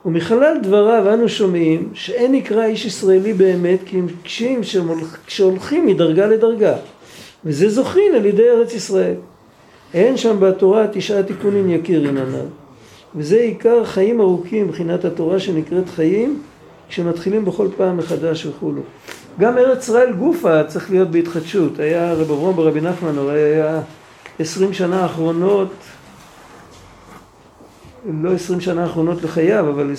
ומחלל 0.06 0.58
דבריו 0.64 1.14
אנו 1.14 1.30
שומעים 1.30 1.90
שאין 1.94 2.32
נקרא 2.32 2.66
איש 2.66 2.86
ישראלי 2.86 3.34
באמת 3.34 3.80
כי 3.86 3.98
הם 3.98 4.08
קשים 4.24 4.62
שהולכים 5.28 5.86
מדרגה 5.86 6.26
לדרגה 6.26 6.76
וזה 7.46 7.70
זוכין 7.70 8.16
על 8.16 8.26
ידי 8.26 8.50
ארץ 8.50 8.74
ישראל. 8.74 9.16
אין 9.94 10.18
שם 10.18 10.40
בתורה 10.40 10.88
תשעה 10.92 11.24
תיקונים 11.24 11.70
יקירין 11.70 12.18
הנ"ל 12.18 12.46
וזה 13.16 13.36
עיקר 13.36 13.84
חיים 13.84 14.22
ארוכים 14.22 14.68
מבחינת 14.68 15.06
התורה 15.06 15.40
שנקראת 15.40 15.90
חיים 15.90 16.42
כשמתחילים 16.90 17.46
בכל 17.46 17.68
פעם 17.78 17.98
מחדש 17.98 18.46
וכולו. 18.46 18.82
גם 19.40 19.58
ארץ 19.58 19.84
ישראל 19.84 20.14
גופה 20.14 20.64
צריך 20.64 20.92
להיות 20.92 21.12
בהתחדשות. 21.12 21.80
היה 21.80 22.14
רב 22.14 22.20
אברום 22.20 22.56
ברבי 22.56 22.82
נחמן, 22.82 23.18
הרי 23.18 23.40
היה 23.42 23.82
עשרים 24.40 24.74
שנה 24.74 25.02
האחרונות 25.02 25.74
לא 28.06 28.34
עשרים 28.34 28.62
שנה 28.62 28.84
האחרונות 28.84 29.24
לחייו, 29.24 29.70
אבל 29.70 29.94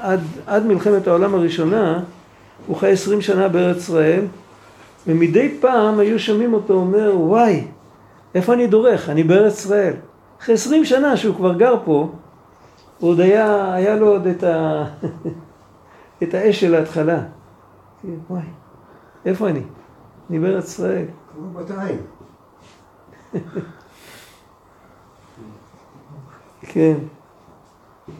עד, 0.00 0.20
עד 0.46 0.66
מלחמת 0.66 1.06
העולם 1.06 1.34
הראשונה 1.34 2.00
הוא 2.66 2.76
חי 2.76 2.90
עשרים 2.90 3.20
שנה 3.20 3.48
בארץ 3.48 3.76
ישראל, 3.76 4.24
ומדי 5.06 5.56
פעם 5.60 5.98
היו 5.98 6.18
שומעים 6.18 6.54
אותו 6.54 6.74
אומר, 6.74 7.12
וואי, 7.16 7.64
איפה 8.34 8.54
אני 8.54 8.66
דורך? 8.66 9.10
אני 9.10 9.22
בארץ 9.22 9.58
ישראל. 9.58 9.94
אחרי 10.40 10.54
עשרים 10.54 10.84
שנה 10.84 11.16
שהוא 11.16 11.34
כבר 11.34 11.54
גר 11.54 11.74
פה, 11.84 12.10
הוא 12.98 13.10
עוד 13.10 13.20
היה, 13.20 13.74
היה 13.74 13.96
לו 13.96 14.08
עוד 14.08 14.26
את, 14.26 14.44
ה... 14.44 14.84
את 16.22 16.34
האש 16.34 16.60
של 16.60 16.74
ההתחלה. 16.74 17.22
וואי, 18.30 18.42
איפה 19.24 19.48
אני? 19.48 19.62
אני 20.30 20.38
בארץ 20.38 20.64
ישראל. 20.64 21.06
כמו 21.32 21.50
בת 21.50 21.70
העין. 21.70 21.98
כן. 26.62 26.94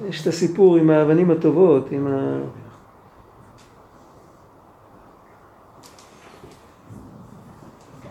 יש 0.09 0.23
את 0.23 0.27
הסיפור 0.27 0.77
עם 0.77 0.91
האבנים 0.91 1.31
הטובות, 1.31 1.91
עם 1.91 2.07
ה... 2.07 2.39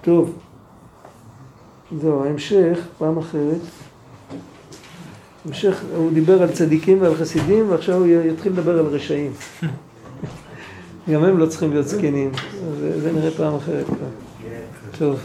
טוב. 0.02 0.38
זהו, 1.98 2.24
ההמשך, 2.24 2.88
פעם 2.98 3.18
אחרת. 3.18 3.62
המשך, 5.48 5.84
הוא 5.96 6.12
דיבר 6.14 6.43
על 6.43 6.52
צדיקים 6.52 7.02
ועל 7.02 7.16
חסידים, 7.16 7.70
ועכשיו 7.70 7.96
הוא 7.96 8.08
יתחיל 8.08 8.52
לדבר 8.52 8.80
על 8.80 8.86
רשעים. 8.86 9.32
גם 11.12 11.24
הם 11.24 11.38
לא 11.38 11.46
צריכים 11.46 11.72
להיות 11.72 11.88
זקנים, 11.88 12.32
זה, 12.80 13.02
זה 13.02 13.12
נראה 13.12 13.32
פעם 13.32 13.56
אחרת 13.56 13.86
כבר. 13.86 14.08
טוב. 14.98 15.20